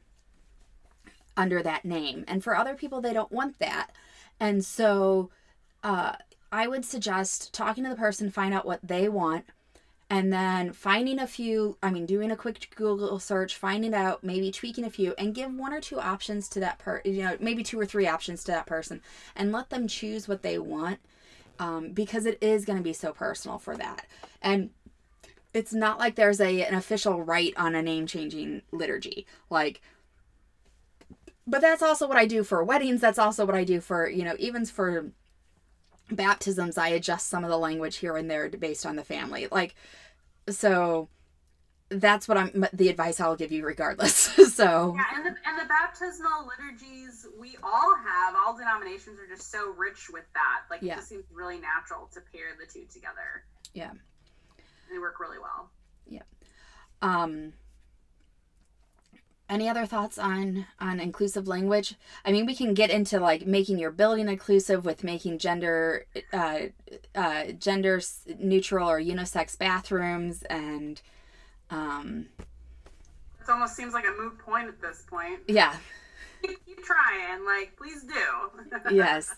under 1.36 1.62
that 1.62 1.84
name. 1.84 2.24
And 2.28 2.44
for 2.44 2.54
other 2.54 2.74
people 2.74 3.00
they 3.00 3.14
don't 3.14 3.32
want 3.32 3.58
that. 3.58 3.90
And 4.38 4.62
so 4.62 5.30
uh, 5.82 6.12
i 6.52 6.66
would 6.66 6.84
suggest 6.84 7.52
talking 7.52 7.84
to 7.84 7.90
the 7.90 7.96
person 7.96 8.30
find 8.30 8.54
out 8.54 8.66
what 8.66 8.80
they 8.82 9.08
want 9.08 9.44
and 10.10 10.32
then 10.32 10.72
finding 10.72 11.18
a 11.18 11.26
few 11.26 11.76
i 11.82 11.90
mean 11.90 12.06
doing 12.06 12.30
a 12.30 12.36
quick 12.36 12.72
google 12.74 13.18
search 13.18 13.56
finding 13.56 13.94
out 13.94 14.24
maybe 14.24 14.50
tweaking 14.50 14.84
a 14.84 14.90
few 14.90 15.14
and 15.18 15.34
give 15.34 15.52
one 15.52 15.72
or 15.72 15.80
two 15.80 16.00
options 16.00 16.48
to 16.48 16.60
that 16.60 16.78
per 16.78 17.02
you 17.04 17.22
know 17.22 17.36
maybe 17.40 17.62
two 17.62 17.78
or 17.78 17.86
three 17.86 18.06
options 18.06 18.42
to 18.42 18.50
that 18.50 18.66
person 18.66 19.00
and 19.36 19.52
let 19.52 19.70
them 19.70 19.86
choose 19.86 20.26
what 20.26 20.42
they 20.42 20.58
want 20.58 20.98
um, 21.58 21.90
because 21.90 22.26
it 22.26 22.38
is 22.40 22.64
going 22.64 22.78
to 22.78 22.84
be 22.84 22.92
so 22.92 23.12
personal 23.12 23.58
for 23.58 23.76
that. 23.76 24.06
And 24.40 24.70
it's 25.54 25.72
not 25.72 25.98
like 25.98 26.14
there's 26.14 26.40
a 26.40 26.62
an 26.62 26.74
official 26.74 27.22
right 27.22 27.54
on 27.56 27.74
a 27.74 27.82
name 27.82 28.06
changing 28.06 28.62
liturgy 28.70 29.26
like 29.48 29.80
but 31.46 31.62
that's 31.62 31.82
also 31.82 32.06
what 32.06 32.18
i 32.18 32.26
do 32.26 32.44
for 32.44 32.62
weddings 32.62 33.00
that's 33.00 33.18
also 33.18 33.46
what 33.46 33.54
i 33.54 33.64
do 33.64 33.80
for 33.80 34.08
you 34.08 34.22
know 34.22 34.36
even 34.38 34.66
for 34.66 35.10
baptisms 36.10 36.78
i 36.78 36.88
adjust 36.88 37.28
some 37.28 37.44
of 37.44 37.50
the 37.50 37.58
language 37.58 37.96
here 37.96 38.16
and 38.16 38.30
there 38.30 38.48
based 38.48 38.86
on 38.86 38.96
the 38.96 39.04
family 39.04 39.46
like 39.52 39.74
so 40.48 41.08
that's 41.90 42.26
what 42.28 42.36
i'm 42.38 42.66
the 42.72 42.88
advice 42.88 43.20
i'll 43.20 43.36
give 43.36 43.52
you 43.52 43.64
regardless 43.64 44.14
so 44.54 44.94
Yeah, 44.96 45.04
and 45.16 45.24
the, 45.26 45.34
and 45.46 45.58
the 45.60 45.66
baptismal 45.68 46.46
liturgies 46.46 47.26
we 47.38 47.56
all 47.62 47.94
have, 47.96 48.34
all 48.34 48.56
denominations 48.56 49.18
are 49.20 49.26
just 49.26 49.50
so 49.52 49.70
rich 49.76 50.10
with 50.12 50.24
that. 50.34 50.62
Like 50.70 50.82
Yeah. 50.82 50.94
it 50.94 50.96
just 50.96 51.08
seems 51.08 51.24
really 51.32 51.58
natural 51.58 52.08
to 52.12 52.20
pair 52.32 52.48
the 52.58 52.66
two 52.66 52.84
together. 52.92 53.44
Yeah. 53.74 53.92
They 54.90 54.98
work 54.98 55.20
really 55.20 55.38
well. 55.38 55.70
Yeah. 56.08 56.22
Um 57.00 57.52
any 59.48 59.68
other 59.68 59.86
thoughts 59.86 60.18
on 60.18 60.66
on 60.80 61.00
inclusive 61.00 61.48
language 61.48 61.94
i 62.24 62.32
mean 62.32 62.44
we 62.46 62.54
can 62.54 62.74
get 62.74 62.90
into 62.90 63.18
like 63.18 63.46
making 63.46 63.78
your 63.78 63.90
building 63.90 64.28
inclusive 64.28 64.84
with 64.84 65.02
making 65.02 65.38
gender 65.38 66.04
uh, 66.32 66.58
uh 67.14 67.44
gender 67.58 68.00
neutral 68.38 68.88
or 68.88 69.00
unisex 69.00 69.56
bathrooms 69.58 70.42
and 70.44 71.00
um 71.70 72.26
It 72.40 73.48
almost 73.48 73.74
seems 73.74 73.94
like 73.94 74.04
a 74.04 74.20
moot 74.22 74.38
point 74.38 74.68
at 74.68 74.80
this 74.80 75.04
point. 75.08 75.40
yeah 75.48 75.76
keep, 76.42 76.64
keep 76.66 76.84
trying, 76.84 77.44
like 77.44 77.74
please 77.76 78.02
do. 78.04 78.90
yes 78.94 79.34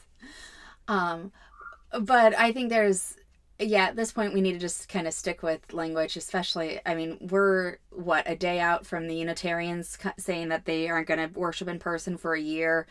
um 0.89 1.31
but 2.03 2.37
i 2.39 2.53
think 2.53 2.69
there's 2.71 3.17
yeah 3.61 3.85
at 3.85 3.97
this 3.97 4.13
point 4.13 4.33
we 4.35 4.41
need 4.41 4.53
to 4.53 4.59
just 4.59 4.89
kind 4.89 5.07
of 5.07 5.15
stick 5.15 5.43
with 5.43 5.73
language 5.73 6.17
especially 6.17 6.81
i 6.87 6.95
mean 6.95 7.19
we're 7.31 7.77
what 7.91 8.29
a 8.29 8.35
day 8.35 8.59
out 8.59 8.87
from 8.87 9.07
the 9.07 9.15
unitarians 9.15 9.99
saying 10.19 10.49
that 10.49 10.65
they 10.65 10.89
aren't 10.89 11.07
going 11.07 11.21
to 11.21 11.39
worship 11.39 11.69
in 11.69 11.79
person 11.79 12.17
for 12.17 12.35
a 12.35 12.41
year 12.41 12.87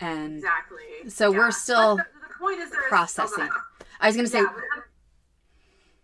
and 0.00 0.38
exactly. 0.38 1.10
So 1.10 1.30
we're 1.30 1.50
still 1.50 1.96
the, 1.96 2.02
the 2.02 2.34
point 2.38 2.60
is 2.60 2.70
processing. 2.88 3.48
i 4.00 4.06
was 4.06 4.16
going 4.16 4.26
to 4.26 4.32
say 4.32 4.38
yeah, 4.38 4.46
we're- 4.54 4.82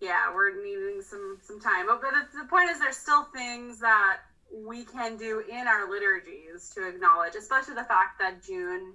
yeah, 0.01 0.35
we're 0.35 0.63
needing 0.63 1.03
some 1.03 1.39
some 1.43 1.61
time. 1.61 1.87
But, 1.87 2.01
but 2.03 2.13
the 2.39 2.47
point 2.49 2.71
is, 2.71 2.79
there's 2.79 2.97
still 2.97 3.25
things 3.35 3.79
that 3.81 4.19
we 4.53 4.85
can 4.85 5.17
do 5.17 5.43
in 5.51 5.67
our 5.67 5.91
liturgies 5.91 6.71
to 6.75 6.87
acknowledge, 6.87 7.35
especially 7.35 7.75
the 7.75 7.85
fact 7.85 8.19
that 8.19 8.43
June 8.43 8.95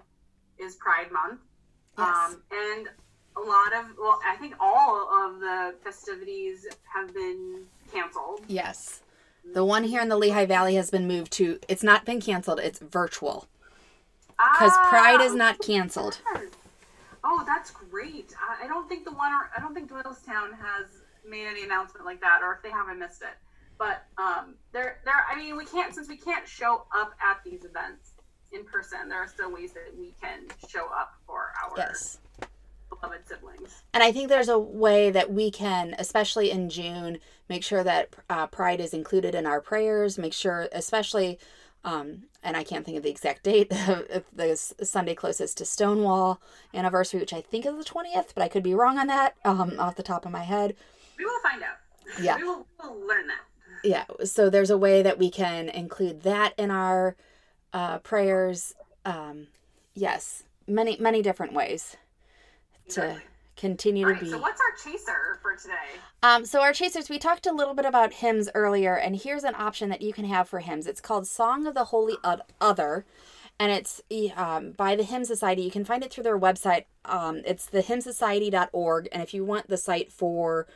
is 0.59 0.75
Pride 0.75 1.11
Month, 1.11 1.41
yes 1.97 2.07
um, 2.07 2.43
and 2.51 2.87
a 3.43 3.47
lot 3.47 3.73
of 3.73 3.85
well, 3.99 4.19
I 4.27 4.35
think 4.37 4.55
all 4.59 5.09
of 5.25 5.39
the 5.39 5.75
festivities 5.83 6.67
have 6.93 7.13
been 7.13 7.63
canceled. 7.91 8.41
yes 8.47 9.01
the 9.53 9.65
one 9.65 9.83
here 9.83 10.01
in 10.01 10.09
the 10.09 10.17
lehigh 10.17 10.45
valley 10.45 10.75
has 10.75 10.91
been 10.91 11.07
moved 11.07 11.31
to 11.33 11.59
it's 11.67 11.83
not 11.83 12.05
been 12.05 12.21
canceled 12.21 12.59
it's 12.59 12.79
virtual 12.79 13.47
because 14.53 14.71
pride 14.89 15.21
is 15.21 15.33
Ah, 15.33 15.35
not 15.35 15.59
canceled. 15.65 16.19
Oh, 17.23 17.43
that's 17.45 17.69
great. 17.69 18.33
I, 18.41 18.65
I 18.65 18.67
don't 18.67 18.89
think 18.89 19.05
the 19.05 19.11
one, 19.11 19.31
I 19.31 19.59
don't 19.59 19.75
think 19.75 19.91
Doylestown 19.91 20.49
has 20.59 20.87
made 21.27 21.45
any 21.45 21.63
announcement 21.63 22.05
like 22.07 22.19
that, 22.21 22.39
or 22.41 22.53
if 22.53 22.63
they 22.63 22.71
haven't 22.71 22.97
missed 22.97 23.21
it. 23.21 23.37
But 23.77 24.03
um, 24.17 24.55
there, 24.71 24.97
there. 25.05 25.23
I 25.31 25.35
mean, 25.37 25.55
we 25.55 25.65
can't 25.65 25.93
since 25.93 26.07
we 26.09 26.17
can't 26.17 26.47
show 26.47 26.85
up 26.97 27.13
at 27.23 27.37
these 27.45 27.63
events 27.65 28.13
in 28.51 28.65
person. 28.65 29.07
There 29.09 29.19
are 29.19 29.27
still 29.27 29.51
ways 29.53 29.73
that 29.73 29.93
we 29.95 30.13
can 30.19 30.45
show 30.67 30.85
up 30.87 31.13
for 31.27 31.51
our 31.63 31.71
yes 31.77 32.17
beloved 33.01 33.27
siblings. 33.27 33.83
And 33.93 34.03
I 34.03 34.11
think 34.11 34.29
there's 34.29 34.49
a 34.49 34.59
way 34.59 35.11
that 35.11 35.31
we 35.31 35.51
can, 35.51 35.95
especially 35.97 36.51
in 36.51 36.69
June, 36.69 37.19
make 37.49 37.63
sure 37.63 37.83
that 37.83 38.15
uh, 38.29 38.47
Pride 38.47 38.79
is 38.79 38.93
included 38.93 39.35
in 39.35 39.45
our 39.45 39.59
prayers. 39.59 40.17
Make 40.17 40.33
sure, 40.33 40.69
especially, 40.71 41.39
um, 41.83 42.23
and 42.43 42.55
I 42.55 42.63
can't 42.63 42.85
think 42.85 42.97
of 42.97 43.03
the 43.03 43.09
exact 43.09 43.43
date, 43.43 43.69
the 43.69 44.55
Sunday 44.83 45.15
closest 45.15 45.57
to 45.57 45.65
Stonewall 45.65 46.41
anniversary, 46.73 47.19
which 47.19 47.33
I 47.33 47.41
think 47.41 47.65
is 47.65 47.75
the 47.75 47.83
20th, 47.83 48.33
but 48.33 48.43
I 48.43 48.47
could 48.47 48.63
be 48.63 48.75
wrong 48.75 48.97
on 48.97 49.07
that 49.07 49.35
um, 49.43 49.75
off 49.79 49.95
the 49.95 50.03
top 50.03 50.25
of 50.25 50.31
my 50.31 50.43
head. 50.43 50.75
We 51.17 51.25
will 51.25 51.39
find 51.41 51.61
out. 51.63 51.77
Yeah. 52.21 52.37
we 52.37 52.43
will 52.43 52.67
we'll 52.81 53.07
learn 53.07 53.27
that. 53.27 53.41
Yeah. 53.83 54.05
So 54.25 54.49
there's 54.49 54.69
a 54.69 54.77
way 54.77 55.01
that 55.01 55.17
we 55.17 55.29
can 55.31 55.69
include 55.69 56.21
that 56.21 56.53
in 56.57 56.71
our 56.71 57.15
uh, 57.73 57.99
prayers. 57.99 58.73
Um, 59.05 59.47
yes. 59.95 60.43
many 60.67 60.97
many 60.99 61.21
different 61.21 61.53
ways 61.53 61.95
to 62.89 63.21
continue 63.57 64.05
All 64.05 64.09
to 64.09 64.13
right, 64.15 64.23
be. 64.23 64.29
so 64.29 64.39
what's 64.39 64.59
our 64.59 64.75
chaser 64.83 65.39
for 65.41 65.55
today? 65.55 65.99
Um, 66.23 66.45
so 66.45 66.61
our 66.61 66.73
chasers, 66.73 67.09
we 67.09 67.19
talked 67.19 67.45
a 67.45 67.51
little 67.53 67.73
bit 67.73 67.85
about 67.85 68.13
hymns 68.13 68.49
earlier, 68.55 68.95
and 68.95 69.15
here's 69.15 69.43
an 69.43 69.55
option 69.55 69.89
that 69.89 70.01
you 70.01 70.13
can 70.13 70.25
have 70.25 70.49
for 70.49 70.59
hymns. 70.59 70.87
It's 70.87 71.01
called 71.01 71.27
"Song 71.27 71.67
of 71.67 71.73
the 71.73 71.85
Holy 71.85 72.17
Other," 72.59 73.05
and 73.59 73.71
it's 73.71 74.01
um, 74.35 74.71
by 74.71 74.95
the 74.95 75.03
Hymn 75.03 75.25
Society. 75.25 75.61
You 75.61 75.71
can 75.71 75.85
find 75.85 76.03
it 76.03 76.11
through 76.11 76.23
their 76.23 76.39
website. 76.39 76.85
Um, 77.05 77.41
it's 77.45 77.65
the 77.65 77.81
hymnsociety.org, 77.83 79.09
and 79.11 79.21
if 79.21 79.33
you 79.33 79.45
want 79.45 79.67
the 79.67 79.77
site 79.77 80.11
for 80.11 80.67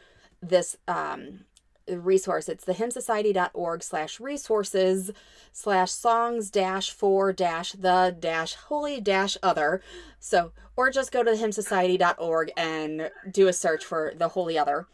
this 0.41 0.77
um, 0.87 1.45
resource, 1.87 2.49
it's 2.49 2.65
the 2.65 2.73
hymnsociety.org 2.73 3.83
slash 3.83 4.19
resources 4.19 5.11
slash 5.51 5.91
songs 5.91 6.49
dash 6.49 6.91
for 6.91 7.31
dash 7.31 7.73
the 7.73 8.15
dash 8.19 8.55
holy 8.55 8.99
dash 8.99 9.37
other. 9.43 9.81
So, 10.19 10.51
or 10.75 10.89
just 10.89 11.11
go 11.11 11.23
to 11.23 11.31
the 11.31 11.37
hymnsociety.org 11.37 12.51
and 12.57 13.11
do 13.29 13.47
a 13.47 13.53
search 13.53 13.85
for 13.85 14.13
the 14.15 14.29
holy 14.29 14.57
other. 14.57 14.87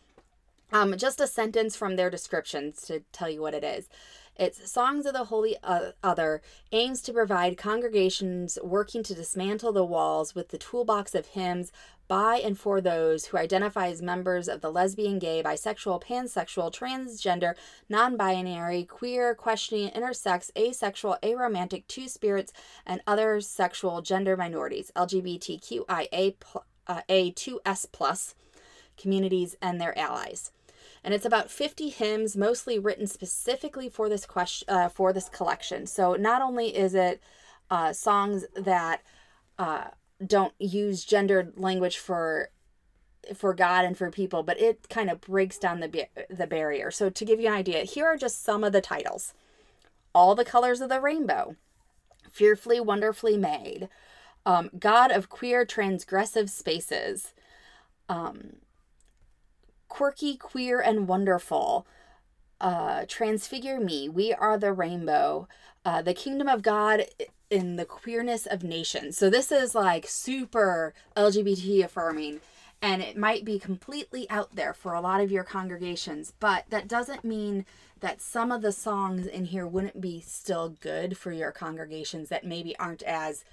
Um, 0.72 0.96
just 0.98 1.20
a 1.20 1.28
sentence 1.28 1.76
from 1.76 1.96
their 1.96 2.10
descriptions 2.10 2.82
to 2.84 3.02
tell 3.12 3.30
you 3.30 3.42
what 3.42 3.54
it 3.54 3.64
is. 3.64 3.89
It's 4.38 4.72
Songs 4.72 5.06
of 5.06 5.14
the 5.14 5.26
Holy 5.26 5.58
Other 6.02 6.42
aims 6.72 7.02
to 7.04 7.14
provide 7.14 7.58
congregations 7.58 8.58
working 8.64 9.04
to 9.04 9.14
dismantle 9.14 9.74
the 9.74 9.84
walls 9.84 10.34
with 10.34 10.50
the 10.50 10.58
toolbox 10.58 11.14
of 11.14 11.28
hymns 11.28 11.72
by 12.12 12.41
and 12.43 12.59
for 12.59 12.82
those 12.82 13.28
who 13.28 13.38
identify 13.38 13.88
as 13.88 14.01
members 14.01 14.49
of 14.49 14.59
the 14.59 14.70
lesbian, 14.70 15.18
gay, 15.18 15.41
bisexual, 15.41 16.03
pansexual, 16.03 16.70
transgender, 16.70 17.53
non 17.88 18.18
binary, 18.18 18.84
queer, 18.84 19.34
questioning, 19.34 19.89
intersex, 19.91 20.51
asexual, 20.57 21.16
aromantic, 21.24 21.88
two 21.88 22.09
spirits, 22.09 22.51
and 22.86 22.99
other 23.07 23.39
sexual 23.39 24.01
gender 24.01 24.36
minorities, 24.36 24.91
LGBTQIA 24.93 26.36
uh, 26.88 27.01
A2S 27.07 27.88
plus 27.93 28.36
communities 28.97 29.55
and 29.62 29.80
their 29.80 29.97
allies. 29.97 30.51
And 31.05 31.14
it's 31.14 31.26
about 31.26 31.49
50 31.49 31.91
hymns, 31.91 32.36
mostly 32.36 32.78
written 32.78 33.07
specifically 33.07 33.88
for 33.88 34.09
this 34.09 34.26
question, 34.26 34.68
uh, 34.68 34.89
for 34.89 35.14
this 35.14 35.30
collection. 35.30 35.88
So 35.88 36.16
not 36.16 36.41
only 36.41 36.76
is 36.76 36.93
it 36.93 37.22
uh, 37.70 37.93
songs 37.93 38.43
that 38.53 39.01
uh, 39.57 39.86
don't 40.26 40.53
use 40.59 41.05
gendered 41.05 41.57
language 41.57 41.97
for 41.97 42.49
for 43.36 43.53
God 43.53 43.86
and 43.86 43.95
for 43.95 44.09
people, 44.09 44.41
but 44.41 44.59
it 44.59 44.89
kind 44.89 45.09
of 45.09 45.22
breaks 45.22 45.57
down 45.57 45.80
the 45.80 45.88
ba- 45.88 46.26
the 46.30 46.47
barrier. 46.47 46.89
So 46.91 47.09
to 47.09 47.26
give 47.26 47.39
you 47.39 47.47
an 47.47 47.53
idea, 47.53 47.84
here 47.84 48.05
are 48.05 48.17
just 48.17 48.43
some 48.43 48.63
of 48.63 48.74
the 48.74 48.82
titles: 48.82 49.34
All 50.13 50.36
the 50.36 50.45
Colors 50.45 50.82
of 50.82 50.89
the 50.89 50.99
Rainbow, 50.99 51.55
Fearfully 52.32 52.80
Wonderfully 52.80 53.38
Made, 53.38 53.89
um, 54.45 54.69
God 54.78 55.11
of 55.11 55.30
Queer 55.30 55.65
Transgressive 55.65 56.49
Spaces, 56.49 57.34
um, 58.09 58.57
Quirky, 59.88 60.38
Queer, 60.38 60.82
and 60.82 61.07
Wonderful, 61.07 61.86
uh, 62.59 63.05
Transfigure 63.07 63.80
Me, 63.80 64.09
We 64.09 64.34
Are 64.34 64.57
the 64.57 64.74
Rainbow, 64.74 65.47
uh, 65.86 66.01
The 66.01 66.13
Kingdom 66.13 66.47
of 66.47 66.61
God 66.61 67.05
in 67.52 67.76
the 67.76 67.86
Queerness 67.86 68.47
of 68.47 68.64
Nations. 68.64 69.18
So 69.18 69.30
this 69.30 69.52
is 69.52 69.76
like 69.76 70.08
super 70.08 70.93
LGBT 71.16 71.84
affirming. 71.84 72.39
And 72.82 73.04
it 73.04 73.16
might 73.16 73.45
be 73.45 73.60
completely 73.60 74.28
out 74.32 74.56
there 74.56 74.74
for 74.74 74.93
a 74.95 75.02
lot 75.02 75.22
of 75.22 75.32
your 75.32 75.43
congregations, 75.43 76.34
but 76.39 76.66
that 76.72 76.88
doesn't 76.88 77.24
mean 77.24 77.64
that 77.99 78.22
some 78.22 78.52
of 78.52 78.64
the 78.64 78.72
songs 78.72 79.28
in 79.28 79.45
here 79.45 79.68
wouldn't 79.68 80.02
be 80.02 80.20
still 80.20 80.70
good 80.70 81.16
for 81.16 81.32
your 81.32 81.52
congregations 81.52 82.30
that 82.30 82.43
maybe 82.43 82.76
aren't 82.80 83.04
as 83.04 83.45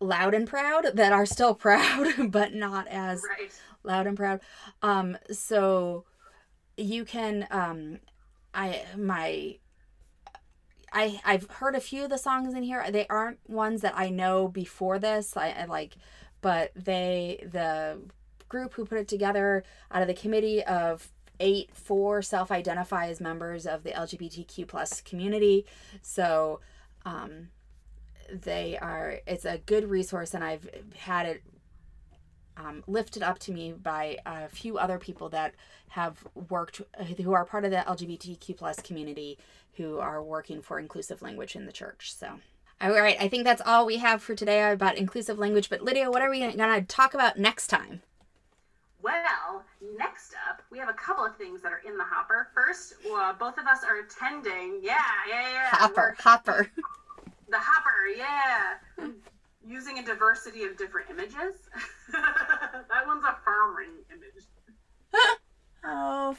loud 0.00 0.32
and 0.32 0.48
proud, 0.48 0.86
that 0.94 1.12
are 1.12 1.26
still 1.26 1.54
proud, 1.66 2.30
but 2.32 2.54
not 2.54 2.88
as 2.88 3.22
Right. 3.22 3.52
loud 3.82 4.06
and 4.06 4.16
proud. 4.16 4.40
Um, 4.80 5.18
so 5.30 6.04
you 6.78 7.04
can 7.04 7.46
um 7.50 7.98
I 8.54 8.82
my 8.96 9.58
I 10.92 11.20
I've 11.24 11.48
heard 11.50 11.74
a 11.74 11.80
few 11.80 12.04
of 12.04 12.10
the 12.10 12.18
songs 12.18 12.54
in 12.54 12.62
here. 12.62 12.84
They 12.90 13.06
aren't 13.08 13.38
ones 13.48 13.82
that 13.82 13.94
I 13.96 14.10
know 14.10 14.48
before 14.48 14.98
this. 14.98 15.36
I, 15.36 15.50
I 15.50 15.64
like 15.66 15.96
but 16.40 16.72
they 16.74 17.46
the 17.50 18.00
group 18.48 18.74
who 18.74 18.84
put 18.84 18.98
it 18.98 19.08
together 19.08 19.62
out 19.90 20.02
of 20.02 20.08
the 20.08 20.14
committee 20.14 20.62
of 20.64 21.12
eight 21.38 21.70
four 21.74 22.20
self-identify 22.20 23.06
as 23.08 23.20
members 23.20 23.66
of 23.66 23.82
the 23.82 23.90
lgbtq 23.90 24.66
plus 24.66 25.00
community 25.00 25.64
so 26.02 26.60
um, 27.06 27.48
they 28.30 28.76
are 28.78 29.20
it's 29.26 29.44
a 29.44 29.58
good 29.66 29.88
resource 29.88 30.34
and 30.34 30.44
i've 30.44 30.68
had 30.96 31.26
it 31.26 31.42
um, 32.56 32.82
lifted 32.86 33.22
up 33.22 33.38
to 33.40 33.52
me 33.52 33.72
by 33.72 34.18
a 34.26 34.48
few 34.48 34.78
other 34.78 34.98
people 34.98 35.28
that 35.30 35.54
have 35.88 36.24
worked 36.48 36.80
who 37.18 37.32
are 37.32 37.44
part 37.44 37.64
of 37.64 37.70
the 37.70 37.78
lgbtq 37.78 38.56
plus 38.56 38.80
community 38.80 39.38
who 39.76 39.98
are 39.98 40.22
working 40.22 40.60
for 40.62 40.78
inclusive 40.78 41.22
language 41.22 41.56
in 41.56 41.66
the 41.66 41.72
church 41.72 42.12
so 42.14 42.38
all 42.80 42.90
right 42.92 43.16
i 43.20 43.28
think 43.28 43.44
that's 43.44 43.62
all 43.64 43.86
we 43.86 43.98
have 43.98 44.22
for 44.22 44.34
today 44.34 44.70
about 44.70 44.96
inclusive 44.96 45.38
language 45.38 45.68
but 45.70 45.82
lydia 45.82 46.10
what 46.10 46.22
are 46.22 46.30
we 46.30 46.40
going 46.40 46.56
to 46.56 46.82
talk 46.82 47.14
about 47.14 47.38
next 47.38 47.66
time 47.68 48.02
Well, 49.02 49.64
next 49.98 50.34
up, 50.48 50.60
we 50.70 50.78
have 50.78 50.90
a 50.90 50.92
couple 50.94 51.24
of 51.24 51.34
things 51.36 51.62
that 51.62 51.72
are 51.72 51.80
in 51.86 51.96
the 51.96 52.04
hopper. 52.04 52.48
First, 52.54 52.94
uh, 53.10 53.32
both 53.32 53.56
of 53.56 53.66
us 53.66 53.82
are 53.82 54.00
attending. 54.00 54.80
Yeah, 54.82 54.98
yeah, 55.26 55.48
yeah. 55.50 55.68
hopper 55.70 56.14
hopper 56.18 56.70
The 57.50 57.58
hopper, 57.58 58.06
yeah. 58.16 59.08
Using 59.66 59.98
a 59.98 60.04
diversity 60.04 60.64
of 60.64 60.76
different 60.76 61.10
images. 61.10 61.68
that 62.12 63.06
one's 63.06 63.24
a 63.24 63.36
farming 63.44 64.04
image. 64.10 64.44
oh 65.82 66.36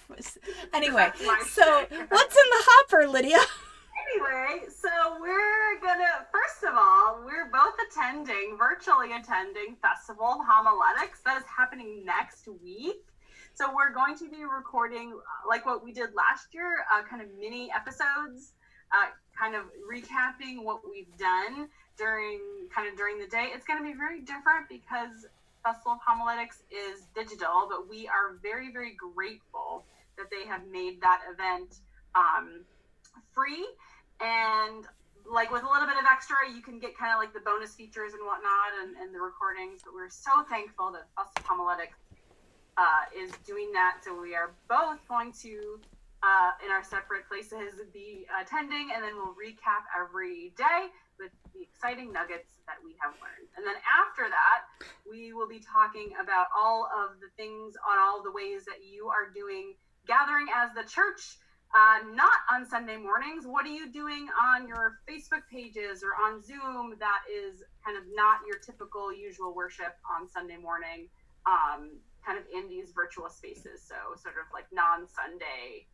anyway 0.72 1.10
so 1.50 1.64
what's 2.10 2.36
in 2.36 2.48
the 2.52 2.64
hopper 2.64 3.08
lydia 3.08 3.40
Anyway, 4.14 4.66
so 4.70 4.90
we're 5.20 5.80
gonna 5.82 6.26
first 6.32 6.64
of 6.64 6.76
all, 6.78 7.22
we're 7.26 7.50
both 7.52 7.76
attending, 7.88 8.58
virtually 8.58 9.14
attending 9.14 9.76
Festival 9.82 10.26
of 10.26 10.40
Homiletics 10.46 11.22
that 11.26 11.38
is 11.38 11.44
happening 11.46 12.04
next 12.06 12.48
week. 12.64 13.06
So 13.54 13.74
we're 13.74 13.94
going 13.94 14.18
to 14.18 14.30
be 14.30 14.44
recording 14.44 15.14
uh, 15.14 15.48
like 15.48 15.66
what 15.66 15.84
we 15.84 15.92
did 15.92 16.14
last 16.16 16.54
year, 16.54 16.86
uh, 16.94 17.04
kind 17.04 17.22
of 17.22 17.28
mini 17.40 17.70
episodes, 17.76 18.54
uh, 18.92 19.08
kind 19.38 19.56
of 19.56 19.66
recapping 19.92 20.64
what 20.64 20.82
we've 20.90 21.16
done 21.18 21.70
during 22.02 22.42
kind 22.74 22.90
of 22.90 22.98
during 22.98 23.20
the 23.20 23.28
day. 23.28 23.54
It's 23.54 23.66
going 23.66 23.78
to 23.78 23.86
be 23.86 23.94
very 23.94 24.22
different 24.22 24.66
because 24.68 25.30
Festival 25.62 25.94
of 25.94 26.00
Homiletics 26.02 26.66
is 26.74 27.06
digital, 27.14 27.70
but 27.70 27.86
we 27.88 28.10
are 28.10 28.42
very 28.42 28.74
very 28.74 28.98
grateful 28.98 29.86
that 30.18 30.34
they 30.34 30.50
have 30.50 30.66
made 30.66 31.00
that 31.02 31.22
event 31.30 31.78
um, 32.16 32.66
free 33.34 33.66
and 34.20 34.86
like 35.30 35.52
with 35.52 35.64
a 35.64 35.70
little 35.70 35.88
bit 35.88 35.98
of 35.98 36.06
extra 36.12 36.36
you 36.54 36.62
can 36.62 36.80
get 36.80 36.98
kind 36.98 37.14
of 37.14 37.20
like 37.22 37.32
the 37.34 37.40
bonus 37.40 37.74
features 37.76 38.14
and 38.14 38.22
whatnot 38.26 38.74
and, 38.82 38.98
and 38.98 39.14
the 39.14 39.22
recordings 39.22 39.82
but 39.86 39.94
we're 39.94 40.10
so 40.10 40.44
thankful 40.50 40.92
that 40.92 41.08
Festival 41.16 41.40
of 41.40 41.46
homiletics 41.46 41.98
uh, 42.78 43.06
is 43.16 43.32
doing 43.46 43.72
that 43.72 44.02
so 44.04 44.20
we 44.20 44.36
are 44.36 44.52
both 44.68 45.00
going 45.08 45.32
to 45.32 45.80
uh, 46.24 46.52
in 46.64 46.70
our 46.70 46.84
separate 46.84 47.28
places 47.28 47.82
be 47.94 48.26
attending 48.40 48.90
and 48.94 49.04
then 49.04 49.16
we'll 49.16 49.34
recap 49.34 49.84
every 49.98 50.54
day 50.58 50.88
with 51.18 51.32
the 51.54 51.62
exciting 51.62 52.14
nuggets 52.14 52.62
that 52.68 52.78
we 52.84 52.96
have 53.02 53.12
learned 53.22 53.50
and 53.58 53.66
then 53.66 53.76
after 53.90 54.30
that 54.30 54.70
we 55.10 55.34
will 55.34 55.48
be 55.48 55.60
talking 55.60 56.14
about 56.22 56.48
all 56.58 56.88
of 56.94 57.20
the 57.20 57.30
things 57.38 57.74
on 57.90 57.98
all 57.98 58.22
the 58.22 58.32
ways 58.32 58.66
that 58.66 58.86
you 58.86 59.08
are 59.08 59.30
doing 59.34 59.74
gathering 60.08 60.48
as 60.54 60.70
the 60.74 60.84
church 60.88 61.38
uh, 61.74 62.04
not 62.14 62.44
on 62.52 62.66
Sunday 62.66 62.98
mornings. 62.98 63.48
What 63.48 63.66
are 63.66 63.72
you 63.72 63.92
doing 63.92 64.28
on 64.36 64.68
your 64.68 65.00
Facebook 65.08 65.48
pages 65.50 66.04
or 66.04 66.20
on 66.20 66.44
Zoom 66.44 66.96
that 67.00 67.24
is 67.32 67.64
kind 67.86 67.96
of 67.98 68.04
not 68.14 68.40
your 68.46 68.60
typical 68.60 69.14
usual 69.14 69.56
worship 69.56 69.96
on 70.04 70.28
Sunday 70.28 70.58
morning, 70.58 71.08
um, 71.46 71.96
kind 72.26 72.38
of 72.38 72.44
in 72.54 72.68
these 72.68 72.92
virtual 72.92 73.30
spaces? 73.30 73.82
So, 73.88 73.96
sort 74.20 74.36
of 74.36 74.52
like 74.52 74.66
non 74.74 75.08
Sunday 75.08 75.88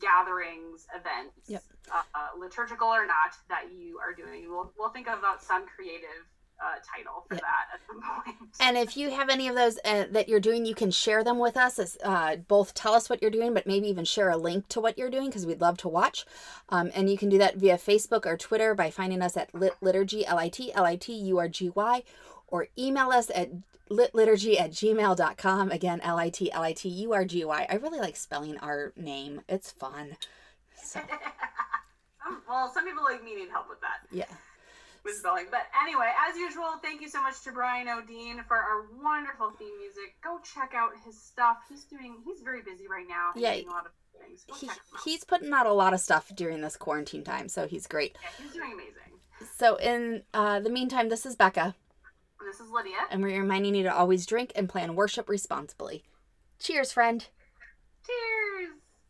gatherings, 0.00 0.86
events, 0.94 1.34
Yep. 1.48 1.62
uh, 1.92 2.02
uh, 2.14 2.38
liturgical 2.38 2.88
or 2.88 3.06
not, 3.06 3.34
that 3.48 3.72
you 3.72 3.98
are 3.98 4.12
doing. 4.14 4.50
We'll, 4.50 4.72
we'll 4.78 4.90
think 4.90 5.06
about 5.06 5.42
some 5.42 5.66
creative 5.66 6.26
uh, 6.58 6.76
title 6.90 7.24
for 7.28 7.34
Yep. 7.34 7.42
that 7.42 7.74
at 7.74 7.80
some 7.86 8.00
point. 8.02 8.36
And 8.60 8.78
if 8.78 8.96
you 8.96 9.10
have 9.10 9.28
any 9.28 9.46
of 9.48 9.54
those 9.54 9.78
uh, 9.84 10.04
that 10.10 10.26
you're 10.28 10.40
doing, 10.40 10.64
you 10.64 10.74
can 10.74 10.90
share 10.90 11.22
them 11.22 11.38
with 11.38 11.54
us. 11.56 11.78
As, 11.78 11.98
uh, 12.02 12.36
both 12.36 12.72
tell 12.72 12.94
us 12.94 13.10
what 13.10 13.20
you're 13.20 13.30
doing, 13.30 13.52
but 13.52 13.66
maybe 13.66 13.88
even 13.88 14.06
share 14.06 14.30
a 14.30 14.38
link 14.38 14.66
to 14.68 14.80
what 14.80 14.96
you're 14.96 15.10
doing 15.10 15.26
because 15.26 15.44
we'd 15.44 15.60
love 15.60 15.76
to 15.78 15.88
watch. 15.88 16.24
Um, 16.70 16.90
and 16.94 17.10
you 17.10 17.18
can 17.18 17.28
do 17.28 17.36
that 17.38 17.56
via 17.56 17.76
Facebook 17.76 18.24
or 18.24 18.38
Twitter 18.38 18.74
by 18.74 18.90
finding 18.90 19.20
us 19.20 19.36
at 19.36 19.54
lit 19.54 19.74
liturgy, 19.82 20.24
L 20.24 20.38
I 20.38 20.48
T 20.48 20.72
L 20.72 20.86
I 20.86 20.96
T 20.96 21.12
U 21.12 21.38
R 21.38 21.48
G 21.48 21.70
Y, 21.74 22.02
or 22.46 22.68
email 22.78 23.10
us 23.10 23.30
at 23.34 23.50
litliturgy 23.90 24.60
at 24.60 24.70
gmail.com. 24.72 25.70
Again, 25.70 26.00
L 26.02 26.18
I 26.18 26.28
T 26.30 26.50
L 26.52 26.62
I 26.62 26.72
T 26.72 26.88
U 26.88 27.12
R 27.12 27.24
G 27.24 27.44
Y. 27.44 27.66
I 27.68 27.74
really 27.76 28.00
like 28.00 28.16
spelling 28.16 28.58
our 28.58 28.92
name, 28.96 29.42
it's 29.48 29.70
fun. 29.70 30.16
So, 30.82 31.00
well, 32.48 32.70
some 32.72 32.84
people 32.84 33.04
like 33.04 33.22
me 33.24 33.34
need 33.36 33.48
help 33.50 33.68
with 33.68 33.80
that. 33.80 34.06
yeah. 34.10 34.24
with 35.04 35.14
spelling. 35.16 35.46
But 35.50 35.62
anyway, 35.82 36.10
as 36.28 36.36
usual, 36.36 36.74
thank 36.82 37.00
you 37.00 37.08
so 37.08 37.22
much 37.22 37.40
to 37.42 37.52
Brian 37.52 37.88
O'Dean 37.88 38.42
for 38.48 38.56
our 38.56 38.86
wonderful 39.02 39.50
theme 39.58 39.76
music. 39.80 40.14
Go 40.22 40.38
check 40.42 40.72
out 40.74 40.90
his 41.04 41.20
stuff. 41.20 41.58
He's 41.68 41.84
doing. 41.84 42.16
He's 42.24 42.40
very 42.42 42.62
busy 42.62 42.86
right 42.88 43.06
now. 43.08 43.30
He's 43.34 43.42
Yeah. 43.42 43.54
doing 43.54 43.68
a 43.68 43.70
lot 43.72 43.86
of 43.86 43.92
things. 44.20 44.44
He, 44.60 44.66
check 44.66 44.76
him 44.76 44.82
out. 44.94 45.00
he's 45.04 45.24
putting 45.24 45.52
out 45.52 45.66
a 45.66 45.72
lot 45.72 45.94
of 45.94 46.00
stuff 46.00 46.30
during 46.34 46.60
this 46.60 46.76
quarantine 46.76 47.24
time, 47.24 47.48
so 47.48 47.66
he's 47.66 47.86
great. 47.86 48.16
Yeah, 48.22 48.28
he's 48.44 48.52
doing 48.54 48.72
amazing. 48.72 48.92
So 49.56 49.76
in 49.76 50.22
uh, 50.32 50.60
the 50.60 50.70
meantime, 50.70 51.08
this 51.10 51.26
is 51.26 51.36
Becca, 51.36 51.74
this 52.44 52.60
is 52.60 52.70
Lydia. 52.70 52.96
and 53.10 53.22
we're 53.22 53.40
reminding 53.40 53.74
you 53.74 53.82
to 53.84 53.94
always 53.94 54.26
drink 54.26 54.52
and 54.54 54.68
plan 54.68 54.94
worship 54.94 55.28
responsibly. 55.28 56.04
Cheers, 56.58 56.92
friend. 56.92 57.26
Cheers. 58.06 58.45